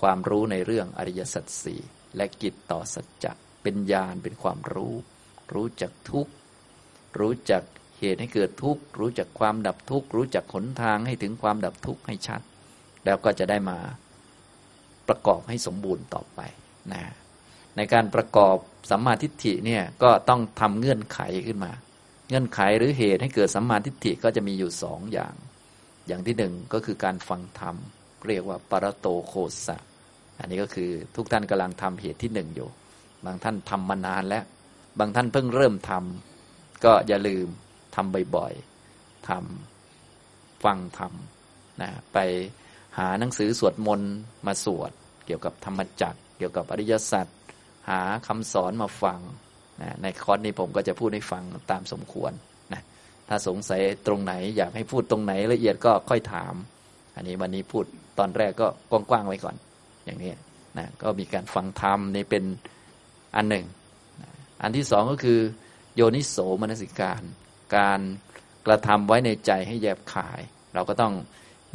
[0.00, 1.80] ความรู้ในเรื่องอริยสัจสี่
[2.16, 3.32] และกิจต่อสัจจะ
[3.62, 4.94] เป็นญาณเป็นความรู้
[5.54, 6.32] รู้จักทุกข์
[7.20, 7.62] รู้จัก
[7.98, 12.40] เหตุให้เกิดทุกข์รู้จักความดับทุกข์รู้จักขนทางให้ถึงความดับทุกข์ให้ชัด
[13.04, 13.78] แล้วก็จะได้มา
[15.08, 16.40] ประกอบให้สมบูรณ์ต่อไป
[16.92, 17.02] นะ
[17.76, 18.56] ในการประกอบ
[18.90, 21.72] สัมมาทิฏฐิเนี่ยก็ต้องทำเงื่อนไขขึ้นมา
[22.28, 25.34] เงื่อนไขหรือเหตุให้เกิดสัมมาทิฏฐิก็จะมีอยู่สองอย่าง
[26.06, 27.76] อย่างที่หนึ่งก็คือการฟังธรรม
[28.26, 29.34] เรียกว่าปรโตโค
[29.66, 29.78] สะ
[30.40, 32.68] อันนี้ก็คือทุกท่านกำลังทำเหตุที่หนึ่งอยู่
[33.24, 34.44] บางท่านทำมานานแล้ว
[34.98, 37.46] บางท่านเพิ่งเริ่มทำก็อย่าลืม
[37.94, 41.12] ทำบ่อยๆทำฟังธรรม
[41.82, 42.18] นะไป
[42.98, 44.12] หาหนังสือสวดมนต์
[44.46, 44.92] มาสวด
[45.26, 47.26] เกี่ยวกับธรรมจักรเกี่ยวกับอริยสัจ
[47.88, 49.20] หาคำสอนมาฟัง
[49.82, 52.32] นะในคอร์สนี้ผมก็จะพูดให้ฟังตามสมควร
[52.72, 52.82] นะ
[53.28, 56.54] ถ้าสงสัยตรงไหน อยากให้พูดตรงไหนละเอียดก็ค่อยถาม
[57.16, 57.84] อันนี้วันนี้พูด
[58.18, 59.56] ตอนแรกก็กว้างๆไว้ก่อน
[60.04, 60.32] อย่างนี้
[60.78, 62.44] นะก็มีการฟังธรรมนี่เป็น
[63.36, 63.66] อันหนึ่ง
[64.62, 65.40] อันที่สองก็คือ
[65.96, 67.22] โยนิโสมนสิการ
[67.76, 68.00] การ
[68.66, 70.40] กระทำไว้ในใจให้แยบขาย
[70.74, 71.14] เราก็ต้อง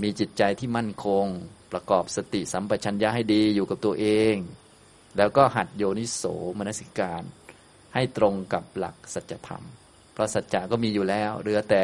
[0.01, 1.25] มีจิตใจที่มั่นคง
[1.71, 4.35] ประกอบสติสัมปชัญญะให้ดีอยู่กับตัวเอง
[5.17, 6.23] แล้วก็หัดโยนิโส
[6.57, 7.23] มนสิการ
[7.93, 9.63] ให้ตรงกับหลักสัจธรรม
[10.13, 11.83] เพราะสัจจะก็มีอยู่แล้วเหลือแต่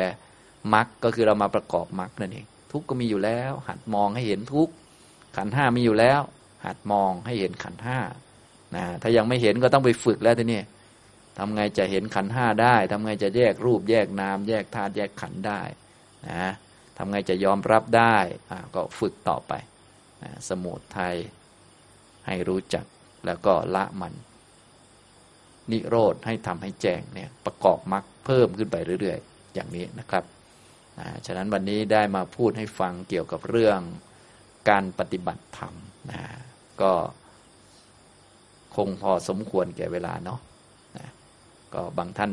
[0.74, 4.70] มรรคก็คือเรามาประกอบมรรคนั่นเองทุกก็มีอยู่แล้ว หัดมองให้เห็นทุก
[5.38, 6.22] ขันห้ามีอยู่แล้ว
[6.66, 8.00] หัดมองให้เห็นขันห้า
[8.76, 10.62] นะถ้ายังไม่เห็นก็ต้องไปฝึกแล้วทีนี้
[11.38, 15.62] ทำไงจะเห็นขันห้าได้ทำไงจะแยกรูปแยกนาม แยกธาตุแยกขันได้
[16.30, 16.52] นะ
[16.98, 18.18] ทำไงจะยอมรับได้
[18.76, 19.54] ก็ฝึกต่อไป
[20.24, 21.16] นะสมุทัย
[22.28, 22.86] ให้รู้จัก
[23.26, 24.14] แล้วก็ละมัน
[25.72, 30.24] นิโรธให้ทำให้แจ้งเนี่ยประกอบมรรคเพิ่มขึ้นไปเรื่อย ๆ อย่างนี้นะครับ
[31.00, 33.80] นะฉะนั้นวันนี้ได้มาพูดให้ฟังเกี่ยวกับเรื่อง
[34.70, 35.74] การปฏิบัติธรรม
[36.12, 36.22] นะ
[36.82, 36.92] ก็
[38.76, 40.40] คงพอสมควรแก่เวลาเนาะ
[40.98, 41.08] นะ
[41.74, 42.32] ก็บางท่าน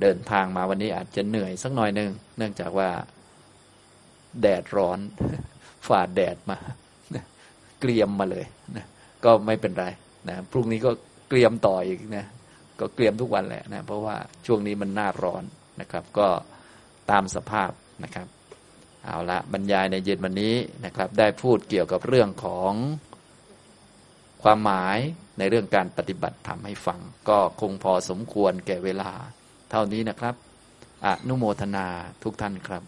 [0.00, 2.90] เดินทางมาวันนี้อาจจะเหนื่อยสักหน่อยหนึ่งเนื่องจากว่า
[4.40, 4.98] แดดร้อน
[5.86, 6.58] ฝ่าแดดมา
[7.80, 8.44] เกลียมมาเลย
[8.76, 8.86] นะ
[9.24, 9.86] ก็ไม่เป็นไร
[10.28, 10.90] นะพรุ่งนี้ก็
[11.28, 12.26] เกรียมต่ออีกนะ
[12.80, 14.16] ก็เกรียมทุกวันแหละนะเพราะว่า
[14.46, 15.44] ช่วงนี้มันหน้าร้อน
[15.80, 16.28] นะครับ ก็
[17.10, 17.70] ตามสภาพ
[18.04, 18.26] นะครับ
[19.04, 20.54] เอาละบรรยายในเย็นวันนี้
[20.84, 22.72] นะครับ ได้พูดเกี่ยวกับเรื่องของ
[24.44, 24.98] ความหมาย
[25.38, 29.10] ในเรื่องการปฏิบัติธรรมให้ฟัง ก็คงพอสมควรแก่เวลา
[29.70, 30.34] เท่านี้นะครับ
[31.06, 31.86] อนุโมทนา
[32.22, 32.82] ทุกท่านครับ